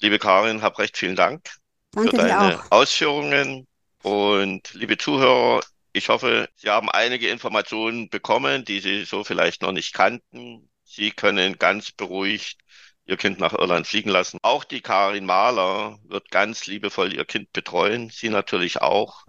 liebe 0.00 0.18
Karin, 0.18 0.62
hab 0.62 0.78
recht 0.78 0.96
vielen 0.96 1.16
Dank 1.16 1.50
Danke 1.92 2.10
für 2.10 2.16
deine 2.16 2.62
Ausführungen. 2.70 3.66
Und 4.02 4.72
liebe 4.74 4.96
Zuhörer, 4.98 5.62
ich 5.92 6.08
hoffe, 6.08 6.48
Sie 6.56 6.68
haben 6.68 6.90
einige 6.90 7.28
Informationen 7.28 8.08
bekommen, 8.08 8.64
die 8.64 8.80
Sie 8.80 9.04
so 9.04 9.24
vielleicht 9.24 9.62
noch 9.62 9.72
nicht 9.72 9.92
kannten. 9.94 10.70
Sie 10.84 11.10
können 11.10 11.58
ganz 11.58 11.90
beruhigt 11.90 12.58
Ihr 13.06 13.16
Kind 13.16 13.40
nach 13.40 13.54
Irland 13.54 13.86
fliegen 13.86 14.10
lassen. 14.10 14.38
Auch 14.42 14.64
die 14.64 14.82
Karin 14.82 15.24
Mahler 15.24 15.98
wird 16.04 16.30
ganz 16.30 16.66
liebevoll 16.66 17.14
Ihr 17.14 17.24
Kind 17.24 17.52
betreuen. 17.52 18.10
Sie 18.10 18.28
natürlich 18.28 18.82
auch. 18.82 19.24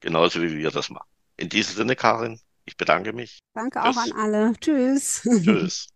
Genauso 0.00 0.42
wie 0.42 0.56
wir 0.56 0.70
das 0.70 0.90
machen. 0.90 1.08
In 1.38 1.48
diesem 1.48 1.74
Sinne, 1.76 1.96
Karin, 1.96 2.38
ich 2.66 2.76
bedanke 2.76 3.12
mich. 3.12 3.40
Danke 3.54 3.80
Tschüss. 3.80 3.96
auch 3.96 4.02
an 4.02 4.12
alle. 4.12 4.52
Tschüss. 4.60 5.22
Tschüss. 5.22 5.88